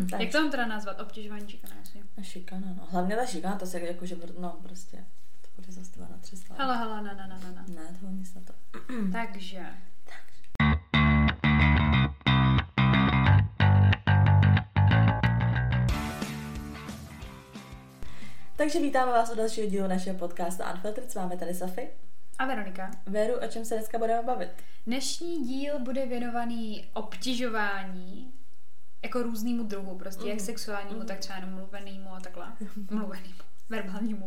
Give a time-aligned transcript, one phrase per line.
[0.18, 1.00] Jak to mám teda nazvat?
[1.00, 2.02] Obtěžování šikana, jasně.
[2.22, 2.86] Šikana, no.
[2.90, 4.96] Hlavně ta šikana, to se jako, že no prostě,
[5.40, 6.58] to bude zase na tři stále.
[6.58, 7.64] Hele, hele, na, na, na, na, na.
[7.68, 8.52] Ne, to nic na to.
[9.12, 9.66] Takže.
[18.56, 21.10] Takže vítáme vás u dalšího dílu našeho podcastu Unfiltered.
[21.10, 21.88] S vámi tady Safy.
[22.38, 22.90] A Veronika.
[23.06, 24.48] Veru, o čem se dneska budeme bavit?
[24.86, 28.32] Dnešní díl bude věnovaný obtěžování
[29.02, 30.46] jako různému druhu, prostě jak Mhm.
[30.46, 32.46] sexuálnímu, tak třeba jenom mluvenému a takhle.
[32.90, 33.34] Mluvenému,
[33.68, 34.26] verbálnímu.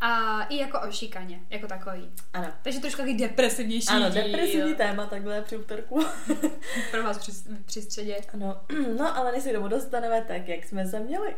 [0.00, 2.10] A i jako o šikaně, jako takový.
[2.32, 2.48] Ano.
[2.62, 4.22] Takže trošku takový depresivnější Ano, díl.
[4.22, 6.04] depresivní téma, takhle při úterku.
[6.90, 7.32] Pro vás při,
[7.64, 8.16] při středě.
[8.34, 8.60] ano,
[8.98, 11.36] no ale než se k tomu dostaneme, tak jak jsme se měli?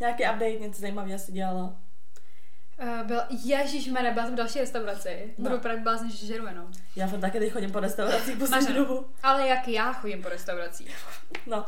[0.00, 1.76] Nějaký update, něco zajímavého si dělala?
[2.82, 5.34] Uh, byl, ježíš byla jsem v další restauraci.
[5.38, 5.50] No.
[5.50, 6.72] Budu právě blázně, že žeru jenom.
[6.96, 8.84] Já fakt taky teď chodím po restauracích poslední Mařeno.
[8.84, 9.06] dobu.
[9.22, 10.96] Ale jak já chodím po restauracích.
[11.46, 11.64] No.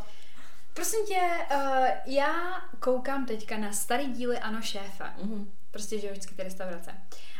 [0.74, 1.20] Prosím tě,
[1.56, 2.32] uh, já
[2.80, 5.14] koukám teďka na starý díly Ano šéfa.
[5.22, 5.50] Mhm.
[5.70, 6.90] Prostě, že vždycky ty restaurace.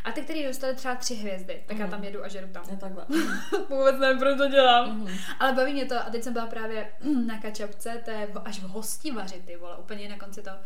[0.05, 1.91] A ty, který dostali třeba tři hvězdy, tak já Mhm.
[1.91, 2.65] tam jedu a žeru tam.
[2.71, 3.05] Je takhle.
[3.69, 4.99] Vůbec nevím, proč to dělám.
[5.01, 5.17] Mhm.
[5.41, 5.95] Ale baví mě to.
[6.07, 6.89] A teď jsem byla právě
[7.27, 10.57] na kačapce, to je v- až v Hostivaři, ty vole, úplně na konci toho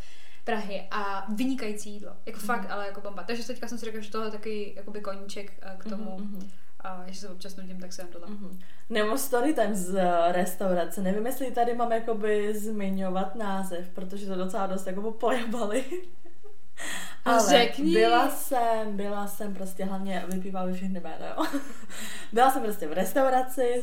[0.47, 0.89] Prahy.
[0.91, 2.13] A vynikající jídlo.
[2.27, 2.47] Jako Mhm.
[2.47, 3.23] fakt, ale jako bomba.
[3.23, 6.19] Takže teďka jsem si řekla, že tohle je takový jakoby koníček eh, k tomu.
[6.19, 6.51] Mhm.
[6.81, 8.29] A že se občas nudím, tak se jen tohle.
[8.29, 8.59] Mhm.
[8.91, 11.03] Nebo story time z eh, restaurace.
[11.03, 15.85] Nevím, jestli tady mám jakoby zmiňovat název, protože to docela dost jako pojabali.
[17.25, 17.93] Ale řekni.
[17.93, 21.45] byla jsem, byla jsem prostě hlavně, vypívali všechny jména, jo.
[22.33, 23.83] byla jsem prostě v restauraci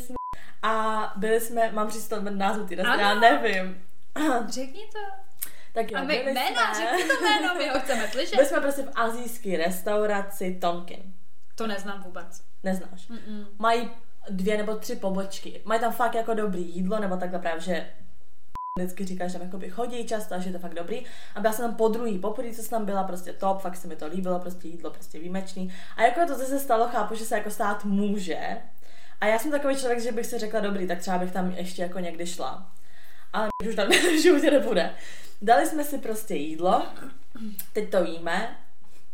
[0.61, 3.77] a byli jsme, mám říct to názvu ty restaurace, já nevím.
[4.49, 4.99] Řekni to.
[5.73, 8.35] Tak jo, A my jména, jsme, řekni to jméno, my ho chceme slyšet.
[8.35, 11.13] byli jsme prostě v azijské restauraci Tonkin.
[11.55, 12.41] To neznám vůbec.
[12.63, 13.09] Neznáš.
[13.09, 13.45] Mm-mm.
[13.57, 13.89] mají
[14.29, 15.61] dvě nebo tři pobočky.
[15.65, 17.85] Mají tam fakt jako dobrý jídlo, nebo takhle právě, že
[18.79, 21.05] vždycky říká, že tam jakoby chodí často a že je to fakt dobrý.
[21.35, 23.87] A byla jsem tam po druhý, poprvé, co jsem tam byla, prostě top, fakt se
[23.87, 25.73] mi to líbilo, prostě jídlo prostě výjimečný.
[25.97, 28.57] A jako to, co se stalo, chápu, že se jako stát může.
[29.21, 31.81] A já jsem takový člověk, že bych si řekla, dobrý, tak třeba bych tam ještě
[31.81, 32.71] jako někdy šla.
[33.33, 34.93] Ale už tam v životě nebude.
[35.43, 36.85] Dali jsme si prostě jídlo,
[37.73, 38.57] teď to jíme,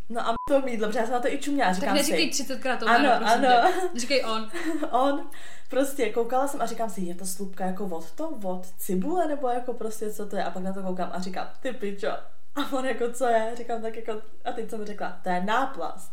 [0.09, 2.43] No a to jídlo, protože já jsem na to i čuměla, Tak říkám neříkej si.
[2.43, 3.47] 30krát to Ano, ano.
[3.93, 3.99] tě.
[3.99, 4.51] Říkej on.
[4.91, 5.29] on
[5.69, 9.47] prostě koukala jsem a říkám si, je to slupka jako od to, od cibule, nebo
[9.49, 10.43] jako prostě co to je?
[10.43, 12.07] A pak na to koukám a říkám, ty pičo.
[12.55, 13.53] A on jako, co je?
[13.57, 16.11] Říkám tak jako, a teď jsem řekla, to je náplast.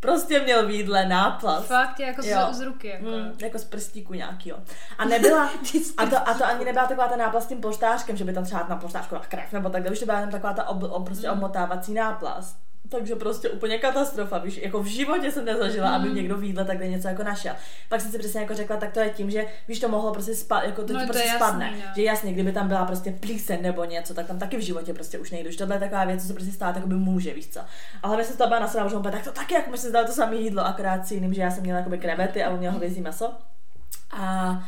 [0.00, 1.66] Prostě měl v jídle náplast.
[1.66, 2.48] Fakt, je jako Jo.
[2.52, 2.88] z, z ruky.
[2.88, 3.04] Jako.
[3.04, 4.58] Mm, jako z prstíku nějakýho.
[4.98, 5.50] A nebyla,
[5.96, 8.44] a to, a to ani nebyla taková ta náplast s tím polštářkem, že by tam
[8.44, 11.04] třeba na polštářku byla krev, nebo takhle, už to byla jenom taková ta ob, ob,
[11.04, 11.32] prostě Mm.
[11.32, 12.56] obmotávací náplast.
[12.90, 16.14] Takže prostě úplně katastrofa, víš, jako v životě jsem nezažila, aby Mm.
[16.14, 17.54] někdo v jídle takhle něco jako našel.
[17.88, 20.34] Pak jsem si přesně jako řekla, tak to je tím, že víš, to mohlo prostě
[20.34, 21.70] spadnout, jako to No, to prostě jasný, spadne.
[21.70, 21.82] no.
[21.96, 25.18] Že jasně, kdyby tam byla prostě plíseň nebo něco, tak tam taky v životě prostě
[25.18, 25.48] už nejde.
[25.48, 27.60] Už tohle je taková věc, co se prostě stát jako by může, víš co.
[28.02, 30.06] Ale my se to byla na že on tak to taky, jako my jsme dali
[30.06, 32.72] to samé jídlo, akorát si jiným, že já jsem měla jakoby krevety a on měl
[32.72, 33.32] hovězí maso.
[34.10, 34.58] A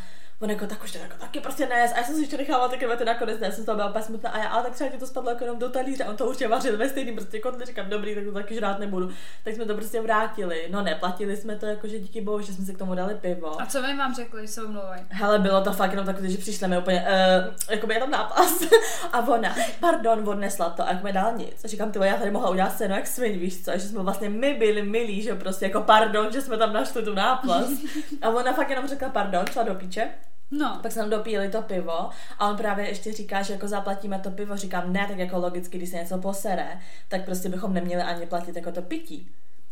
[0.42, 1.92] on jako, tak už to jako taky prostě nes.
[1.92, 4.30] A já jsem si ještě nechávala ty krevety nakonec, ne, jsem toho byla úplně smutná.
[4.30, 6.04] A já, ale tak třeba ti to spadlo jako jenom do talíře.
[6.04, 8.78] A on to určitě vařil ve stejným prostě kotli, říkám, dobrý, tak to taky žrát
[8.78, 9.10] nebudu.
[9.44, 10.68] Tak jsme to prostě vrátili.
[10.70, 13.62] No neplatili jsme to, jakože díky bohu, že jsme si k tomu dali pivo.
[13.62, 15.02] A co my vám řekli, že se omlouvají?
[15.08, 18.62] Hele, bylo to fakt jenom takové, že přišli mi úplně, uh, jako by jenom nápas.
[19.12, 21.64] a ona, pardon, odnesla to, a jak mi dala nic.
[21.64, 24.28] A říkám, ty já tady mohla udělat scénu jak svin, víš co, že jsme vlastně
[24.28, 27.72] my byli milí, že prostě jako pardon, že jsme tam našli tu náplast.
[28.22, 30.10] a ona fakt jenom řekla pardon, šla do píče.
[30.58, 34.18] No, Pak jsme tam dopíjeli to pivo a on právě ještě říká, že jako zaplatíme
[34.18, 38.02] to pivo, říkám ne, tak jako logicky, když se něco posere, tak prostě bychom neměli
[38.02, 39.28] ani platit jako to pití.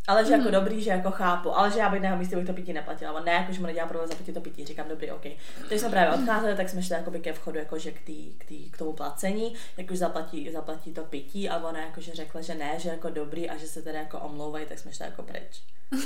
[0.09, 0.53] Ale že jako Mhm.
[0.53, 3.13] dobrý, že jako chápu, ale že já bych na místě bych to pití neplatila.
[3.13, 5.25] On ne, jako, že mu nedělá problém zaplatit to pití, říkám dobrý, OK.
[5.69, 8.71] Když jsme právě odcházeli, tak jsme šli jakoby ke vchodu jakože k, tý, k, tý,
[8.71, 12.75] k tomu placení, jak už zaplatí, zaplatí to pití a ona jakože řekla, že ne,
[12.79, 15.63] že jako dobrý a že se teda jako omlouvají, tak jsme šli jako pryč.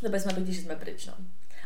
[0.00, 1.14] To jsme pití, že jsme pryč, no.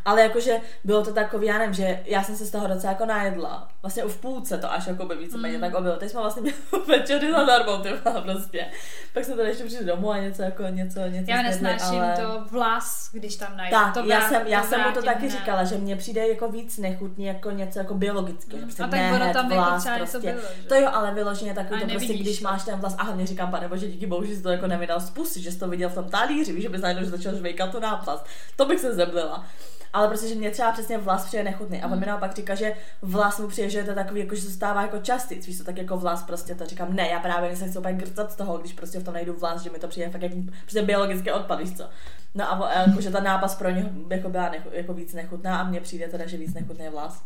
[0.04, 3.06] Ale jakože bylo to takový, já nevím, že já jsem se z toho docela jako
[3.06, 3.68] najedla.
[3.82, 5.60] Vlastně v půlce to až jako by víceméně Mm.
[5.60, 5.96] tak obylo.
[5.96, 6.56] Teď jsme vlastně měli
[6.88, 7.88] večery zadarmo, ty
[8.22, 8.66] prostě.
[9.14, 12.16] Pak jsme tady ještě přišli domů a něco jako něco, něco já nesnáším ale...
[12.16, 13.76] to vlas, když tam najdu.
[13.76, 15.30] Tak, to já vrát- jsem, já jsem mu to taky hned.
[15.30, 18.58] říkala, že mně přijde jako víc nechutný jako něco jako biologického.
[18.60, 20.32] že prostě A tak ono tam jako vlas, třeba něco prostě.
[20.32, 20.68] bylo, že?
[20.68, 22.44] To jo, ale vyloženě takový to prostě, když to.
[22.44, 25.00] máš ten vlas, a hlavně říkám, pane bože, díky bohu, že jsi to jako nevydal
[25.00, 27.70] z pusy, že jsi to viděl v tom talíři, víš, že bys najednou začal žvejkat
[27.70, 28.26] tu náplast.
[28.56, 29.46] To bych se zeblila.
[29.92, 31.82] Ale prostě, že mě třeba přesně vlas přijde nechutný.
[31.82, 34.42] A on mi naopak říká, že vlas mu přijde, že je to takový, jako, že
[34.42, 37.56] se stává jako častic, víš, to tak jako vlas prostě to říkám, ne, já právě
[37.56, 39.88] se chci úplně grcat z toho, když prostě v tom najdu vlas, že mi to
[39.88, 41.88] přijde fakt jako prostě biologický odpad, víš co.
[42.34, 45.58] No a o- jako, že ta nápas pro něho jako byla nechu, jako víc nechutná
[45.60, 47.22] a mně přijde teda, že víc nechutný je vlas.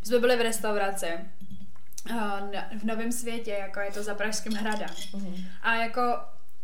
[0.00, 1.06] My jsme byli v restauraci
[2.80, 4.88] v Novém světě, jako je to za Pražským hradem.
[5.14, 5.34] Mhm.
[5.62, 6.00] A jako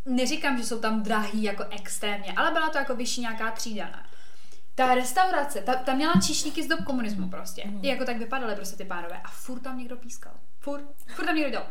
[0.06, 3.84] neříkám, že jsou tam drahý jako extrémně, ale byla to jako vyšší nějaká třída.
[3.84, 4.02] ne?
[4.74, 7.62] Ta restaurace, ta, ta měla číšníky z dob komunismu prostě.
[7.82, 9.20] I jako tak vypadaly prostě ty pánové.
[9.24, 10.32] A furt tam někdo pískal.
[10.58, 11.66] Furt, furt tam někdo dělal.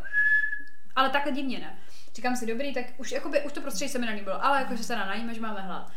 [0.96, 1.78] Ale takhle divně ne.
[2.14, 4.96] Říkám si, dobrý, tak už, jakoby, už to prostředí se mi nelíbilo, ale jakože se
[4.96, 5.90] najíme, že máme hlad.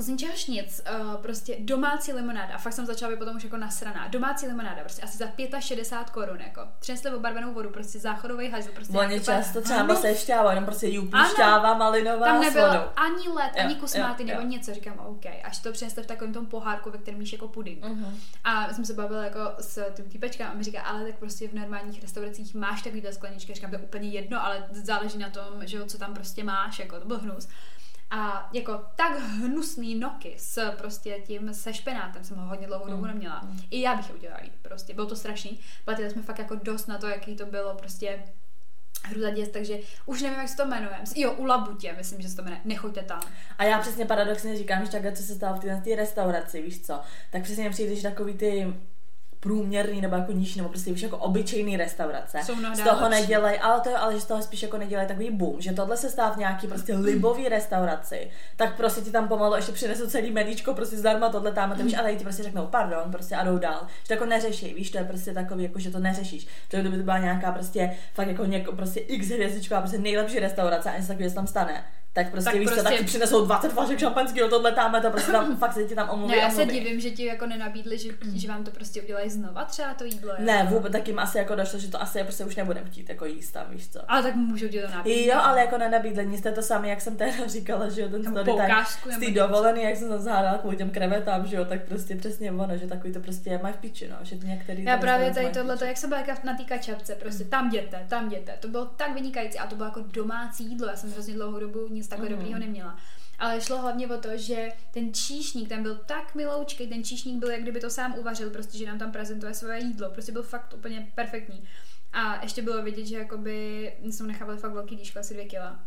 [0.00, 3.56] Z ničehož nic, uh, prostě domácí limonáda, a fakt jsem začala být potom už jako
[3.56, 6.60] nasraná, domácí limonáda, prostě asi za 65 korun, jako.
[6.78, 8.98] Přinesli obarvenou vodu, prostě záchodový hajzl, prostě.
[8.98, 10.00] Oni často třeba hnus.
[10.00, 14.24] se šťáva, jenom prostě jupí šťáva malinová Tam nebylo ani led, Jo, ani kus máty
[14.24, 14.74] nebo něco.
[14.74, 15.26] Říkám, OK.
[15.44, 17.84] Až to přinesli v takovém tom pohárku, ve kterém míš jako puding.
[17.84, 18.18] Mhm.
[18.44, 21.54] A jsem se bavila jako s tím týpečkem a mi říká, ale tak prostě v
[21.54, 23.54] normálních restauracích máš takovýhle skleničky.
[23.54, 26.78] Říkám, to je úplně jedno, ale záleží na tom, že jo, co tam prostě máš,
[26.78, 27.48] jako to byl hnus.
[28.10, 33.02] A jako tak hnusný noky s prostě tím se špenátem jsem ho hodně dlouhou dobu
[33.02, 33.48] Mm, neměla.
[33.70, 34.94] I já bych je udělala líp, prostě.
[34.94, 35.60] Bylo to strašný.
[35.84, 38.22] Platili jsme fakt jako dost na to, jaký to bylo prostě
[39.04, 40.96] hruzaděs, takže už nevím, jak se to jmenuje.
[41.16, 42.60] Jo, u Labutě, myslím, že se to jmenuje.
[42.64, 43.20] Nechoďte tam.
[43.58, 47.00] A já přesně paradoxně říkám, že takhle, co se stalo v té restauraci, víš co,
[47.30, 48.74] tak přesně mi přijde, že takový ty
[49.40, 52.38] průměrný nebo jako nižší, nebo prostě víš, jako obyčejný restaurace.
[52.44, 53.20] Jsou z toho lepší.
[53.20, 55.96] nedělej, ale to je, ale že z toho spíš jako nedělají takový boom, že tohle
[55.96, 60.30] se stává v nějaký prostě libový restauraci, tak prostě ti tam pomalu ještě přinesou celý
[60.30, 63.44] meníčko prostě zdarma tohle tam, a ty víš, ale ti prostě řeknou pardon, prostě a
[63.44, 63.86] jdou dál.
[64.02, 66.46] Že to jako neřeší, víš, to je prostě takový, jako že to neřešíš.
[66.68, 70.90] To kdyby to byla nějaká prostě fakt jako něko, prostě x hvězdičková, prostě nejlepší restaurace
[70.90, 71.84] a něco takového se tam stane.
[72.12, 72.82] Tak prostě Tak tak víš prostě...
[72.82, 75.84] co, prostě- tak ti přinesou 20 flašek šampanského, tohle tam, to prostě tam fakt se
[75.84, 76.32] ti tam omluví.
[76.32, 76.80] Ne, já se omluví.
[76.80, 80.30] divím, že ti jako nenabídli, že, že vám to prostě udělají znova třeba to jídlo.
[80.30, 80.42] jako.
[80.42, 83.24] Ne, vůbec, tak jim asi jako došlo, že to asi prostě už nebudem chtít jako
[83.24, 84.00] jíst tam, víš co.
[84.08, 85.34] Ale tak můžou ti to nabídnout.
[85.34, 88.44] Jo, ale jako nenabídli, nic to samé, jak jsem teda říkala, že jo, ten story
[88.44, 91.84] time poukázku z té dovolený, jak jsem se zahádala kvůli těm krevetám, že jo, tak
[91.84, 95.26] prostě přesně ono, že takový to prostě mají v piči, no, že některý Já právě
[95.26, 98.56] prostě tady tohle, jak jsem byla jako na té kačapce, prostě tam jděte, tam jděte.
[98.60, 100.88] To bylo tak vynikající a to bylo jako domácí jídlo.
[100.88, 102.38] Já jsem hrozně dlouhou dobu nic takhle Mhm.
[102.38, 102.98] dobrýho neměla.
[103.38, 107.50] Ale šlo hlavně o to, že ten číšník ten byl tak miloučkej, ten číšník byl,
[107.50, 110.10] jak kdyby to sám uvařil, prostě, že nám tam prezentuje svoje jídlo.
[110.10, 111.64] Prostě byl fakt úplně perfektní.
[112.12, 115.80] A ještě bylo vidět, že jakoby jsme nechávali fakt velký díško, asi dvě kila.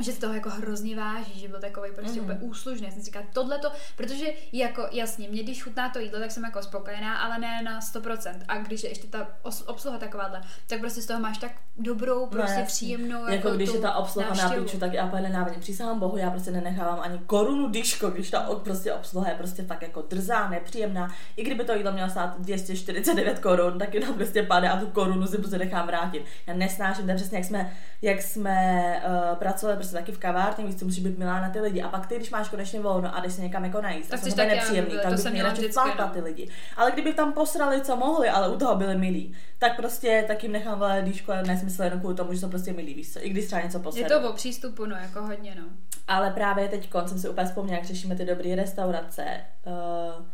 [0.00, 2.24] Že z toho jako hrozně váží, že byl takový prostě mm.
[2.24, 2.86] úplně úslužný.
[2.86, 6.30] Já jsem si říkala, tohle to, protože jako jasně, mě když chutná to jídlo, tak
[6.30, 8.40] jsem jako spokojená, ale ne na 100%.
[8.48, 12.26] A když je ještě ta os- obsluha takováhle, tak prostě z toho máš tak dobrou,
[12.26, 12.64] prostě jasně.
[12.64, 15.60] příjemnou jako, jako když je ta obsluha na piču, tak já úplně nenávadím.
[15.60, 19.82] Přísahám bohu, já prostě nenechávám ani korunu dyško, když ta prostě obsluha je prostě fakt
[19.82, 21.14] jako drzá, nepříjemná.
[21.36, 25.26] I kdyby to jídlo mělo stát 249 korun, tak jenom prostě padne a tu korunu
[25.26, 26.24] si prostě nechám vrátit.
[26.46, 27.72] Já nesnáším, to je přesně jak jsme,
[28.02, 31.60] jak jsme uh, pracovali prostě taky v kavárně, víš, co musíš být milá na ty
[31.60, 31.82] lidi.
[31.82, 34.32] A pak ty, když máš konečně volno a jdeš se někam jako najíst, Tak chceš
[34.32, 36.08] jsou nepříjemný, tak To bych měla vždycky, no.
[36.08, 36.48] ty lidi.
[36.76, 40.52] Ale kdyby tam posrali, co mohli, ale u toho byli milí, tak prostě tak jim
[40.52, 43.28] nechám vole díško a nesmysl jenom kvůli tomu, že jsou prostě milí, víš co, i
[43.28, 44.20] když třeba něco Je posedou.
[44.20, 45.64] to o přístupu, no, jako hodně, no.
[46.08, 49.24] Ale právě teď jsem si úplně vzpomněla, jak řešíme ty dobré restaurace,
[49.66, 50.26] uh,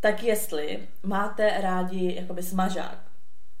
[0.00, 2.98] tak jestli máte rádi jakoby smažák,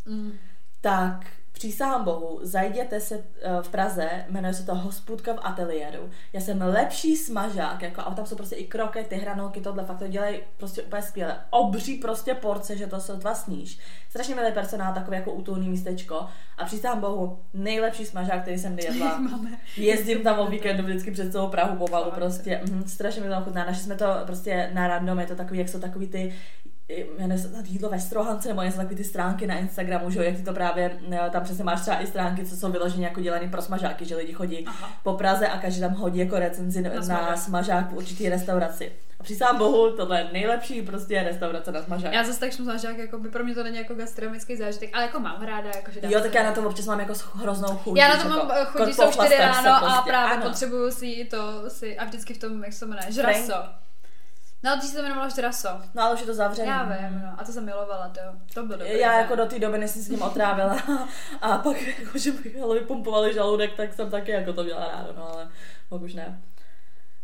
[0.06, 0.32] Mm.
[0.80, 1.26] tak
[1.56, 3.22] přísahám bohu, zajděte se uh,
[3.62, 6.10] v Praze, jmenuje se to Hospůdka v ateliéru.
[6.32, 10.08] Já jsem lepší smažák, jako, a tam jsou prostě i krokety, hranolky, tohle, fakt to
[10.08, 11.36] dělají prostě úplně skvěle.
[11.50, 13.78] Obří prostě porce, že to se dva sníš.
[14.08, 16.26] Strašně milý personál, takový jako útulný místečko.
[16.58, 19.20] A přísahám bohu, nejlepší smažák, který jsem jedla.
[19.76, 22.60] Jezdím tam o víkendu vždycky přes celou Prahu pomalu prostě.
[22.68, 23.64] Mhm, strašně mi to chutná.
[23.64, 26.34] Našli jsme to prostě na random, je to takový, jak jsou takový ty
[26.88, 30.24] jmenuje se to jídlo ve Strohance, nebo něco takový ty stránky na Instagramu, že jo,
[30.24, 33.20] jak ty to právě, eh, tam přesně máš třeba i stránky, co jsou vyloženě jako
[33.20, 34.90] dělané pro smažáky, že lidi chodí Aha.
[35.02, 37.38] po Praze a každý tam hodí jako recenzi na, na smažák.
[37.38, 38.92] smažák v určitý restauraci.
[39.20, 42.12] A přísám bohu, tohle je nejlepší prostě restaurace na smažák.
[42.12, 45.20] Já zase tak smažák, jako by pro mě to není jako gastronomický zážitek, ale jako
[45.20, 47.98] mám ráda, jako že Jo, tak já na to občas mám jako hroznou chuť.
[47.98, 50.48] Já na to mám jako, eh, jako jsou čtyři ráno a prostě, právě ano.
[50.48, 53.85] potřebuju si to, si, a vždycky v tom, jak se jmenuje, žraso.
[54.62, 55.68] No, dřív se to jmenovalo žraso.
[55.94, 56.68] No ale už je to zavřené.
[56.68, 58.20] Já vím, no, a to jsem milovala, to,
[58.54, 58.98] to bylo dobré.
[58.98, 60.76] Já jako do té doby, než jsem s ním otrávila
[61.40, 65.14] a pak jako, že bych ale vypumpovali žaludek, tak jsem taky jako to měla rádo,
[65.16, 65.48] no ale
[65.88, 66.40] pak už ne.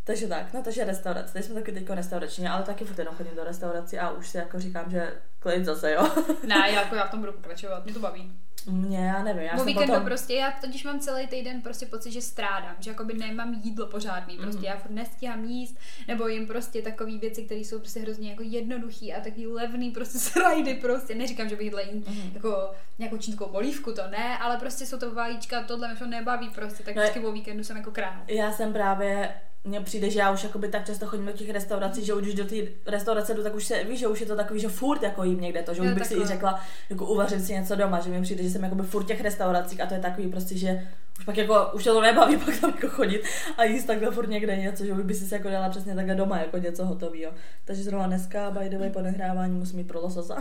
[0.05, 3.37] Takže tak, no takže restaurace, teď jsme taky teďko restaurační, ale taky furt jenom chodím
[3.37, 6.11] do restaurací a už si jako říkám, že klid zase, jo.
[6.47, 8.33] Ne, jako já v tom budu pokračovat, mě to baví.
[8.71, 10.05] Mě, já nevím, já víkendu potom...
[10.05, 14.37] prostě, já totiž mám celý týden prostě pocit, že strádám, že jakoby nemám jídlo pořádný,
[14.37, 14.65] prostě Mhm.
[14.67, 15.77] já furt nestíhám jíst,
[16.09, 20.19] nebo jim prostě takové věci, které jsou prostě hrozně jako jednoduchý a taky levný prostě
[20.31, 22.31] srajdy prostě, neříkám, že bych jídla jí Mhm.
[22.35, 26.49] jako nějakou čínskou polívku, to ne, ale prostě jsou to vajíčka, tohle mě to nebaví
[26.51, 28.23] prostě, tak No, vždycky po víkendu jsem jako král.
[28.29, 32.04] Já jsem právě mně přijde, že já už jakoby tak často chodím do těch restaurací,
[32.04, 32.54] že už do té
[32.87, 35.40] restaurace jdu, tak už se víš, že už je to takový, že furt jako jím
[35.40, 36.35] někde to, že už Jo, bych si i takhle.
[36.35, 39.81] řekla, jako uvařit si něco doma, že mi přijde, že jsem jakoby furt těch restauracích
[39.81, 40.88] a to je takový prostě, že
[41.19, 43.23] už pak jako, už to nebaví pak tam jako chodit
[43.57, 46.38] a jíst takhle furt někde něco, že už by si jako dala přesně takhle doma
[46.38, 47.33] jako něco hotového.
[47.64, 50.38] Takže zrovna dneska, by the way, po nahrávání musím jít pro lososa.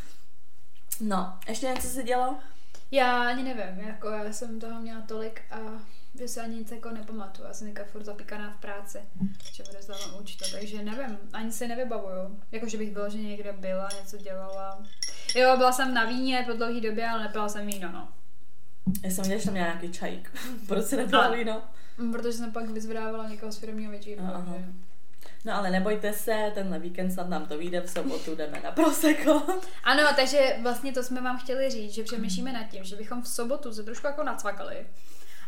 [1.00, 2.36] no, ještě něco se dělo?
[2.90, 5.56] Já ani nevím, jako já jsem toho měla tolik a
[6.18, 7.48] že se ani nic jako nepamatuju.
[7.48, 8.98] Já jsem teďka furt zapíkaná v práci,
[9.52, 12.40] že mi rozdávám účta, takže nevím, ani si nevybavuju.
[12.52, 14.82] Jako, že bych byla, že někde byla, něco dělala.
[15.34, 18.08] Jo, byla jsem na víně po dlouhé době, ale nepila jsem víno, no.
[19.04, 20.32] Já jsem viděla, že tam měla nějaký čajík.
[20.68, 21.34] Proč si nepila No.
[21.36, 21.62] víno?
[21.98, 24.16] Mm, Protože jsem pak vyzvedávala někoho z firmního takže-
[25.44, 29.46] No ale nebojte se, tenhle víkend snad nám to vyjde, v sobotu jdeme na Prosecco.
[29.84, 33.28] Ano, takže vlastně to jsme vám chtěli říct, že přemýšlíme nad tím, že bychom v
[33.28, 34.86] sobotu se trošku jako nacvakali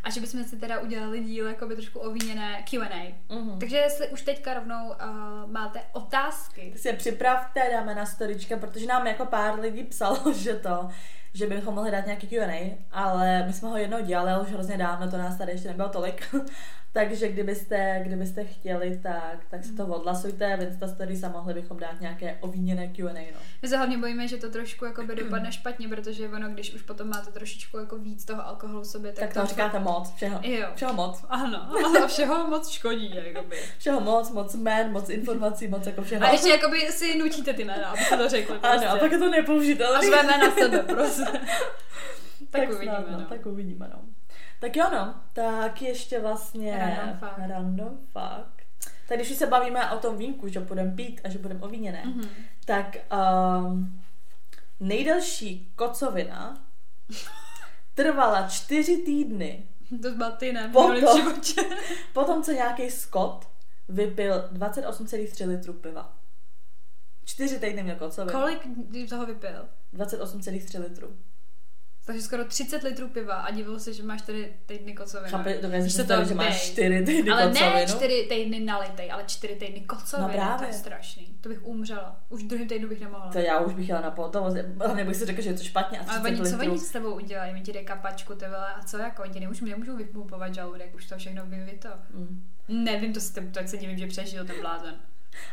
[0.05, 3.17] a že bychom si teda udělali díl jako by trošku ovíněné Q&A.
[3.35, 3.59] Mhm.
[3.59, 8.57] Takže jestli už teďka rovnou uh, máte otázky, Tak si je připravte, dáme na storička,
[8.57, 10.88] protože nám jako pár lidí psalo, že to,
[11.35, 14.78] že bychom mohli dát nějaký Q&A, ale my jsme ho jednou dělali, ale už hrozně
[14.78, 16.35] dávno, to nás tady ještě nebylo tolik.
[16.92, 21.78] Takže kdybyste, kdybyste chtěli, tak, tak si to odhlasujte v Insta Stories a mohli bychom
[21.78, 23.12] dát nějaké ovíněné Q&A.
[23.12, 23.40] No.
[23.62, 26.83] my se hlavně bojíme, že to trošku jako by dopadne špatně, protože ono, když už
[26.83, 30.40] potom máte trošičku jako víc toho alkoholu v sobě, tak, Tak to říkáte moc, všeho,
[30.42, 30.68] Jo.
[30.75, 31.25] všeho moc.
[31.28, 33.57] Ano, a všeho moc škodí, jakoby.
[33.78, 36.25] Všeho moc, moc jmén, moc informací, moc jako všeho.
[36.25, 38.59] A ještě jakoby si nutíte ty jména, abyste to řekli.
[38.59, 38.87] Prostě.
[38.87, 40.18] Ano, a pak je to nepoužitelné.
[40.21, 41.23] a na sebe, prostě.
[42.50, 43.26] tak, tak uvidíme, snad, no, no.
[43.26, 44.18] Tak uvidíme, no.
[44.61, 45.15] Tak jo, no.
[45.33, 46.79] Tak ještě vlastně...
[46.79, 47.38] Random fact.
[47.49, 48.59] Random fact.
[49.09, 52.03] Tak když už se bavíme o tom vínku, že budeme pít a že budeme ovíněné,
[52.07, 52.21] Mhm.
[52.21, 52.29] mm-hmm.
[52.65, 52.97] tak
[53.67, 54.00] um,
[54.81, 56.62] nejdelší kocovina
[57.95, 59.69] trvala čtyři týdny
[60.03, 60.71] To byla ty, ne?
[60.73, 61.33] Potom.
[62.12, 63.49] potom, co nějaký Scott
[63.88, 66.12] vypil 28,3 litru piva.
[67.25, 68.38] Čtyři týdny měl kocovinu.
[68.41, 68.69] Kolik
[69.09, 69.69] toho vypil?
[69.95, 71.17] 28,3 litru.
[72.09, 75.31] Takže skoro 30 litrů piva a divil se, že máš tady týdny kocovinu.
[75.31, 76.73] Chápe, si se to že máš dej.
[76.73, 77.75] čtyři týdny Ale kocovinu?
[77.75, 80.29] ne čtyři týdny nalitej, ale čtyři týdny kocoviny.
[80.29, 80.59] No právě.
[80.59, 81.27] To je strašný.
[81.41, 82.21] To bych umřela.
[82.29, 83.33] Už v druhém týdnu bych nemohla.
[83.33, 86.00] To já už bych jela na pohotovost, ale bych si řekla, že je to špatně
[86.00, 87.53] a 30 Ale oni, co oni s tebou udělají?
[87.53, 89.23] Oni ti dají kapačku, ty vole, a co jako?
[89.23, 91.88] Oni ti nemůžou, nemůžou vypumpovat žaludek, už to všechno vy to.
[92.15, 92.45] Mm.
[92.69, 94.95] Nevím, to, si- tak se divím, že přežil ten blázen.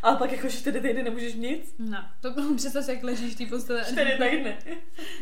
[0.03, 1.75] Ale pak jako čtyři týdny nemůžeš nic?
[1.79, 3.83] No, to představ si, jak ležíš v té postele.
[3.83, 4.57] Čtyři týdny.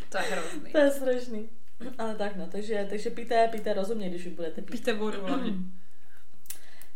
[0.10, 0.72] To je hrozný.
[0.72, 1.50] to je strašný.
[1.98, 4.72] Ale tak no, takže, takže píte, píte rozumně, když už budete pít.
[4.72, 5.53] Píte vodu hlavně.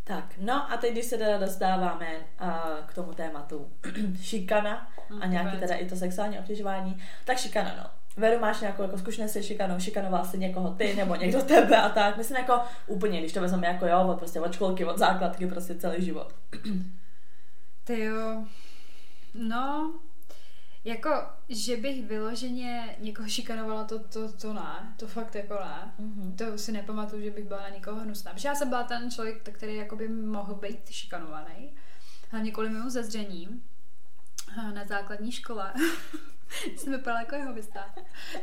[0.04, 2.08] Tak, no a teď, když se teda dostáváme
[2.42, 2.50] uh,
[2.86, 3.72] k tomu tématu
[4.22, 7.90] šikana a Mm, nějaký teda i to sexuální obtěžování, tak šikana, no.
[8.18, 11.90] Veru, máš nějakou jako zkušenost se šikanou, šikanoval si někoho ty nebo někdo tebe a
[11.90, 12.18] tak.
[12.18, 15.76] Myslím jako úplně, když to vezmeme jako jo, od, prostě od školky, od základky, prostě
[15.76, 16.34] celý život.
[17.88, 18.46] Ty jo.
[19.34, 19.94] No,
[20.84, 21.10] jako,
[21.50, 24.94] že bych vyloženě někoho šikanovala, to, to, to ne.
[24.98, 25.94] To fakt jako ne.
[26.00, 26.36] Mhm.
[26.36, 28.34] To si nepamatuju, že bych byla na někoho hnusná.
[28.34, 31.76] Protože já jsem byla ten člověk, který jakoby mohl být šikanovaný.
[32.32, 33.64] Hlavně kvůli mému zezření
[34.58, 35.74] a na základní škole.
[36.78, 37.94] jsem vypadala jako jeho vystá.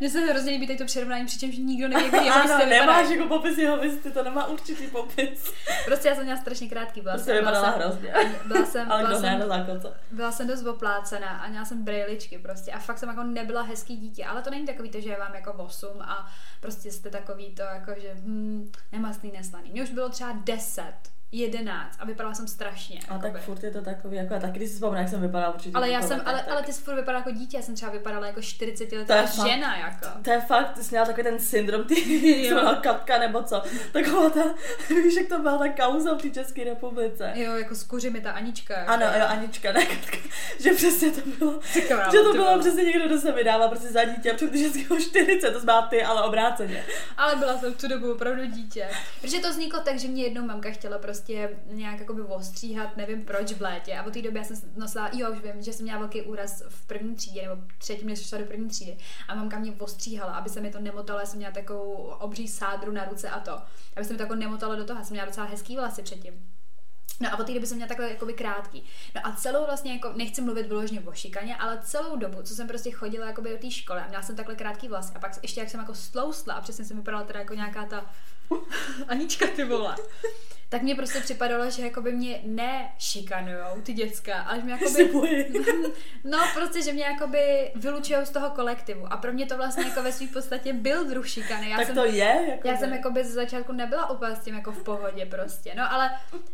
[0.01, 3.11] Mně se hrozně líbí tady to přirovnání, přičemž nikdo neví, jak jeho Ano, vysty nemáš
[3.11, 5.53] jako popis jeho visty, to nemá určitý popis.
[5.85, 7.01] Prostě já jsem měla strašně krátký.
[7.01, 8.15] Byla Prostě vypadala jsem, hrozně.
[8.47, 10.01] byla jsem, Ale byla ne jsem, na základce.
[10.11, 13.97] byla jsem dost oplácená a měla jsem brejličky prostě a fakt jsem jako nebyla hezký
[13.97, 16.31] dítě, ale to není takový to, že je vám jako 8 a
[16.61, 19.71] prostě jste takový to jako, že hm, nemastný, neslaný.
[19.71, 20.93] Mně už bylo třeba 10,
[21.35, 23.00] 11 a vypadala jsem strašně.
[23.09, 25.55] A tak furt je to takový, jako a taky když si vzpomínám, jak jsem vypadala
[25.55, 25.76] určitě.
[25.76, 26.50] ale já jako jsem, ale, tak.
[26.50, 28.99] ale ty jsi furt vypadala jako dítě, já jsem třeba vypadala jako 40 To je
[29.00, 29.47] letá fakt.
[29.47, 30.07] žena, jako.
[30.23, 33.62] To je fakt, ty jsi měla takový ten syndrom, ty měla kapka nebo co.
[33.93, 34.41] Taková ta,
[34.88, 37.33] víš, jak to byla ta kauza v té České republice.
[37.35, 38.79] Jo, jako z kuři mi ta Anička.
[38.79, 38.91] Jako.
[38.93, 40.17] Ano, jo, Anička, ne, Katka,
[40.61, 44.05] že přesně to bylo, Říkám, že to bylo přesně někdo, kdo se vydává prostě za
[44.05, 46.85] dítě a před ženského 40, to byla ty, ale obráceně.
[47.17, 48.88] Ale byla jsem v tu dobu opravdu dítě.
[49.21, 51.24] Protože to vzniklo tak, že mě jednou mamka chtěla prostě
[51.66, 53.99] nějak jakoby ostříhat, nevím proč v létě.
[53.99, 56.62] A od té doby já jsem nosila, jo, už vím, že jsem měla velký úraz
[56.69, 58.97] v první třídě, nebo třetí, než šla do první třídy.
[59.28, 62.93] A mamka mě ostříhala, aby se mi to nemotalo, já jsem měla takovou obří sádru
[62.93, 63.62] na ruce a to.
[63.97, 66.54] Aby se mi to jako nemotalo do toho, já jsem měla docela hezký vlasy předtím.
[67.21, 68.85] No a od té doby jsem měla takhle jakoby krátký.
[69.14, 72.69] No a celou vlastně, jako, nechci mluvit vyloženě o šikaně, ale celou dobu, co jsem
[72.69, 75.61] prostě chodila jakoby do té školy a měla jsem takhle krátký vlasy a pak ještě
[75.61, 78.11] jak jsem jako stloustla a přesně jsem vypadala teda jako nějaká ta
[79.09, 79.97] Anička, ty vole.
[80.75, 85.53] Tak mně prostě připadalo, že jakoby mě nešikanujou ty děcka, ale že mě jakoby...
[86.25, 89.13] no prostě, že mě jakoby vylučují z toho kolektivu.
[89.13, 91.71] A pro mě to vlastně jako ve své podstatě byl druh šikany.
[91.71, 92.47] Já tak jsem, to je?
[92.51, 92.81] Jako já ne?
[92.81, 95.75] jsem jakoby ze začátku nebyla úplně s tím jako v pohodě prostě.
[95.77, 96.11] No ale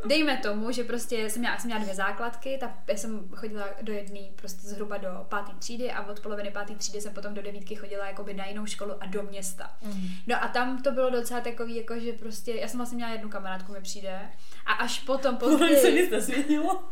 [0.06, 3.92] dejme tomu, že prostě jsem měla, jsem měla dvě základky, ta, já jsem chodila do
[3.92, 7.74] jedné prostě zhruba do páté třídy a od poloviny páté třídy jsem potom do devítky
[7.74, 9.70] chodila jakoby na jinou školu a do města.
[9.82, 10.08] Mm.
[10.26, 13.28] No a tam to bylo docela takový, jako že prostě, já jsem vlastně měla jednu
[13.28, 14.20] kamarádku, mi přijde,
[14.66, 15.76] a až potom později...
[15.76, 16.88] se nic nesvětilo.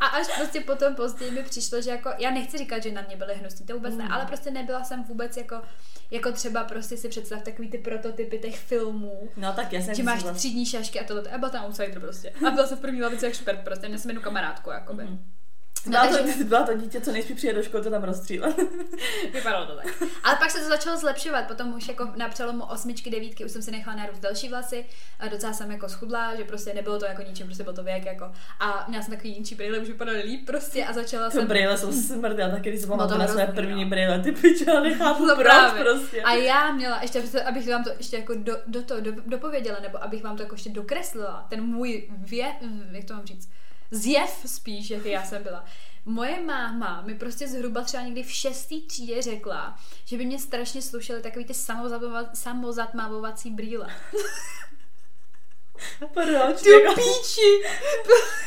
[0.00, 3.16] A až prostě potom později mi přišlo, že jako, já nechci říkat, že na mě
[3.16, 3.98] byly hnusní, to vůbec mm.
[3.98, 5.62] ne, ale prostě nebyla jsem vůbec jako,
[6.10, 9.28] jako třeba prostě si představ takový ty prototypy těch filmů.
[9.36, 12.30] No tak já jsem Že máš třídní šašky a tohle, a byla tam outsider prostě.
[12.48, 15.04] A byla jsem v první lavici jak špert prostě, měla jsem jednu kamarádku, jakoby.
[15.04, 15.32] Mm.
[15.86, 16.34] No, byla, takže...
[16.34, 18.56] to, byla to dítě, co nejspíš přijde do školy, to tam rozstřílet.
[19.32, 19.86] Vypadalo to tak.
[20.24, 23.62] Ale pak se to začalo zlepšovat, potom už jako na přelomu osmičky, devítky už jsem
[23.62, 24.84] si nechala narůst další vlasy,
[25.18, 28.06] a docela jsem jako schudla, že prostě nebylo to jako ničím, prostě byl to věk
[28.06, 28.32] jako.
[28.60, 31.46] A měla jsem takový jinčí brýle, už vypadaly líp prostě a začala jsem...
[31.46, 33.90] brýle jsou smrt, já taky, když jsem pamatuju na své první no.
[33.90, 36.22] brýle, ty piče, ale nechápu no, proč prostě.
[36.22, 40.04] A já měla, ještě abych vám to ještě jako do, do to do, dopověděla, nebo
[40.04, 42.52] abych vám to jako ještě dokreslila, ten můj vě,
[42.92, 43.48] jak to mám říct,
[43.90, 45.64] zjev spíš, jak já jsem byla.
[46.04, 50.82] Moje máma mi prostě zhruba třeba někdy v šestý třídě řekla, že by mě strašně
[50.82, 51.54] slušely takový ty
[52.34, 53.86] samozatmavovací brýle.
[56.14, 56.62] Proč?
[56.62, 57.68] Tu píči!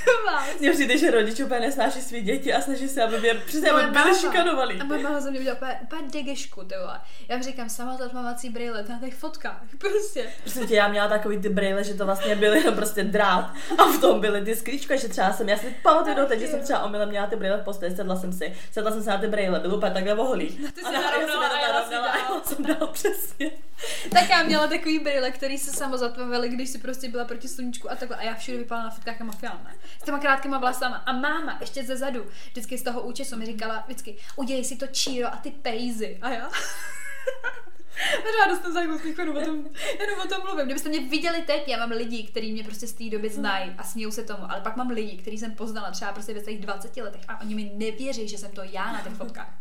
[0.59, 3.91] Mně přijde, že rodiče úplně nesnáší svý děti a snaží se, aby mě přesně aby
[3.91, 4.81] byli šikanovaný.
[4.81, 7.01] A moje máma ze mě udělala úplně, úplně degešku, ty vole.
[7.27, 10.33] Já říkám, samozatmavací brýle, to na těch fotkách, prostě.
[10.43, 14.01] Prostě já měla takový ty brýle, že to vlastně byly jenom prostě drát a v
[14.01, 16.83] tom byly ty sklíčka, že třeba jsem, já si pamatuju do teď, že jsem třeba
[16.83, 19.59] omylem měla ty brýle v posteli, sedla jsem si, sedla jsem se na ty brýle,
[19.59, 20.59] bylo úplně takhle voholý.
[20.61, 23.51] No, ty a narovnala, a já jsem dala přesně.
[24.13, 27.95] Tak já měla takový brýle, který se samozatmavaly, když si prostě byla proti sluníčku a
[27.95, 28.17] takhle.
[28.17, 29.75] A já všude vypadala na fotkách jako mafián, ne?
[30.01, 30.95] S těma krátkýma vlasama.
[30.95, 34.87] A máma ještě ze zadu, vždycky z toho účesu mi říkala, vždycky, udělej si to
[34.87, 36.17] číro a ty pejzy.
[36.21, 36.49] A já?
[38.39, 39.65] Já dostanu za smích, jenom o tom,
[39.99, 40.65] jenom o tom mluvím.
[40.65, 43.83] Kdybyste mě viděli teď, já mám lidi, kteří mě prostě z té doby znají a
[43.83, 46.97] smějou se tomu, ale pak mám lidi, který jsem poznala třeba prostě ve svých 20
[46.97, 49.53] letech a oni mi nevěří, že jsem to já na těch fotkách.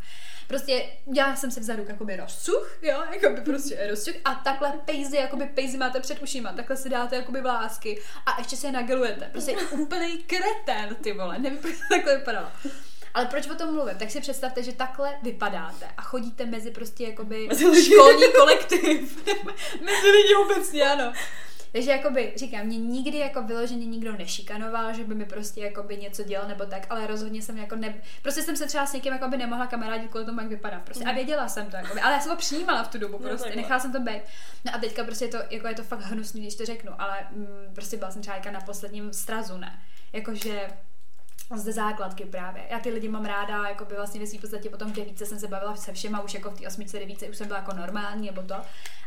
[0.50, 5.46] Prostě já jsem se vzadu jakoby rozcuch, jo, jakoby prostě rozcuch a takhle pejzy, jakoby
[5.46, 9.28] pejzy máte před ušima, takhle si dáte jakoby vlásky a ještě se je nagelujete.
[9.32, 12.46] Prostě úplný kretén, ty vole, nevím, proč to takhle vypadalo.
[13.14, 13.98] Ale proč o tom mluvím?
[13.98, 19.24] Tak si představte, že takhle vypadáte a chodíte mezi prostě jakoby mezi školní kolektiv.
[19.80, 21.12] mezi lidi obecně, ano.
[21.72, 26.22] Takže jakoby, říkám, mě nikdy jako vyloženě nikdo nešikanoval, že by mi prostě jakoby něco
[26.22, 29.36] dělal nebo tak, ale rozhodně jsem jako ne, prostě jsem se třeba s někým jakoby
[29.36, 30.80] nemohla kamarádit kvůli tomu, jak vypadá.
[30.80, 31.04] Prostě.
[31.04, 33.50] A věděla jsem to, jakoby, ale já jsem to přijímala v tu dobu, no, prostě,
[33.50, 34.22] no, nechala jsem to být.
[34.64, 37.26] No a teďka prostě je to, jako je to fakt hnusný, když to řeknu, ale
[37.30, 39.82] mm, prostě byla jsem třeba na posledním strazu, ne.
[40.12, 40.68] Jakože
[41.58, 42.66] zde základky právě.
[42.70, 45.38] Já ty lidi mám ráda, jako by vlastně ve svým podstatě potom v devíce jsem
[45.38, 48.26] se bavila se všema, už jako v té osmičce, devíce už jsem byla jako normální
[48.26, 48.54] nebo to,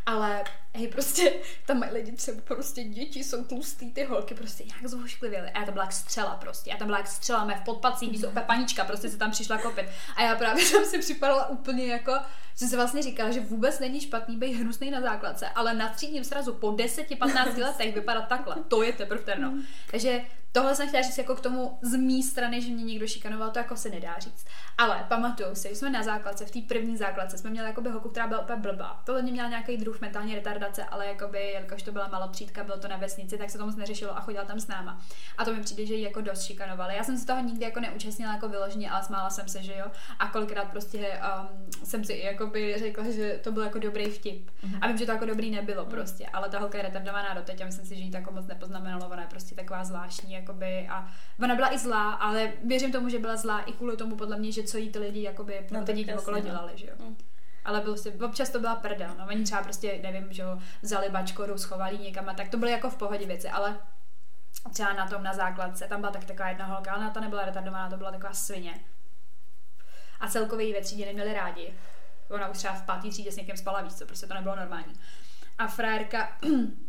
[0.05, 1.33] ale hej, prostě
[1.65, 5.51] tam mají lidi třeba prostě děti, jsou tlustý, ty holky prostě nějak zvošklivěly.
[5.51, 6.69] A já tam byla jak střela prostě.
[6.69, 8.29] Já tam byla jak střela, mé v podpacích, mm.
[8.29, 9.85] opět panička, prostě se tam přišla kopit.
[10.15, 12.13] A já právě tam si připadala úplně jako,
[12.55, 16.23] jsem se vlastně říkala, že vůbec není špatný být hnusný na základce, ale na třídním
[16.23, 18.55] srazu po 10-15 letech vypadat takhle.
[18.67, 19.53] To je teprve terno.
[19.91, 20.21] Takže
[20.53, 23.59] tohle jsem chtěla říct jako k tomu z mé strany, že mě někdo šikanoval, to
[23.59, 24.45] jako se nedá říct.
[24.77, 28.27] Ale pamatuju si, jsme na základce, v té první základce jsme měli jakoby holku, která
[28.27, 29.01] byla úplně blbá.
[29.05, 32.87] Podle mě měla nějaký druh mentální retardace, ale jakoby, jelikož to byla malotřídka, bylo to
[32.87, 35.01] na vesnici, tak se to moc neřešilo a chodila tam s náma.
[35.37, 36.95] A to mi přijde, že ji jako dost šikanovali.
[36.95, 39.85] Já jsem se toho nikdy jako neúčastnila jako vyloženě, ale smála jsem se, že jo.
[40.19, 44.49] A kolikrát prostě um, jsem si jakoby řekla, že to byl jako dobrý vtip.
[44.49, 44.77] Mm-hmm.
[44.81, 47.65] A vím, že to jako dobrý nebylo prostě, ale ta holka je retardovaná doteď a
[47.65, 51.07] myslím si, že jí to jako moc nepoznamenalo, ona je prostě taková zvláštní jakoby a
[51.43, 54.51] ona byla i zlá, ale věřím tomu, že byla zlá i kvůli tomu podle mě,
[54.51, 56.43] že co jí ty lidi jakoby pro no, ty děti okolo no.
[56.43, 56.93] dělali, že jo.
[56.99, 57.17] Mm.
[57.65, 61.09] Ale bylo si, občas to byla prda, no oni třeba prostě, nevím, že jo, vzali
[61.09, 63.77] bačkoru, schovali někam a tak to byly jako v pohodě věci, ale
[64.73, 67.89] třeba na tom na základce, tam byla tak taková jedna holka, ale ta nebyla retardovaná,
[67.89, 68.79] to byla taková svině.
[70.19, 71.73] A celkově ve třídě neměli rádi.
[72.29, 74.93] Ona už třeba v pátý třídě s někým spala víc, co prostě to nebylo normální.
[75.57, 75.67] A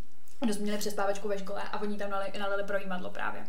[0.45, 3.45] frérka dost měli přespávačku ve škole a oni tam nali, nalili projímadlo právě.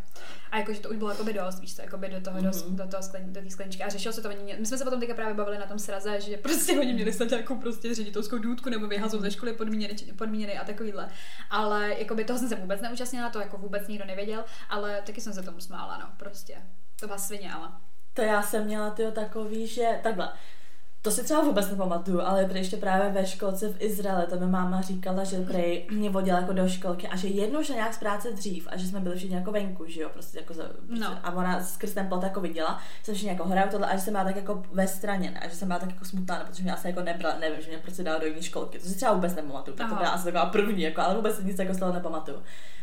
[0.50, 2.76] A jakože to už bylo jakoby dost, víš co, jakoby do toho, mm-hmm.
[2.76, 3.82] do, do toho sklen, do té skleničky.
[3.82, 6.20] A řešilo se to, oni, my jsme se potom teďka právě bavili na tom sraze,
[6.20, 10.58] že prostě oni měli snad nějakou prostě ředitelskou důdku nebo vyhazou ze školy podmíněny, podmíněny
[10.58, 11.08] a takovýhle.
[11.50, 15.32] Ale jakoby toho jsem se vůbec neúčastnila, to jako vůbec nikdo nevěděl, ale taky jsem
[15.32, 16.56] se tomu smála, no, prostě.
[17.00, 17.68] To byla svině, ale.
[18.14, 20.32] To já jsem měla tyho takový, že takhle
[21.06, 24.80] To si třeba vůbec nepamatuju, ale ještě právě ve školce v Izraeli, to mi máma
[24.80, 28.30] říkala, že prej mě vodila jako do školky a že jednou šla nějak z práce
[28.32, 31.18] dřív a že jsme byli všichni jako venku, že jo, prostě jako za, No.
[31.22, 34.12] a ona skrz ten plot jako viděla, jsem všichni jako horou tohle a že jsem
[34.12, 35.40] byla tak jako ve straně, ne?
[35.40, 37.78] a že jsem byla tak jako smutná, protože mě asi jako nebrala, nevím, že mě
[37.78, 40.02] prostě dala do jiné školky, to si třeba vůbec nepamatuju, tak to Aha.
[40.02, 42.36] byla asi taková první, jako, ale vůbec nic jako z toho nepamatuju.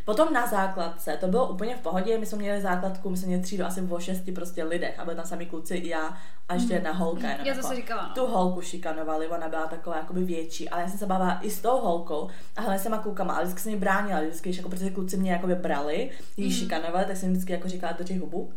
[0.06, 3.44] Potom na základce, to bylo úplně v pohodě, my jsme měli základku, my jsme měli
[3.44, 6.18] třídu asi o šesti prostě lidech a byli tam sami kluci i já
[6.50, 7.22] a ještě jedna holka.
[7.28, 7.46] Jenom Mhm.
[7.48, 7.62] Já jako.
[7.62, 8.13] zase říkala, no.
[8.14, 11.62] Tu holku šikanovali, ona byla taková jakoby větší, ale já jsem se bavila i s
[11.62, 14.70] tou holkou a hlavně s těma klukama, ale vždycky jsem ji bránila, vždycky, když jako
[14.70, 16.54] protože kluci mě jakoby brali, jí Mhm.
[16.58, 18.54] šikanovali, tak jsem vždycky jako říkala do těch hubu.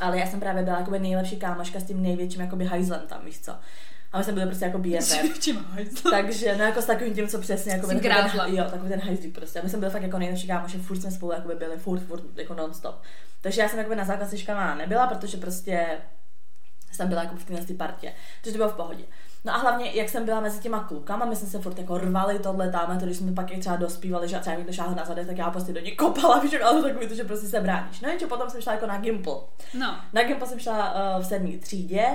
[0.00, 3.40] Ale já jsem právě byla jakoby nejlepší kámoška s tím největším jakoby hajzlem tam, víš
[3.40, 3.52] co.
[4.12, 6.02] A my jsme byli prostě jako BFF.
[6.10, 8.00] Takže, no jako s takovým tím, co přesně, jako ten,
[8.56, 9.60] jo, takový ten hajzlík prostě.
[9.60, 12.22] A my jsme byli fakt jako nejlepší kámoši, furt jsme spolu jakoby byli, furt, furt,
[12.36, 12.94] jako non-stop.
[13.40, 14.36] Takže já jsem jakoby na základce
[14.78, 15.86] nebyla, protože prostě
[16.92, 18.12] jsem byla jako v téhle partě.
[18.42, 19.04] Takže to bylo v pohodě.
[19.44, 22.38] No a hlavně, jak jsem byla mezi těma klukama, my jsme se furt jako rvali
[22.38, 25.26] tohle tam, to když jsme pak i třeba dospívali, že třeba někdo šáhl na zadek,
[25.26, 28.00] tak já prostě do něj kopala, víš, ale takový to, že prostě se bráníš.
[28.00, 29.34] No jenže potom jsem šla jako na Gimple.
[29.74, 29.96] No.
[30.12, 32.06] Na Gimple jsem šla uh, v sedmý třídě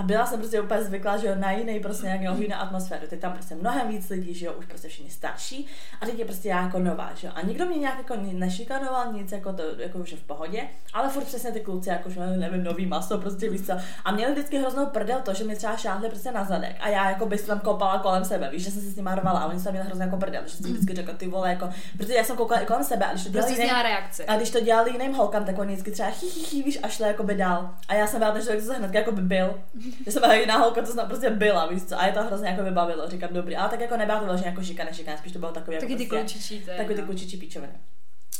[0.00, 3.06] a byla jsem prostě úplně zvyklá, že jo, na jiný prostě nějakého jiné atmosféru.
[3.10, 5.66] Teď tam prostě mnohem víc lidí, že jo, už prostě všichni starší
[6.00, 7.32] a teď je prostě já jako nová, že jo.
[7.36, 11.08] A nikdo mě nějak jako nešikanoval, nic jako to, jako už je v pohodě, ale
[11.08, 13.72] furt přesně ty kluci, jako že nevím, nový maso, prostě víš co.
[14.04, 17.10] A měli vždycky hroznou prdel to, že mi třeba šáhli prostě na zadek a já
[17.10, 19.60] jako bych tam kopala kolem sebe, víš, že jsem se s nimi rvala a oni
[19.60, 22.36] se měli hrozně jako prdel, že jsem vždycky řekla ty vole, jako, protože já jsem
[22.36, 24.24] koukala i kolem sebe a když to dělali Prostě jiný- zněla reakce.
[24.24, 26.88] a když to dělali jiným holkám, tak oni vždycky třeba hi, hi, hi, víš, a
[26.88, 27.70] šli jako by dál.
[27.88, 29.60] A já jsem byla ten člověk, co se hned jako by byl.
[30.04, 32.00] Že jsem jiná holka, co jsem tam prostě byla, víš co.
[32.00, 33.56] A je to hrozně jako vybavilo, říkám dobrý.
[33.56, 35.96] Ale tak jako nebyla to vlastně jako šikane, šikane, spíš to bylo takový jako Taky
[35.96, 37.06] ty prostě, klučičí, to je, Takový ty no.
[37.06, 37.72] klučičí píčoviny.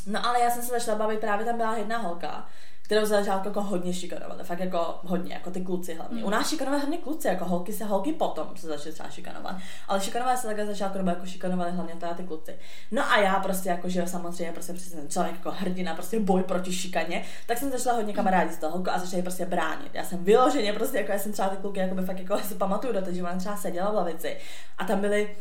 [0.07, 2.47] No ale já jsem se začala bavit, právě tam byla jedna holka,
[2.91, 6.21] kterou za začátku jako hodně šikanovali, fakt jako hodně, jako ty kluci hlavně.
[6.21, 6.27] Mm.
[6.27, 9.55] U nás šikanovali hlavně kluci, jako holky se holky potom se začaly třeba šikanovat,
[9.87, 12.55] ale šikanovali se takhle začátku, nebo jako šikanovali hlavně teda ty kluci.
[12.91, 16.19] No a já prostě jako, že jo, samozřejmě prostě přesně ten člověk jako hrdina, prostě
[16.19, 19.91] boj proti šikaně, tak jsem začala hodně kamarádit s tou holkou a začala prostě bránit.
[19.93, 22.55] Já jsem vyloženě prostě, jako já jsem třeba ty kluky, jako by fakt jako si
[22.55, 24.37] pamatuju do že ona třeba seděla v lavici
[24.77, 25.35] a tam byly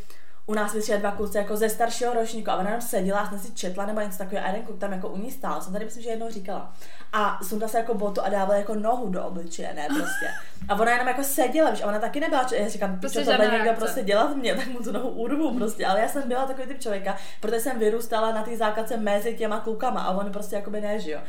[0.50, 3.52] u nás vyšly dva kluci jako ze staršího ročníku a ona tam seděla, jsem si
[3.52, 6.02] četla nebo něco takového a jeden kluk tam jako u ní stál, jsem tady myslím,
[6.02, 6.72] že jednou říkala.
[7.12, 10.26] A sundal se jako botu a dával jako nohu do obličeje, ne prostě.
[10.68, 13.38] A ona jenom jako seděla, víš, a ona taky nebyla, že já říkám, Prostě tohle
[13.44, 13.84] někdo reakce.
[13.84, 15.86] prostě dělat mě, tak mu tu nohu urvu prostě.
[15.86, 19.60] Ale já jsem byla takový typ člověka, protože jsem vyrůstala na té základce mezi těma
[19.60, 21.20] klukama a on prostě jako by ne, že jo.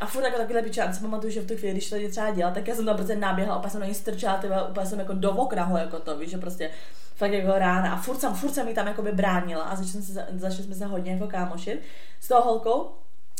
[0.00, 2.30] A furt jako takovýhle pičán, si pamatuju, že v tu chvíli, když to jde třeba
[2.30, 4.98] dělat, tak já jsem tam prostě naběhla, úplně jsem na ní strčala, ty úplně jsem
[4.98, 6.70] jako do okna ho, jako to, víš, že prostě
[7.16, 9.88] fakt jako rána a furt jsem, furt jsem jí tam jako by bránila a začali
[9.88, 11.82] jsme se, začali jsme se hodně jako kámošit
[12.20, 12.90] s tou holkou.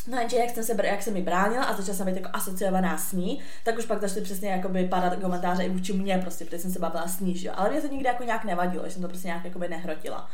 [0.07, 2.99] No jenže jak jsem, se, jak jsem mi bránila a začala jsem být jako asociovaná
[2.99, 6.59] s ní, tak už pak začaly přesně jakoby padat komentáře i vůči mně prostě, protože
[6.59, 7.55] jsem se bavila s ní, že jo.
[7.57, 10.31] Ale mě to nikdy jako nějak nevadilo, že jsem to prostě nějak jakoby nehrotila.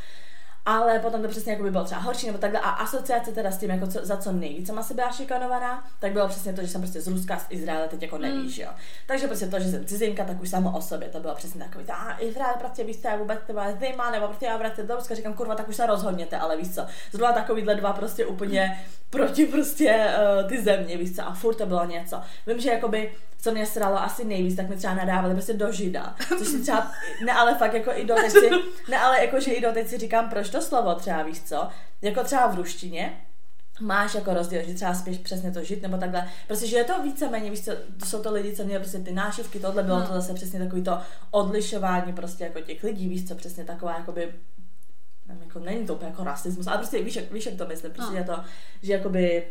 [0.66, 2.60] Ale potom to přesně jako by bylo třeba horší nebo takhle.
[2.60, 6.12] A asociace teda s tím, jako co, za co nejvíc jsem asi byla šikanovaná, tak
[6.12, 8.68] bylo přesně to, že jsem prostě z Ruska, z Izraele, teď jako nevíš, jo.
[9.06, 11.84] Takže prostě to, že jsem cizinka, tak už samo o sobě, to bylo přesně takový,
[11.88, 15.14] a Izrael, prostě víš co, já vůbec teba zajímá, nebo prostě já vrátím do Ruska,
[15.14, 16.86] říkám, kurva, tak už se rozhodněte, ale víš co.
[17.12, 20.06] Zrovna takovýhle dva prostě úplně proti prostě
[20.42, 22.20] uh, ty země, víš co, a furt to bylo něco.
[22.46, 26.16] Vím, že jakoby co mě sralo asi nejvíc, tak mi třeba nadávali prostě do žida.
[26.38, 26.92] Což si třeba,
[27.26, 28.50] ne ale fakt jako i do teď si,
[28.90, 31.68] ne ale jako, že i do teď si říkám, proč to slovo třeba, víš co,
[32.02, 33.20] jako třeba v ruštině,
[33.80, 36.30] máš jako rozdíl, že třeba spíš přesně to žít nebo takhle.
[36.46, 37.70] Prostě, že je to víceméně, víš co,
[38.00, 40.06] to jsou to lidi, co měli prostě ty nášivky, tohle bylo No.
[40.06, 40.98] to zase přesně takový to
[41.30, 44.32] odlišování prostě jako těch lidí, víš co, přesně taková jakoby
[45.28, 47.92] nevím, jako není to úplně jako rasismus, ale prostě víš, jak, víš, jak to myslím,
[47.92, 48.18] prostě No.
[48.18, 48.36] je to,
[48.82, 49.46] že jakoby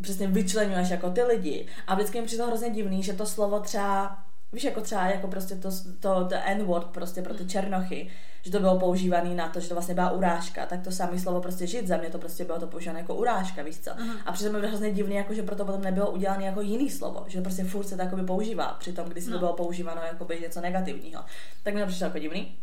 [0.00, 4.18] přesně vyčlenuješ jako ty lidi a vždycky mi přišlo hrozně divný, že to slovo třeba
[4.54, 5.68] Víš, jako třeba jako prostě to,
[6.00, 8.10] to, to N-word prostě pro ty černochy,
[8.42, 11.40] že to bylo používané na to, že to vlastně byla urážka, tak to samé slovo
[11.40, 13.90] prostě žít za mě to prostě bylo to používané jako urážka, víš co.
[13.90, 14.14] Aha.
[14.26, 17.24] A přitom mi bylo hrozně divný, jako že proto potom nebylo udělané jako jiný slovo,
[17.26, 19.26] že prostě furt se to používá, přitom když.
[19.26, 19.32] No.
[19.32, 21.24] to bylo používáno jako něco negativního.
[21.62, 22.56] Tak mi to přišlo jako divný.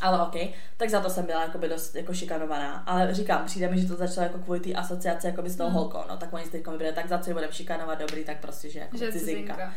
[0.00, 0.34] Ale OK,
[0.76, 2.82] tak za to jsem byla jakoby dost jako šikanovaná.
[2.86, 5.72] Ale říkám, přijde mi, že to začalo jako kvůli té asociaci jakoby s tou Mm.
[5.74, 5.98] holkou.
[6.08, 8.70] No tak oni si teď byli, tak za co ji budeme šikanovat, dobrý, tak prostě,
[8.70, 9.54] že jako Že cizinka.
[9.54, 9.72] cizinka.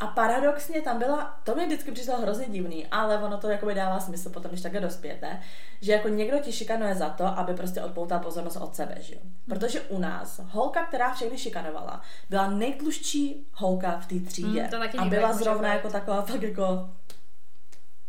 [0.00, 4.00] A paradoxně tam byla, to mi vždycky přišlo hrozně divný, ale ono to jakoby dává
[4.00, 5.40] smysl potom, když takhle dospějete,
[5.80, 9.20] že jako někdo ti šikanuje za to, aby prostě odpoutal pozornost od sebe, že jo.
[9.48, 14.60] Protože u nás holka, která všechny šikanovala, byla nejtlušší holka v té třídě.
[14.60, 16.90] Hmm, to taky a byla jako zrovna jako taková fakt jako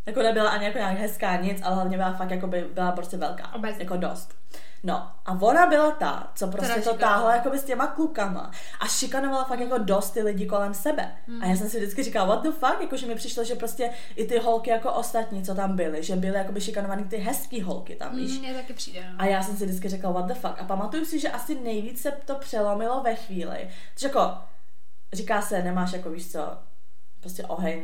[0.08, 3.18] Jako nebyla ani jako nějak hezká nic, ale hlavně byla fakt jako by, byla prostě
[3.18, 3.54] velká.
[3.56, 3.84] Obecně.
[3.84, 4.36] Jako dost.
[4.84, 7.18] No a ona byla ta, co prostě Která to šikanovala.
[7.18, 11.12] táhla jako by s těma klukama a šikanovala fakt jako dost ty lidi kolem sebe.
[11.28, 11.44] Hmm.
[11.44, 14.26] A já jsem si vždycky říkala, what the fuck, jakože mi přišlo, že prostě i
[14.26, 17.96] ty holky jako ostatní, co tam byly, že byly jako by šikanovaný ty hezký holky
[17.96, 18.40] tam, víš.
[18.40, 19.16] Mně taky přijde, no.
[19.18, 20.62] A já jsem si vždycky řekla, what the fuck.
[20.62, 24.38] A pamatuju si, že asi nejvíc se to přelomilo ve chvíli, že jako,
[25.14, 26.58] říká se, nemáš jako, víš co,
[27.20, 27.82] prostě oheň,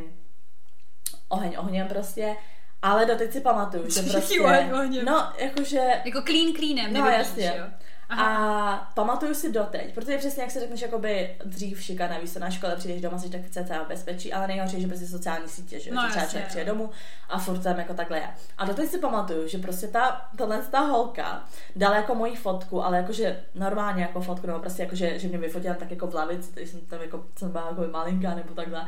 [1.28, 2.36] oheň ohněm prostě,
[2.82, 5.04] ale doteď si pamatuju, že prostě, oheň ohněm?
[5.04, 7.54] no, jakože, Jako clean cleanem, No, jasně.
[7.58, 7.64] jo.
[8.10, 12.76] a pamatuju si doteď, protože přesně jak se řekneš, jakoby dřív šikana, víš na škole
[12.76, 15.90] přijdeš doma, jsi tak cca v bezpečí, ale nejhorší je, že prostě sociální sítě, že,
[15.94, 16.90] No, že třeba jasně, člověk přijde domů
[17.28, 18.28] a furt tam jako takhle je.
[18.58, 21.44] A doteď si pamatuju, že prostě ta, tohle ta holka
[21.76, 25.38] dala jako moji fotku, ale jakože normálně jako fotku, nebo prostě jako, že, že mě
[25.38, 28.86] vyfotila tak jako v lavici, když jsem tam jako, jsem byla jako malinká nebo takhle,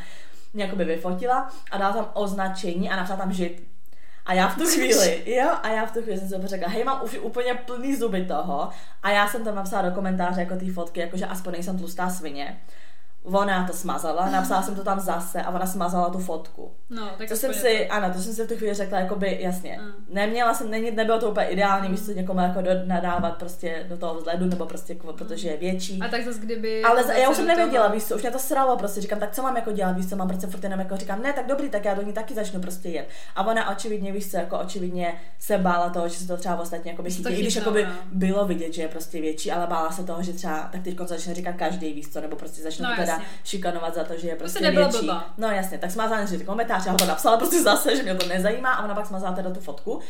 [0.55, 3.67] mě jako by vyfotila a dala tam označení a napsala tam žid.
[4.27, 6.85] A já v tu chvíli, jo, a já v tu chvíli jsem si řekla, hej,
[6.85, 8.69] mám už úplně plný zuby toho.
[9.03, 12.61] A já jsem tam napsala do komentáře jako ty fotky, jakože aspoň nejsem tlustá svině.
[13.33, 16.73] Ona to smazala, napsala jsem to tam zase a ona smazala tu fotku.
[16.91, 19.39] No, tak To jsem si, je ano, to jsem si v tu chvíli řekla, jakoby,
[19.41, 19.79] jasně.
[19.83, 20.15] Mm.
[20.15, 23.97] Neměla jsem, není, nebylo to úplně ideální, víš co, někomu jako do, nadávat prostě do
[23.97, 26.01] toho vzhledu, nebo prostě, protože je větší.
[26.03, 26.83] A tak zase kdyby...
[26.83, 29.33] Ale za, já už jsem nevěděla, víš co, už mě to sralo, prostě říkám, tak
[29.33, 31.71] co mám jako dělat, víš co, mám prostě furt jenom jako říkám, ne, tak dobrý,
[31.71, 33.09] tak já do ní taky začnu prostě jet.
[33.37, 36.91] A ona očividně, víš co, jako očividně se bála toho, že se to třeba ostatně
[36.91, 38.19] jako to chytí, i když chytnou, jako by no.
[38.19, 41.35] bylo vidět, že je prostě větší, ale bála se toho, že třeba tak teď začne
[41.35, 43.39] říkat každý, víš co, nebo prostě začne No, to jasně.
[43.45, 45.07] šikanovat za to, že je prostě se nebylo větší.
[45.07, 45.35] blbá.
[45.37, 48.73] No jasně, tak smazala ty komentáře, a to napsala prostě zase, že mě to nezajímá
[48.73, 50.01] a ona pak smazala teda tu fotku.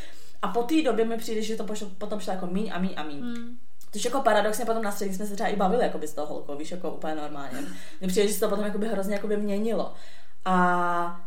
[0.42, 2.94] A po té době mi přijde, že to pošlo, potom šlo jako míň a míň
[2.96, 3.20] a míň.
[3.20, 3.58] Hmm.
[3.92, 6.56] Což jako paradoxně potom na střední jsme se třeba i bavili jakoby s tou holkou,
[6.56, 7.58] víš, jako úplně normálně.
[8.00, 9.94] Mně přijde, že se to potom jakoby hrozně jakoby měnilo.
[10.44, 11.20] A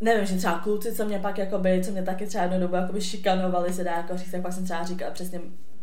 [0.00, 3.00] nevím, že třeba kluci, co mě pak jakoby, co mě taky třeba jednu dobu jakoby
[3.00, 5.40] šikanovali, se dá jako říct, tak pak jsem třeba říkala přesně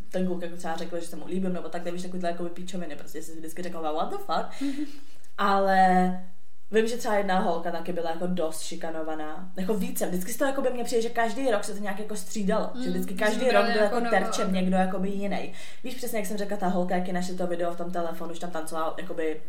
[0.10, 2.96] ten kluk jako třeba řekl, že se mu líbím, nebo tak, víš, takovýhle jakoby píčoviny,
[2.96, 4.70] prostě si vždycky řekla, what the fuck.
[5.38, 6.12] Ale
[6.72, 9.52] Vím, že třeba jedna holka taky byla jako dost šikanovaná.
[9.58, 10.06] Jako více.
[10.08, 12.70] Vždycky z toho jako by mně přijde, že každý rok se to nějak jako střídalo.
[12.76, 15.54] Mm, že vždycky každý rok byl jako jako terčem někdo jakoby jiný.
[15.84, 18.32] Víš přesně, jak jsem řekla, ta holka, jak ji našli to video v tom telefonu,
[18.32, 19.42] už tam tancovala jakoby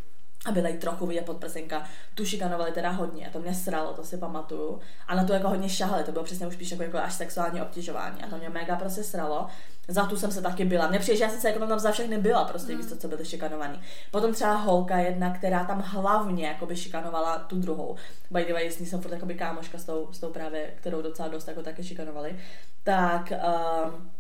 [0.47, 4.05] a byla jí trochu vidět podprsenka, tu šikanovali teda hodně, a to mě sralo, to
[4.05, 4.81] si pamatuju.
[5.09, 7.63] A na to jako hodně šahali, to bylo přesně už spíš jako, jako až sexuální
[7.63, 8.23] obtěžování.
[8.23, 9.47] A to mě mega prostě sralo.
[9.89, 10.89] Za tu jsem se taky byla.
[10.89, 13.09] Mně přijde, že já jsem se jako tam za všechny byla, prostě víš, co, co
[13.09, 13.81] byly šikanovaný.
[14.11, 17.97] Potom třeba holka jedna, která tam hlavně jakoby šikanovala tu druhou.
[18.31, 21.03] By the way, s ní jsem furt jakoby kámoška s tou, s tou právě, kterou
[21.03, 22.39] docela dost jako taky šikanovali.
[22.85, 24.11] Tak um,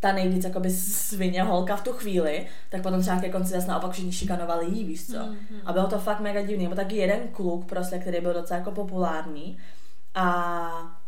[0.00, 3.92] ta nejvíc jakoby svině holka v tu chvíli, tak potom třeba ke konci zase naopak
[3.92, 5.18] všichni šikanovali jí, víš co.
[5.18, 5.60] Mhm.
[5.64, 8.70] A bylo to fakt mega divný, nebo taky jeden kluk prostě, který byl docela jako
[8.70, 9.58] populární
[10.14, 10.99] a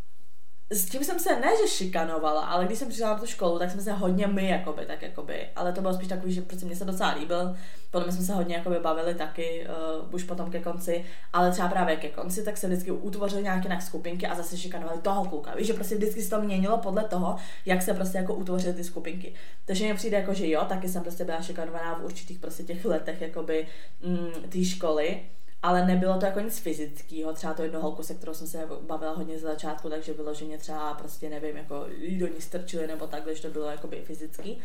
[0.72, 3.70] s tím jsem se ne, že šikanovala, ale když jsem přišla na tu školu, tak
[3.70, 6.76] jsme se hodně my, jakoby, tak jakoby, ale to bylo spíš takový, že prostě mě
[6.76, 7.56] se docela líbil,
[7.90, 9.66] potom jsme se hodně jakoby bavili taky,
[10.00, 13.64] uh, už potom ke konci, ale třeba právě ke konci, tak se vždycky utvořily nějaké
[13.64, 17.04] jinak skupinky a zase šikanovali toho kluka, víš, že prostě vždycky se to měnilo podle
[17.04, 19.34] toho, jak se prostě jako utvořily ty skupinky.
[19.64, 22.84] Takže mně přijde jako, že jo, taky jsem prostě byla šikanovaná v určitých prostě těch
[22.84, 23.66] letech, jakoby,
[24.06, 25.20] mm, té školy,
[25.62, 28.80] ale nebylo to jako nic fyzického, třeba to jedno holku, se kterou jsem se jako
[28.82, 31.86] bavila hodně ze začátku, takže vyloženě třeba prostě nevím, jako
[32.18, 34.58] do ní strčili nebo takhle, že to bylo jakoby fyzický.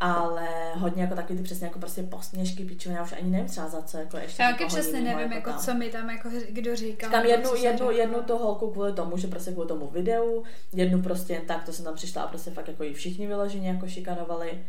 [0.00, 3.82] Ale hodně jako taky ty přesně jako prostě posměšky, já už ani nevím třeba za
[3.82, 5.58] co, jako ještě Já taky přesně nevím, jako tam.
[5.58, 7.10] co mi tam jako kdo říkal.
[7.10, 7.90] Tam jednu, jednu, řeklo.
[7.90, 11.72] jednu tu holku kvůli tomu, že prostě kvůli tomu videu, jednu prostě jen tak, to
[11.72, 14.64] jsem tam přišla a prostě fakt jako jí všichni vyloženě jako šikanovali.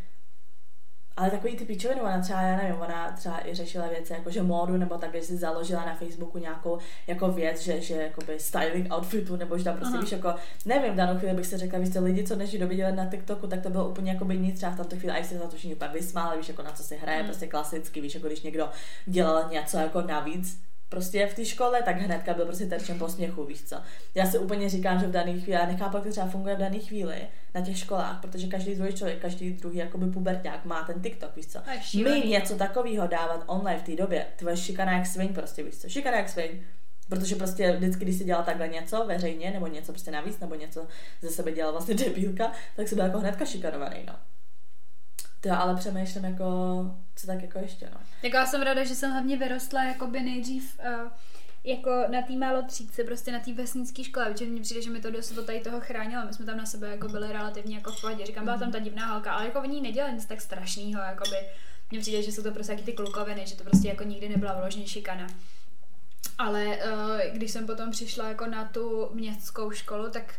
[1.18, 4.44] Ale takový ty píčoviny, ona třeba, já nevím, ona třeba i řešila věci jako, že
[4.44, 8.94] módu, nebo tak, že si založila na Facebooku nějakou jako věc, že, že jakoby styling
[8.94, 10.02] outfitu, nebo že tam prostě Aha.
[10.02, 12.96] víš, jako, nevím, v danou chvíli bych si řekla, víš, co lidi, co době dělali
[12.96, 15.38] na TikToku, tak to bylo úplně jako by nic, třeba v tomto chvíli, a se
[15.38, 17.26] za to všichni úplně vysmáli, víš, jako na co se hraje, Mm.
[17.26, 18.70] prostě klasicky, víš, jako když někdo
[19.06, 23.64] dělal něco jako navíc, prostě v té škole, tak hnedka byl prostě terčem posměchu, víš
[23.64, 23.76] co.
[24.16, 26.60] Já si úplně říkám, že v dané chvíli, já nechápu, jak to třeba funguje v
[26.60, 27.16] dané chvíli
[27.56, 31.48] na těch školách, protože každý druhý člověk, každý druhý jakoby puberták má ten TikTok, víš
[31.48, 31.60] co.
[32.04, 35.90] My něco takového dávat online v té době, tvoje šikana jak sviň prostě, víš co.
[35.90, 36.50] Šikana jak sviň.
[37.10, 40.88] Protože prostě vždycky, když si dělal takhle něco veřejně, nebo něco prostě navíc, nebo něco
[41.22, 44.14] ze sebe dělal vlastně debílka, tak si byl jako hnedka šikanovaný, no.
[45.46, 46.46] To já ale přemýšlím jako,
[47.16, 48.00] co tak jako ještě, no.
[48.24, 51.12] Jako já jsem ráda, že jsem hlavně vyrostla jakoby nejdřív uh,
[51.64, 55.02] jako na té málo třídce, prostě na té vesnické škole, protože mně přijde, že mi
[55.02, 56.26] to dost od tady toho chránilo.
[56.26, 58.26] My jsme tam na sebe jako byli relativně jako v pohodě.
[58.26, 61.38] Říkám, byla tam ta divná holka, ale jako oni nedělali nic tak strašného, jakoby.
[61.92, 64.60] Mně přijde, že jsou to prostě jaký ty klukoviny, že to prostě jako nikdy nebyla
[64.60, 65.28] vložně šikana.
[66.38, 70.34] Ale uh, když jsem potom přišla jako na tu městskou školu, tak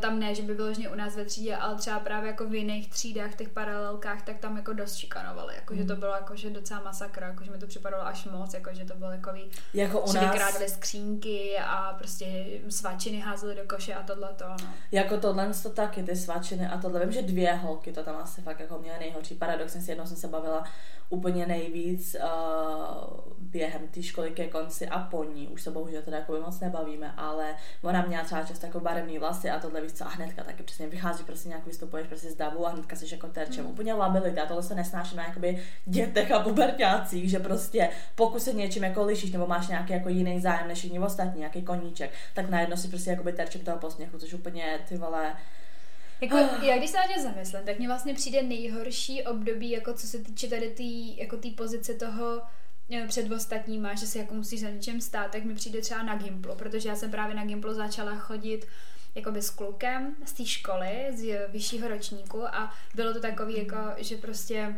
[0.00, 2.90] tam ne, že by vyloženě u nás ve třídě, ale třeba právě jako v jiných
[2.90, 5.80] třídách, těch paralelkách, tak tam jako dost šikanovali, jako mm.
[5.80, 8.70] že to bylo jako, že docela masakra, jako že mi to připadalo až moc, jako
[8.74, 10.32] že to bylo takový, jako u že nás...
[10.32, 14.72] vykrádali skřínky a prostě svačiny házeli do koše a tohle to, no.
[14.92, 18.42] Jako tohle to taky, ty svačiny a tohle, vím, že dvě holky to tam asi
[18.42, 19.34] fakt jako měly nejhorší.
[19.34, 20.64] Paradoxně si jednou jsem se bavila
[21.10, 25.48] úplně nejvíc uh, během té školy ke konci a po ní.
[25.48, 29.50] Už se bohužel teda jako moc nebavíme, ale ona měla třeba často jako barevný vlasy
[29.50, 32.66] a tohle víš co a hnedka taky přesně vychází, prostě nějak vystupuješ prostě z davu
[32.66, 33.64] a hnedka jsi jako terčem.
[33.64, 33.70] Mm.
[33.70, 38.84] Úplně labilita, tohle se nesnáší na jakoby dětech a pubertácích, že prostě pokud se něčím
[38.84, 42.76] jako lišíš nebo máš nějaký jako jiný zájem než jiní ostatní, nějaký koníček, tak najednou
[42.76, 45.36] si prostě jakoby terčem toho posměchu, což úplně ty vole
[46.20, 46.64] jako, oh.
[46.64, 50.18] já když se na ně zamyslím, tak mně vlastně přijde nejhorší období, jako co se
[50.18, 52.42] týče tady té tý, jako tý pozice toho
[52.90, 56.16] eh, před ostatníma, že si jako musíš za něčem stát, tak mi přijde třeba na
[56.16, 58.66] Gimplu, protože já jsem právě na Gimplu začala chodit
[59.18, 64.16] jakoby s klukem z té školy, z vyššího ročníku a bylo to takový jako, že
[64.16, 64.74] prostě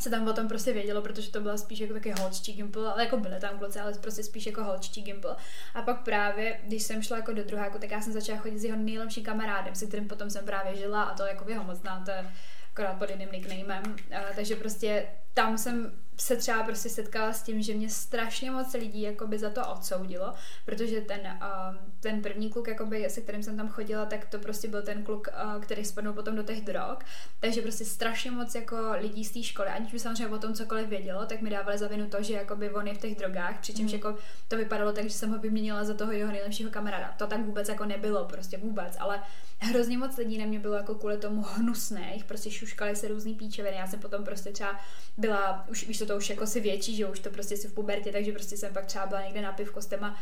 [0.00, 3.04] se tam o tom prostě vědělo, protože to byla spíš jako taky holčtí gimpl, ale
[3.04, 5.36] jako byly tam kluci, ale prostě spíš jako holčtí gimpl.
[5.74, 8.64] A pak právě, když jsem šla jako do druháku, tak já jsem začala chodit s
[8.64, 11.78] jeho nejlepším kamarádem, se kterým potom jsem právě žila a to jako vy ho moc
[11.78, 12.30] znáte,
[12.72, 13.96] akorát pod jiným nicknamem.
[14.36, 19.02] takže prostě tam jsem se třeba prostě setkala s tím, že mě strašně moc lidí
[19.02, 23.68] jakoby za to odsoudilo, protože ten, uh, ten první kluk, jakoby, se kterým jsem tam
[23.68, 26.98] chodila, tak to prostě byl ten kluk, uh, který spadnul potom do těch drog.
[27.40, 30.88] Takže prostě strašně moc jako lidí z té školy, aniž by samozřejmě o tom cokoliv
[30.88, 33.92] vědělo, tak mi dávali za vinu to, že jakoby on je v těch drogách, přičemž
[33.92, 33.96] mm.
[33.96, 34.16] jako
[34.48, 37.14] to vypadalo tak, že jsem ho vyměnila za toho jeho nejlepšího kamaráda.
[37.18, 39.22] To tak vůbec jako nebylo, prostě vůbec, ale
[39.58, 43.76] hrozně moc lidí na mě bylo jako kvůli tomu hnusných, prostě šuškali se různý píčeviny.
[43.76, 44.80] Já jsem potom prostě třeba
[45.26, 47.72] byla, už víš, to, to už jako si větší, že už to prostě si v
[47.72, 50.16] pubertě, takže prostě jsem pak třeba byla někde na pivko s těma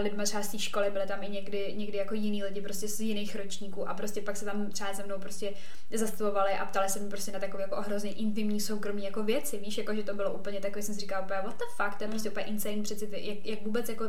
[0.00, 3.00] lidma třeba z té školy, byly tam i někdy, někdy jako jiní lidi prostě z
[3.00, 5.52] jiných ročníků a prostě pak se tam třeba se mnou prostě
[5.94, 9.78] zastavovali a ptali se mi prostě na takové jako hrozně intimní soukromí jako věci, víš,
[9.78, 12.10] jako že to bylo úplně takové, jsem si říkala úplně what the fuck, to je
[12.10, 14.04] prostě úplně insane přeci, jak, jak vůbec jako,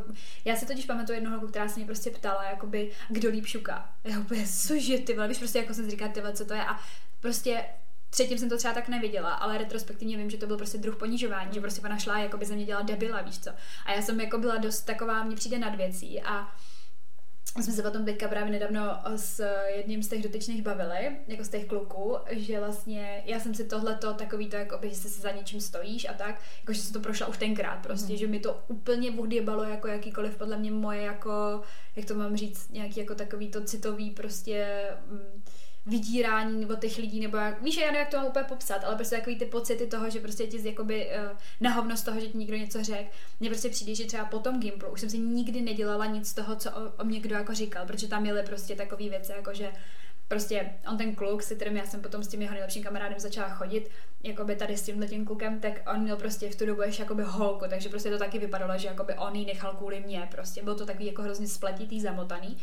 [0.46, 3.90] já si totiž pamatuju jednu holku, která se mě prostě ptala, jakoby, kdo líp šuká.
[4.04, 6.54] Já úplně, cože ty vole, víš, prostě jako jsem si říkala, ty vole, co to
[6.54, 6.66] je?
[6.66, 6.80] A
[7.20, 7.64] prostě
[8.10, 11.54] Předtím jsem to třeba tak neviděla, ale retrospektivně vím, že to byl prostě druh ponižování,
[11.54, 13.50] že prostě ona šla jako by ze mě dělala debila, víš co.
[13.86, 16.52] A já jsem jako byla dost taková, mně přijde nad věcí a
[17.62, 18.82] jsme se potom teďka právě nedávno
[19.16, 19.44] s
[19.76, 24.14] jedním z těch dotyčných bavili, jako z těch kluků, že vlastně já jsem si tohleto
[24.14, 27.00] takový to, jako by, že si za něčím stojíš a tak, jako že jsem to
[27.00, 28.18] prošla už tenkrát prostě, mm.
[28.18, 31.62] že mi to úplně balo jako jakýkoliv podle mě moje jako,
[31.96, 35.44] jak to mám říct, nějaký jako takový to citový prostě mm,
[35.90, 38.96] vydírání nebo těch lidí, nebo jak, víš, já nevím, jak to mám úplně popsat, ale
[38.96, 42.58] prostě takový ty pocity toho, že prostě ti jakoby uh, nahovnost toho, že ti někdo
[42.58, 43.10] něco řekl.
[43.40, 46.34] Mně prostě přijde, že třeba po tom Gimplu už jsem si nikdy nedělala nic z
[46.34, 49.54] toho, co o, o mě kdo jako říkal, protože tam měly prostě takové věci, jako
[49.54, 49.72] že
[50.30, 53.50] prostě on ten kluk, se kterým já jsem potom s tím jeho nejlepším kamarádem začala
[53.50, 53.90] chodit,
[54.24, 57.24] jakoby tady s tímhle tím klukem, tak on měl prostě v tu dobu ještě jakoby
[57.24, 60.64] holku, takže prostě to taky vypadalo, že jakoby on ji nechal kvůli mě, prostě.
[60.64, 62.58] Byl to takový jako hrozně spletitý, zamotaný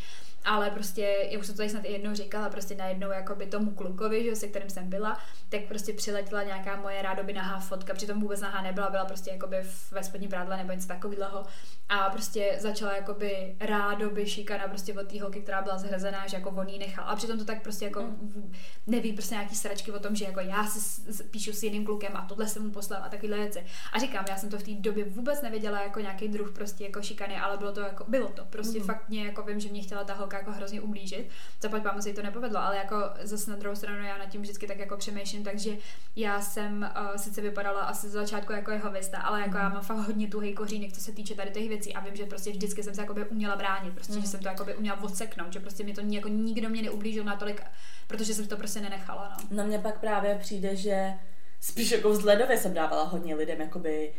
[0.47, 3.71] ale prostě, já už jsem to tady snad i jednou říkala, prostě najednou by tomu
[3.71, 8.21] klukovi, že, se kterým jsem byla, tak prostě přiletěla nějaká moje rádoby nahá fotka, přitom
[8.21, 9.57] vůbec nahá nebyla, byla prostě jakoby
[9.91, 11.47] ve spodní prádle nebo něco takového
[11.89, 16.51] a prostě začala jakoby rádoby šikana prostě od té holky, která byla zhrazená, že jako
[16.51, 17.05] on nechal.
[17.09, 18.53] A přitom to tak prostě jako mm.
[18.87, 22.27] neví prostě nějaký sračky o tom, že jako já si píšu s jiným klukem a
[22.29, 23.67] tohle jsem mu poslal a takovýhle věci.
[23.93, 27.03] A říkám, já jsem to v té době vůbec nevěděla jako nějaký druh prostě jako
[27.03, 28.85] šikany, ale bylo to jako, bylo to, prostě mm.
[28.85, 31.29] fakt mě jako vím, že mě chtěla ta holka jako hrozně ublížit.
[31.63, 34.43] Zaplať pámu se jí to nepovedlo, ale jako zase na druhou stranu já nad tím
[34.43, 35.77] vždycky tak jako přemýšlím, takže
[36.17, 39.57] já jsem uh, sice vypadala asi z začátku jako jeho vista, ale jako mm.
[39.57, 42.27] já mám fakt hodně tuhý kořínek, co se týče tady těch věcí a vím, že
[42.27, 44.21] prostě vždycky jsem se jakoby uměla bránit, prostě, mm.
[44.21, 47.63] že jsem to jakoby uměla odseknout, že prostě mě to jako nikdo mě neublížil natolik,
[48.07, 49.37] protože jsem to prostě nenechala.
[49.51, 49.57] No.
[49.57, 51.13] Na mě pak právě přijde, že
[51.61, 54.13] spíš jako vzhledově jsem dávala hodně lidem jakoby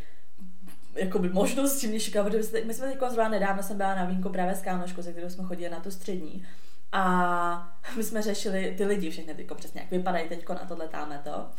[0.94, 4.54] jakoby možnost mě šikat, protože my jsme teď zrovna nedávno jsem byla na vínku právě
[4.54, 6.46] s kámoškou, se kterou jsme chodili na tu střední.
[6.92, 11.20] A my jsme řešili ty lidi všechny teď přesně, jak vypadají teď na tohle táme
[11.24, 11.50] to.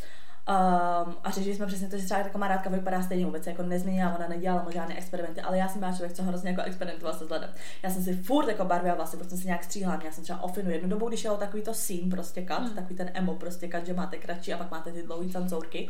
[0.50, 4.16] Um, a řešili jsme přesně to, že třeba ta kamarádka vypadá stejně vůbec, jako nezměnila,
[4.16, 7.24] ona nedělala mu žádné experimenty, ale já jsem byla člověk, co hrozně jako experimentoval se
[7.24, 7.50] vzhledem.
[7.82, 10.42] Já jsem si furt jako barvila vlasy, prostě jsem si nějak stříhla, měla jsem třeba
[10.42, 12.74] ofinu jednu dobu, když jel takový to scene prostě kat, mm.
[12.74, 15.88] takový ten emo prostě kat, že máte kratší a pak máte ty dlouhé cancourky.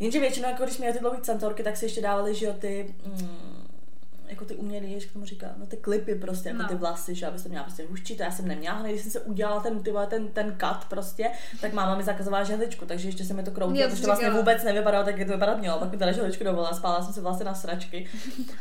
[0.00, 2.94] Jenže většinou, jako když měli ty dlouhé cantorky, tak si ještě dávali, že jo, ty,
[3.06, 3.67] mm,
[4.28, 6.68] jako ty umělý, jak k tomu říká, no ty klipy prostě, jako No.
[6.68, 9.10] ty vlasy, že abys to měla prostě hustší, to já jsem neměla, hned když jsem
[9.10, 13.24] se udělala ten, ty ten, ten cut prostě, tak máma mi zakazovala žehličku, takže ještě
[13.24, 15.90] se mi to kroutilo, to protože vlastně vůbec nevypadalo tak, jak to vypadat mělo, pak
[15.90, 18.08] mi teda žehličku dovolila, spala jsem se vlastně na sračky,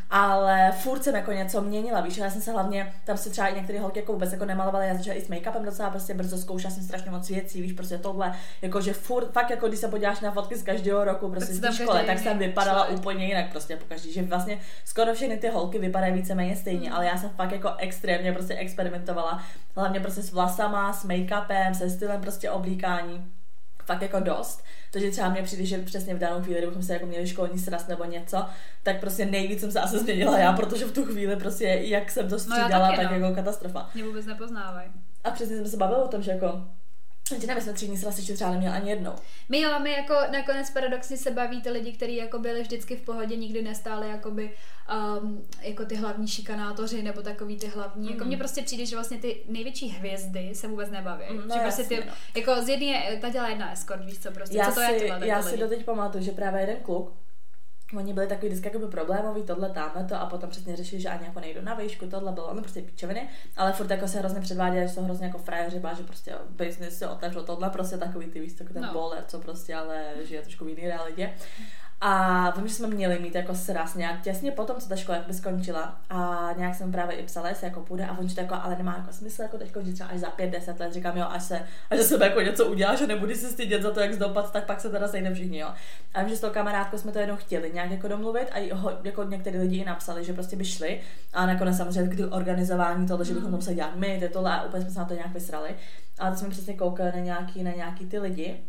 [0.09, 3.55] ale furt jsem jako něco měnila, víš, já jsem se hlavně, tam se třeba i
[3.55, 6.73] některé holky jako vůbec jako nemalovaly, já začala i s make-upem docela prostě brzo zkoušela
[6.73, 10.31] jsem strašně moc věcí, víš, prostě tohle, jakože furt, fakt jako když se podíváš na
[10.31, 12.99] fotky z každého roku, prostě Tak z té tak jsem vypadala člověk.
[12.99, 17.05] úplně jinak prostě po každý, že vlastně skoro všechny ty holky vypadají víceméně stejně, ale
[17.05, 19.43] já jsem fakt jako extrémně prostě experimentovala,
[19.75, 23.25] hlavně prostě s vlasama, s make-upem, se stylem prostě oblíkání,
[23.85, 24.63] fakt jako dost.
[24.91, 27.87] Takže třeba mně přijde, že přesně v danou chvíli, kdybychom se jako měli školní sraz
[27.87, 28.45] nebo něco,
[28.83, 32.29] tak prostě nejvíc jsem se asi změnila já, protože v tu chvíli prostě, jak jsem
[32.29, 33.17] to já střídala, taky, tak no.
[33.17, 33.89] jako katastrofa.
[33.95, 34.89] Mě vůbec nepoznávají.
[35.23, 36.61] A přesně jsme se bavili o tom, že jako
[37.41, 39.11] že nevím, jsme třídní sraz ještě třeba neměla ani jednou.
[39.49, 43.01] My jo, my jako nakonec paradoxně se baví ty lidi, kteří jako byli vždycky v
[43.01, 44.51] pohodě, nikdy nestáli jakoby,
[45.21, 48.03] um, jako ty hlavní šikanátoři nebo takový ty hlavní.
[48.03, 48.09] Mm.
[48.09, 48.27] Jako Mhm.
[48.27, 51.23] mně prostě přijde, že vlastně ty největší hvězdy se vůbec nebaví.
[51.31, 52.13] Mm, no že prostě ty, no.
[52.35, 54.87] jako z jedné, je- ta dělá jedna escort, víš co prostě, Já co to je
[54.87, 57.13] si, tyhle já si doteď pamatuju, že právě jeden kluk,
[57.97, 61.25] Oni byli takový vždycky jakoby problémový, tohle, tamhle to a potom přesně řešili, že ani
[61.25, 64.87] jako nejdu na výšku, tohle bylo, no prostě píčoviny, ale furt jako se hrozně předváděli,
[64.87, 68.53] že jsou hrozně jako frajeři, že prostě business se otevřel, tohle prostě takový ty víš,
[68.53, 68.93] takový ten No.
[68.93, 71.33] bowler, co prostě ale žije trošku v jiný realitě.
[72.01, 75.33] A vím, že jsme měli mít jako sraz nějak těsně potom, co ta škola jakoby
[75.33, 75.99] skončila.
[76.09, 78.05] A nějak jsem právě i psala, jestli jako půjde.
[78.05, 80.79] A to jako, ale nemá jako smysl jako teď, že třeba až za pět, deset
[80.79, 80.93] let.
[80.93, 83.91] Říkám, jo, až se, až se sebe jako něco udělá, že nebudu si stydět za
[83.91, 85.67] to, jak zdopad, tak pak se teda sejdeme všichni, jo.
[86.13, 88.91] A vím, že s tou kamarádkou jsme to jednou chtěli nějak jako domluvit a ho,
[89.03, 91.01] jako některý lidi i napsali, že prostě by šli.
[91.33, 94.83] A nakonec samozřejmě k organizování toho, že bychom to museli dělat my, tohle a úplně
[94.83, 95.75] jsme se na to nějak vysrali.
[96.19, 98.63] A teď jsme přesně koukali na nějaký, na nějaký ty lidi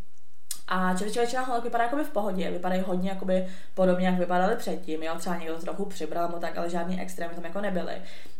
[0.68, 5.14] a většina holek vypadá jakoby v pohodě, vypadají hodně jakoby podobně, jak vypadaly předtím, jo,
[5.18, 7.94] třeba někdo trochu přibral, no tak, ale žádný extrémy tam jako nebyly.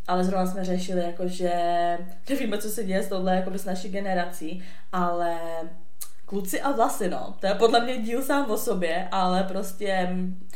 [0.08, 1.52] Ale zrovna jsme řešili, jako že
[2.28, 5.36] nevíme, co se děje s tohle jakoby s naší generací, ale
[6.26, 7.34] kluci a vlasy, no.
[7.40, 10.48] To je podle mě díl sám o sobě, ale prostě mm,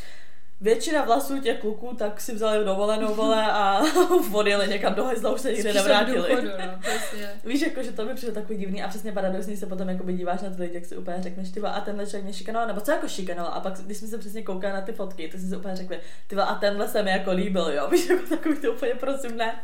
[0.63, 3.83] většina vlasů těch kluků tak si vzali dovolenou vole a
[4.33, 6.29] odjeli někam do hajzla, už se nikdy nevrátili.
[6.29, 7.31] důchodu, no, prostě.
[7.45, 10.43] Víš, jako, že to mi přijde takový divný a přesně paradoxně se potom jakoby díváš
[10.43, 12.91] na ty lidi, jak si úplně řekneš, ty a tenhle člověk mě šikanoval, nebo co
[12.91, 15.57] jako šikanoval, a pak když jsme se přesně koukali na ty fotky, tak jsme si
[15.57, 18.95] úplně řekli, ty a tenhle se mi jako líbil, jo, víš, jako takový to úplně
[18.95, 19.63] prosím ne.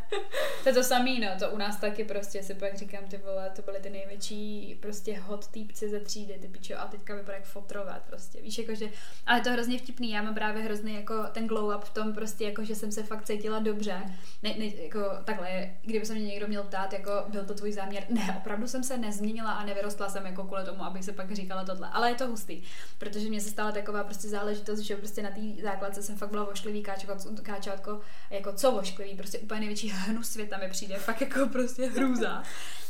[0.62, 3.50] To je to samý, no, to u nás taky prostě si pak říkám, ty vole,
[3.56, 7.44] to byly ty největší prostě hot týpci ze třídy, ty pičo, a teďka vypadá jak
[7.44, 8.86] fotrovat prostě, víš, jakože,
[9.26, 12.12] ale to je hrozně vtipný, já mám právě hrozný jako ten glow up v tom
[12.12, 14.02] prostě, jako, že jsem se fakt cítila dobře,
[14.42, 18.04] ne, ne, jako takhle, kdyby se mě někdo měl ptát, jako byl to tvůj záměr,
[18.08, 21.64] ne, opravdu jsem se nezměnila a nevyrostla jsem jako kvůli tomu, abych se pak říkala
[21.64, 22.62] tohle, ale je to hustý,
[22.98, 26.44] protože mě se stala taková prostě záležitost, že prostě na té základce jsem fakt byla
[26.44, 27.12] vošklivý káčko,
[27.42, 32.42] káčátko, jako co vošklivý, prostě úplně největší hnus světa mi přijde, fakt jako prostě hrůza.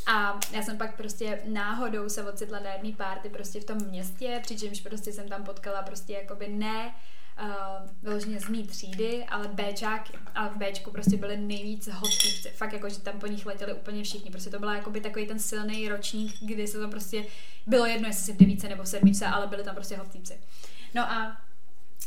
[0.06, 4.40] A já jsem pak prostě náhodou se ocitla na jedné párty prostě v tom městě,
[4.42, 6.94] přičemž prostě jsem tam potkala prostě jakoby ne
[7.42, 7.48] uh,
[8.02, 10.12] vyloženě z mý třídy, ale Bčáky.
[10.34, 12.48] A v Bčku prostě byly nejvíc hot týpci.
[12.48, 14.30] Fakt jako, že tam po nich letěli úplně všichni.
[14.30, 17.24] Prostě to byla jakoby takový ten silný ročník, kdy se to prostě
[17.66, 20.40] bylo jedno, jestli si v devíce nebo v sedmice, ale byly tam prostě hot týpci.
[20.94, 21.36] No a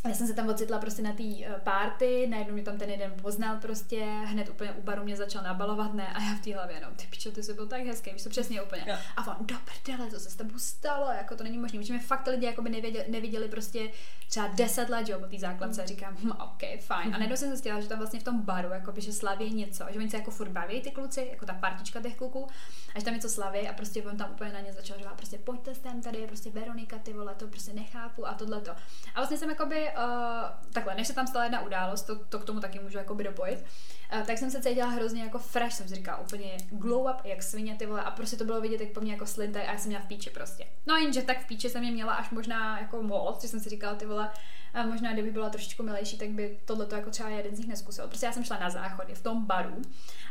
[0.07, 3.13] já jsem se tam ocitla prostě na té uh, party, najednou mě tam ten jeden
[3.21, 6.75] poznal prostě, hned úplně u baru mě začal nabalovat, ne, a já v té hlavě
[6.75, 8.97] jenom, ty pičo, ty jsi byl tak hezký, víš to přesně úplně.
[9.17, 12.01] A on, do prdele, co se s tebou stalo, jako to není možné, protože mě
[12.01, 13.91] fakt ty lidi jako by nevěděli, neviděli prostě
[14.29, 17.15] třeba 10 let, že jo, po té základce, a říkám, hm, ok, fajn.
[17.15, 19.85] A najednou jsem zjistila, že tam vlastně v tom baru, jako by, že slaví něco,
[19.85, 22.47] a že oni se jako furt baví ty kluci, jako ta partička těch kluků,
[22.95, 25.37] a že tam něco slaví a prostě on tam úplně na ně začal říkat, prostě
[25.37, 28.71] pojďte sem, tady je prostě Veronika, ty vole, to prostě nechápu a tohle to.
[28.71, 28.77] A
[29.15, 32.59] vlastně jsem jakoby, uh, takhle, než se tam stala jedna událost, to, to k tomu
[32.59, 33.65] taky můžu jakoby dopojit,
[34.13, 37.43] uh, tak jsem se cítila hrozně jako fresh, jsem si říkala úplně glow up, jak
[37.43, 39.77] svině ty vole, a prostě to bylo vidět, jak po mně jako slintaj a já
[39.77, 40.65] jsem měla v píči prostě.
[40.85, 43.69] No jenže tak v píči jsem je měla až možná jako moc, že jsem si
[43.69, 44.29] říkala ty vole,
[44.73, 47.67] a možná kdyby byla trošičku milejší, tak by tohle to jako třeba jeden z nich
[47.67, 48.07] neskusil.
[48.07, 49.81] Prostě já jsem šla na záchody v tom baru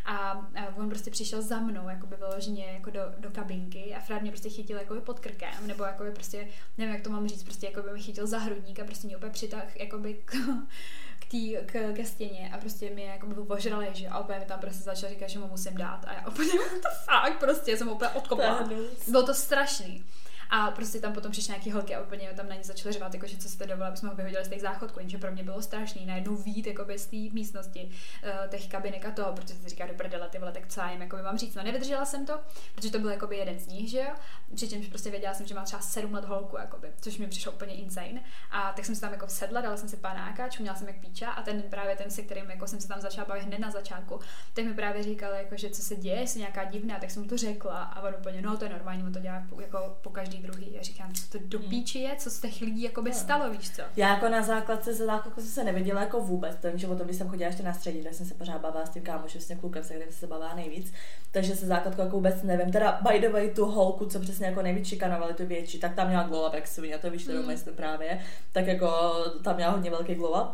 [0.05, 0.47] a,
[0.77, 4.31] on prostě přišel za mnou, jako by vyloženě jako do, do kabinky a Fred mě
[4.31, 6.49] prostě chytil jako pod krkem, nebo jako by prostě,
[6.79, 9.17] nevím jak to mám říct, prostě jako by mi chytil za hrudník a prostě mě
[9.17, 10.33] úplně přitah jako by k,
[11.19, 14.45] k, tý, k, ke stěně a prostě mě jako by požrali, že a úplně mi
[14.45, 17.89] tam prostě začal říkat, že mu musím dát a já úplně the fuck, prostě jsem
[17.89, 18.59] úplně odkopla.
[18.59, 19.09] To hnus.
[19.09, 20.05] Bylo to strašný.
[20.51, 23.27] A prostě tam potom přišly nějaký holky a úplně tam na ně začaly řvát, jako,
[23.27, 25.63] že co jste dovolili, aby jsme ho vyhodili z těch záchodků, jenže pro mě bylo
[25.63, 29.87] strašný najednou vít jako z té místnosti uh, těch kabinek a toho, protože si říká
[29.87, 31.55] do prdele ty vole, tak co jim jako mám říct.
[31.55, 32.41] No nevydržela jsem to,
[32.75, 34.15] protože to byl jako jeden z nich, že jo.
[34.55, 37.75] přičemž prostě věděla jsem, že má třeba 7 let holku, jakoby, což mi přišlo úplně
[37.75, 38.25] insane.
[38.51, 41.31] A tak jsem se tam jako sedla, dala jsem si panáka, čuměla jsem jak píča
[41.31, 44.21] a ten právě ten, se kterým jako jsem se tam začala bavit hned na začátku,
[44.55, 47.29] tak mi právě říkal, jako, že co se děje, jestli nějaká divná, tak jsem mu
[47.29, 50.40] to řekla a on úplně, no to je normální, on to dělá jako po každý
[50.43, 50.75] druhý.
[50.75, 51.69] Já říkám, co to do Hmm.
[51.69, 53.83] píči je, co z těch lidí jako by stalo, víš co?
[53.97, 57.17] Já jako na základce ze základku jsem se neviděla jako vůbec, takže o tom, když
[57.19, 59.59] jsem chodila ještě na střední, tak jsem se pořád bavila s tím kámošem, s tím
[59.59, 60.93] klukem, se kterým se bavila nejvíc.
[61.33, 62.73] Takže se základku jako vůbec nevím.
[62.73, 66.09] Teda by the way, tu holku, co přesně jako nejvíc šikanovali, tu větší, tak tam
[66.09, 67.39] měla glow up, jak svině, to víš, to Mm.
[67.39, 67.47] mm.
[67.47, 68.21] myslím právě.
[68.53, 69.15] Tak jako
[69.45, 70.49] tam měla hodně velký glow up.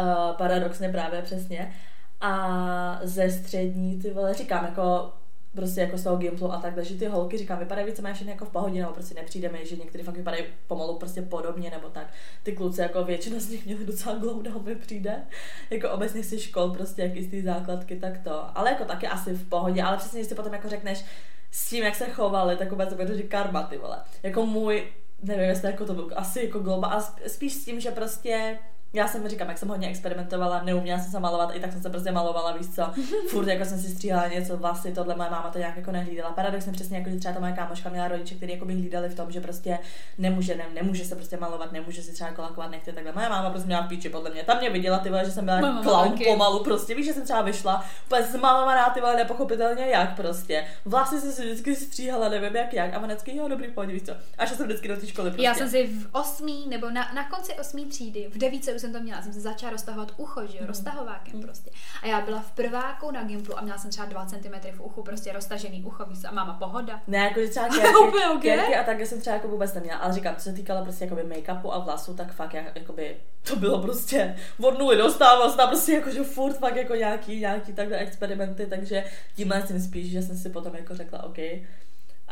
[0.00, 1.74] Uh, paradoxně právě přesně.
[2.20, 5.12] A ze střední, ty vole, říkám, jako
[5.54, 8.44] prostě jako z toho gimplu a takhle, že ty holky, říkám, vypadají víceméně všechny jako
[8.44, 12.06] v pohodě, nebo prostě nepřijde mi, že některý fakt vypadají pomalu prostě podobně, nebo tak.
[12.42, 15.22] Ty kluci, jako většina z nich měli docela glow down, mi přijde.
[15.70, 18.58] Jako obecně si škol, prostě jak z té základky, tak to.
[18.58, 21.04] Ale jako taky asi v pohodě, ale přesně, když si potom jako řekneš
[21.50, 23.98] s tím, jak se chovali, tak vůbec jako že karma, ty vole.
[24.22, 24.84] Jako můj,
[25.22, 28.58] nevím, jestli jako to byl asi jako globa, sp- spíš s tím, že prostě
[28.92, 31.90] já jsem říkám, jak jsem hodně experimentovala, neuměla jsem se malovat, i tak jsem se
[31.90, 32.92] prostě malovala, víš co,
[33.30, 36.32] furt jako jsem si stříhala něco, vlasy, tohle moje máma to nějak jako nehlídala.
[36.32, 39.14] Paradoxně přesně jako, že třeba ta moje kámoška měla rodiče, kteří jako by hlídali v
[39.14, 39.78] tom, že prostě
[40.18, 43.12] nemůže, ne, nemůže se prostě malovat, nemůže si třeba jako lakovat nechty, takhle.
[43.12, 44.42] Moje máma prostě měla píči, podle mě.
[44.42, 46.24] Tam mě viděla, ty vole, že jsem byla jako clown taky.
[46.24, 50.64] pomalu, prostě víš, že jsem třeba vyšla, úplně zmalovaná, ty vole, nepochopitelně jak prostě.
[50.84, 54.02] Vlasy jsem si vždycky stříhala, nevím jak jak, a ona vždycky, jo, dobrý, pojď, víš
[54.02, 54.12] co.
[54.38, 55.44] A šla jsem vždycky do té školy prostě.
[55.44, 59.00] Já jsem si v osmý, nebo na, na konci osmý třídy, v devíce jsem to
[59.00, 61.70] měla, jsem se začala roztahovat ucho, že jo, roztahovákem prostě.
[62.02, 65.02] A já byla v prváku na Gimplu a měla jsem třeba 2 cm v uchu,
[65.02, 67.00] prostě roztažený ucho, víš co, a máma pohoda.
[67.06, 67.66] Ne, jako že třeba
[68.08, 68.42] Úplně kerky, ok.
[68.42, 71.22] kerky a tak jsem třeba jako vůbec neměla, ale říkám, co se týkalo prostě jakoby
[71.22, 75.92] make-upu a vlasů, tak fakt jak, jakoby, to bylo prostě od nuly dostával tam prostě
[75.92, 79.04] jako, že furt fakt jako nějaký, nějaký takhle experimenty, takže
[79.36, 81.38] tímhle jsem spíš, že jsem si potom jako řekla, OK.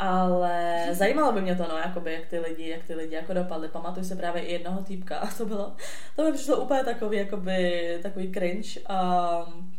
[0.01, 3.69] Ale zajímalo by mě to, no, jakoby, jak ty lidi, jak ty lidi jako dopadly.
[3.69, 5.73] Pamatuju se právě i jednoho týpka a to bylo,
[6.17, 8.81] to mi přišlo úplně takový, jakoby, takový cringe.
[8.81, 9.73] Um,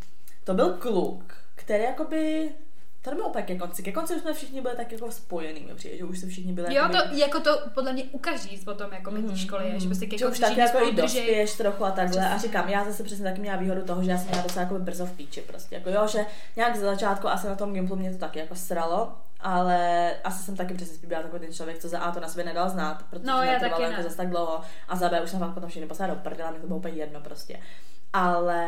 [0.44, 2.50] to byl kluk, který jakoby
[3.02, 3.84] to nebylo úplně ke konci.
[3.84, 6.54] Ke konci už jsme všichni byli tak jako spojený, mi přijde, že už se všichni
[6.54, 9.80] byli Jo, jakoby- to, jako to podle mě ukáží potom jako mm, té školy, je,
[9.80, 12.30] že prostě ke že už konci tak jako i dospěješ trochu a takhle.
[12.30, 14.80] A říkám, já zase přesně taky měla výhodu toho, že já jsem měla docela jako
[14.80, 15.76] brzo v píči prostě.
[15.76, 19.14] Jako jo, že nějak za začátku asi na tom Gimplu mě to taky jako sralo,
[19.44, 22.44] ale asi jsem taky přesně byla takový ten člověk, co za A to na sebe
[22.44, 24.04] nedal znát, protože No, to já taky jako ne.
[24.04, 26.60] zase tak dlouho a za B už jsem fakt potom všichni poslala do prdela, mě
[26.60, 27.60] to bylo úplně jedno prostě.
[28.14, 28.68] Ale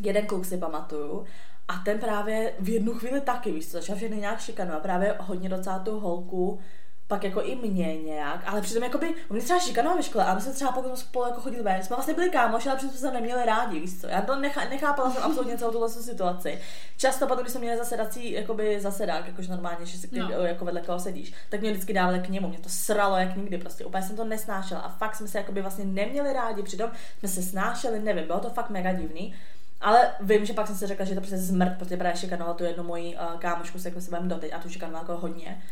[0.00, 1.24] jeden kluk si pamatuju
[1.68, 5.48] a ten právě v jednu chvíli taky, víš co, začal všechny nějak šikanovat, právě hodně
[5.48, 6.60] docela tu holku,
[7.08, 10.34] pak jako i mě nějak, ale přitom jakoby, on mě třeba šikanoval ve škole, a
[10.34, 13.08] my jsme třeba potom spolu jako chodili ven, jsme vlastně byli kámoši, ale přitom jsme
[13.08, 16.60] se neměli rádi, víš co, já to nechá, nechápala jsem absolutně celou tuhle situaci.
[16.96, 20.30] Často potom, když jsme měli zasedací, jakoby zasedák, jakož normálně, že si No.
[20.30, 23.58] jako vedle koho sedíš, tak mě vždycky dávali k němu, mě to sralo jak nikdy,
[23.58, 27.28] prostě úplně jsem to nesnášela a fakt jsme se jakoby vlastně neměli rádi, přitom jsme
[27.28, 29.34] se snášeli, nevím, bylo to fakt mega divný.
[29.80, 32.54] Ale vím, že pak jsem si řekla, že je to prostě zmrt, protože právě šikanovala
[32.56, 35.62] tu jednu moji uh, kámošku, se jako se doteď a tu šikanovala jako hodně.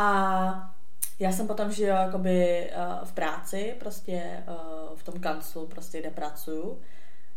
[0.00, 0.74] A
[1.18, 6.10] já jsem potom, jo, jakoby uh, v práci, prostě uh, v tom kanclu, prostě kde
[6.10, 6.80] pracuju,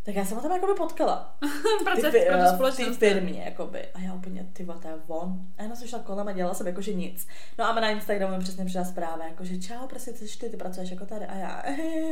[0.03, 1.35] tak já jsem ho tam jakoby potkala.
[1.83, 2.97] Proč Ty, pro eh, společnost?
[2.97, 3.85] firmě, jakoby.
[3.93, 5.39] A já úplně, ty to je on.
[5.57, 7.27] A jenom jsem šla kolem a dělala jsem jako, že nic.
[7.57, 10.57] No a na Instagramu mi přesně přišla zpráva, jako, že čau, prostě ty, ty, ty
[10.57, 11.25] pracuješ jako tady.
[11.25, 11.63] A já,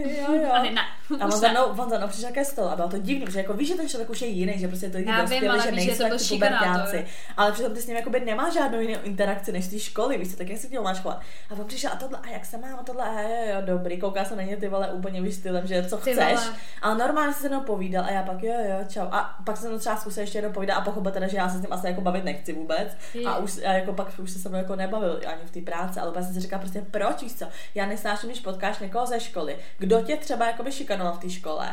[0.05, 0.49] jo, jo.
[0.53, 0.81] A ne, ne.
[1.19, 3.39] A on za mnou, on za mnou přišel ke stolu a bylo to divný, protože
[3.39, 5.97] jako víš, že ten člověk už je jiný, že prostě to dospěli, ale že nejsou
[5.97, 6.67] to jak byl ty šikanátor.
[6.67, 7.05] pubertáci.
[7.37, 10.31] Ale přitom ty s ním jakoby nemáš žádnou jinou interakci než z té školy, víš
[10.31, 11.21] co, tak jak se tím máš chovat.
[11.49, 13.99] A on přišel a tohle, a jak se mám, a tohle, a jo, jo, dobrý,
[13.99, 16.39] kouká se na ně ty vole úplně víš stylem, že co Ty chceš.
[16.39, 16.55] vole.
[16.81, 19.07] Ale normálně se se mnou povídal a já pak jo, jo, čau.
[19.11, 21.57] A pak jsem to třeba zkusil ještě jednou povídat a pochopil teda, že já se
[21.57, 22.88] s ním asi jako bavit nechci vůbec.
[23.15, 23.39] A Jo.
[23.43, 26.11] už a jako pak už se se mnou jako nebavil ani v té práci, ale
[26.11, 29.57] pak jsem si říkala prostě proč, víš co, já nesnáším, když potkáš někoho ze školy,
[29.77, 31.69] kdo tě třeba jakoby šikanoval v té škole,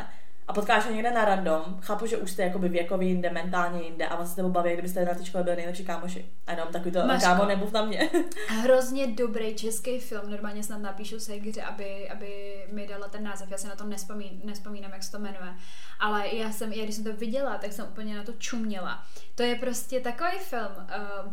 [0.47, 4.07] a potkáš ho někde na random, chápu, že už jste jakoby věkový jinde, mentálně jinde
[4.07, 6.25] a on se baví, kdybyste na té škole byli nejlepší kámoši.
[6.47, 7.25] A jenom takový to, Maško.
[7.25, 8.09] kámo, nemluv na mě.
[8.47, 13.57] Hrozně dobrý český film, normálně snad napíšu Segře, aby, aby mi dala ten název, já
[13.57, 15.53] se na to nespomín, nespomínám, jak se to jmenuje,
[15.99, 19.03] ale já jsem, já když jsem to viděla, tak jsem úplně na to čuměla.
[19.35, 20.71] To je prostě takový film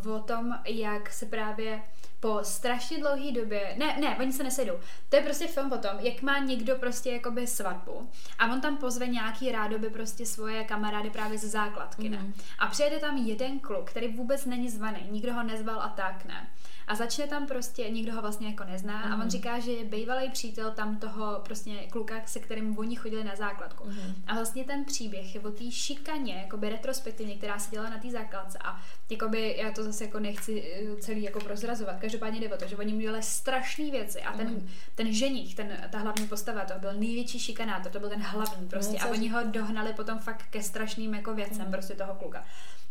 [0.05, 1.81] uh, o tom, jak se právě
[2.25, 4.75] po strašně dlouhé době, ne, ne, oni se nesejdou.
[5.09, 8.09] To je prostě film o tom, jak má někdo prostě jakoby svatbu
[8.39, 12.33] a on tam pozve nějaký rádoby prostě svoje kamarády právě ze základky, ne?
[12.59, 16.49] A přijede tam jeden kluk, který vůbec není zvaný, nikdo ho nezval a tak, ne?
[16.87, 20.31] A začne tam prostě, nikdo ho vlastně jako nezná a on říká, že je bývalý
[20.31, 23.85] přítel tam toho prostě kluka, se kterým oni chodili na základku.
[24.27, 28.11] A vlastně ten příběh je o té šikaně, jakoby retrospektivně, která se dělala na té
[28.11, 32.01] základce a jakoby já to zase jako nechci eh, celý jako prozrazovat.
[32.01, 34.69] každopádně jde o to, že oni mu dělali strašné věci a ten, mm.
[34.95, 38.99] ten ženich, ten, ta hlavní postava, to byl největší šikanátor, to byl ten hlavní prostě
[39.01, 41.73] no, a oni ho dohnali potom fakt ke strašným jako věcem mm.
[41.73, 42.45] prostě toho kluka.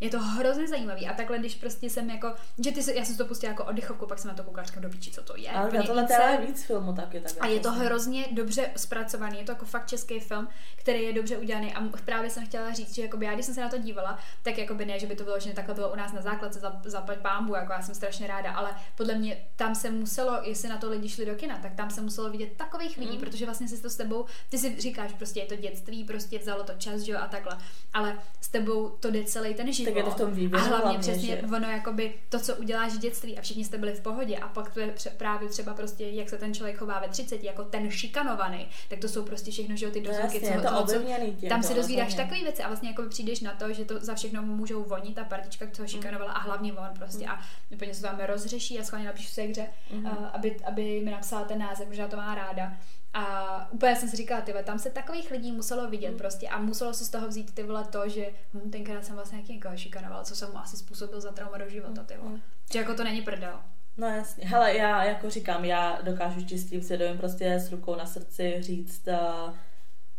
[0.04, 1.08] Je to hrozně zajímavý.
[1.08, 2.34] A takhle, když prostě jsem jako,
[2.64, 4.90] že ty, já jsem to pustila jako oddychovku, pak jsem na to koukala, říkám, do
[4.90, 5.50] píči, co to je.
[5.50, 7.20] Ale na tohle je víc filmu taky.
[7.20, 11.14] Tak a je to hrozně dobře zpracovaný, je to jako fakt český film, který je
[11.14, 11.74] dobře udělaný.
[11.74, 14.58] A právě jsem chtěla říct, že jakoby já, když jsem se na to dívala, tak
[14.58, 16.82] jako by ne, že by to bylo, že takhle bylo u nás na základce za,
[16.86, 20.78] za pámbu, jako já jsem strašně ráda, ale podle mě tam se muselo, jestli na
[20.78, 23.20] to lidi šli do kina, tak tam se muselo vidět takových lidí, mm.
[23.20, 26.64] protože vlastně si to s tebou, ty si říkáš, prostě je to dětství, prostě vzalo
[26.64, 27.58] to čas, že jo, a takhle,
[27.94, 29.93] ale s tebou to jde celý ten život.
[29.94, 31.42] Tak je to v tom výběru, a hlavně, hlavně přesně že...
[31.56, 34.74] ono jakoby to, co uděláš v dětství a všichni jste byli v pohodě a pak
[34.74, 38.68] to je právě třeba prostě, jak se ten člověk chová ve 30, jako ten šikanovaný,
[38.90, 41.00] tak to jsou prostě všechno, že jo, ty no dozvuky, co, to co,
[41.40, 44.16] tím, tam si dozvídáš takové věci a vlastně jako přijdeš na to, že to za
[44.16, 47.40] všechno můžou vonit ta partička, co šikanovala a hlavně on prostě a
[47.72, 50.08] úplně se tam rozřeší a schválně napíšu se hře, mm.
[50.34, 52.74] aby, aby mi napsala ten název, já to má ráda.
[53.14, 56.18] A úplně jsem si říkala, ty tam se takových lidí muselo vidět mm.
[56.18, 59.36] prostě a muselo se z toho vzít ty vole to, že hm, tenkrát jsem vlastně
[59.36, 62.32] nějaký někoho šikanoval, co jsem mu asi způsobil za trauma do života, ty vole.
[62.32, 62.42] Mm.
[62.72, 63.60] Že jako to není prdel.
[63.98, 64.48] No jasně.
[64.48, 69.54] Hele, já jako říkám, já dokážu čistým svědomím prostě s rukou na srdci říct, uh,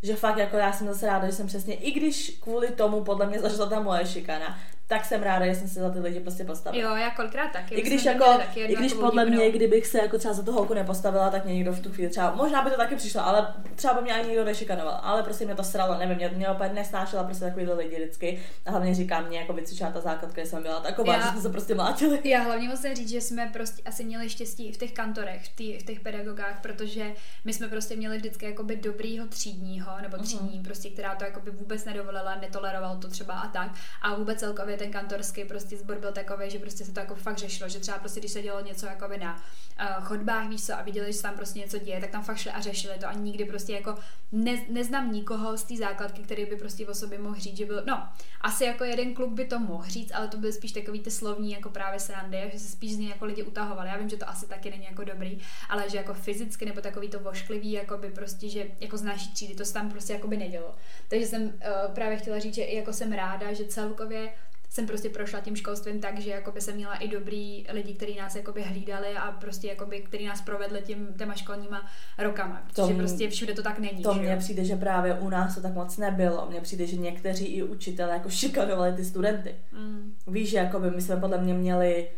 [0.03, 3.27] že fakt jako já jsem zase ráda, že jsem přesně, i když kvůli tomu podle
[3.27, 6.45] mě zašla ta moje šikana, tak jsem ráda, že jsem se za ty lidi prostě
[6.45, 6.91] postavila.
[6.91, 7.75] Jo, já kolikrát taky.
[7.75, 10.75] I když, jako, taky i když podle mě, kdybych se jako třeba za tu holku
[10.75, 13.95] nepostavila, tak mě někdo v tu chvíli třeba, možná by to taky přišlo, ale třeba
[13.95, 17.25] by mě ani nikdo nešikanoval, ale prostě mě to sralo, nevím, mě, mě opět nesnášela
[17.25, 18.43] prostě takový lidi vždycky.
[18.67, 21.41] A hlavně říkám, mě jako vycvičila ta základka, kde jsem byla taková, já, že jsme
[21.41, 22.21] se prostě mlátili.
[22.25, 25.79] Já hlavně musím říct, že jsme prostě asi měli štěstí v těch kantorech, v, tý,
[25.79, 27.13] v těch pedagogách, protože
[27.45, 30.65] my jsme prostě měli vždycky jakoby dobrýho třídního nebo třídní, uh-huh.
[30.65, 33.71] prostě, která to jakoby vůbec nedovolila, netoleroval to třeba a tak.
[34.03, 37.39] A vůbec celkově ten kantorský prostě sbor byl takový, že prostě se to jako fakt
[37.39, 40.83] řešilo, že třeba prostě když se dělo něco jako na uh, chodbách, víš co, a
[40.83, 43.13] viděli, že se tam prostě něco děje, tak tam fakt šli a řešili to a
[43.13, 43.95] nikdy prostě jako
[44.33, 47.83] ne, neznám nikoho z té základky, který by prostě o sobě mohl říct, že byl,
[47.87, 48.09] no,
[48.41, 51.53] asi jako jeden kluk by to mohl říct, ale to byl spíš takový ty slovní
[51.53, 53.89] jako právě srandy, že se spíš z něj jako lidi utahovali.
[53.89, 57.09] Já vím, že to asi taky není jako dobrý, ale že jako fyzicky nebo takový
[57.09, 60.29] to vošklivý, jako by prostě, že jako z naší třídy to se tam prostě jako
[60.29, 60.75] by nedělo.
[61.09, 61.51] Takže jsem uh,
[61.95, 64.33] právě chtěla říct, že jako jsem ráda, že celkově
[64.75, 68.37] jsem prostě prošla tím školstvím tak, že jakoby jsem měla i dobrý lidi, kteří nás
[68.37, 71.87] jakoby hlídali a prostě jakoby, který nás provedli tím těma školníma
[72.19, 74.03] rokama, protože to, prostě všude to tak není.
[74.03, 76.47] To mně přijde, že právě u nás to tak moc nebylo.
[76.51, 79.55] Mně přijde, že někteří i učitelé jako šikanovali ty studenty.
[79.73, 80.15] Mm.
[80.27, 82.09] Víš, že jakoby my jsme podle mě měli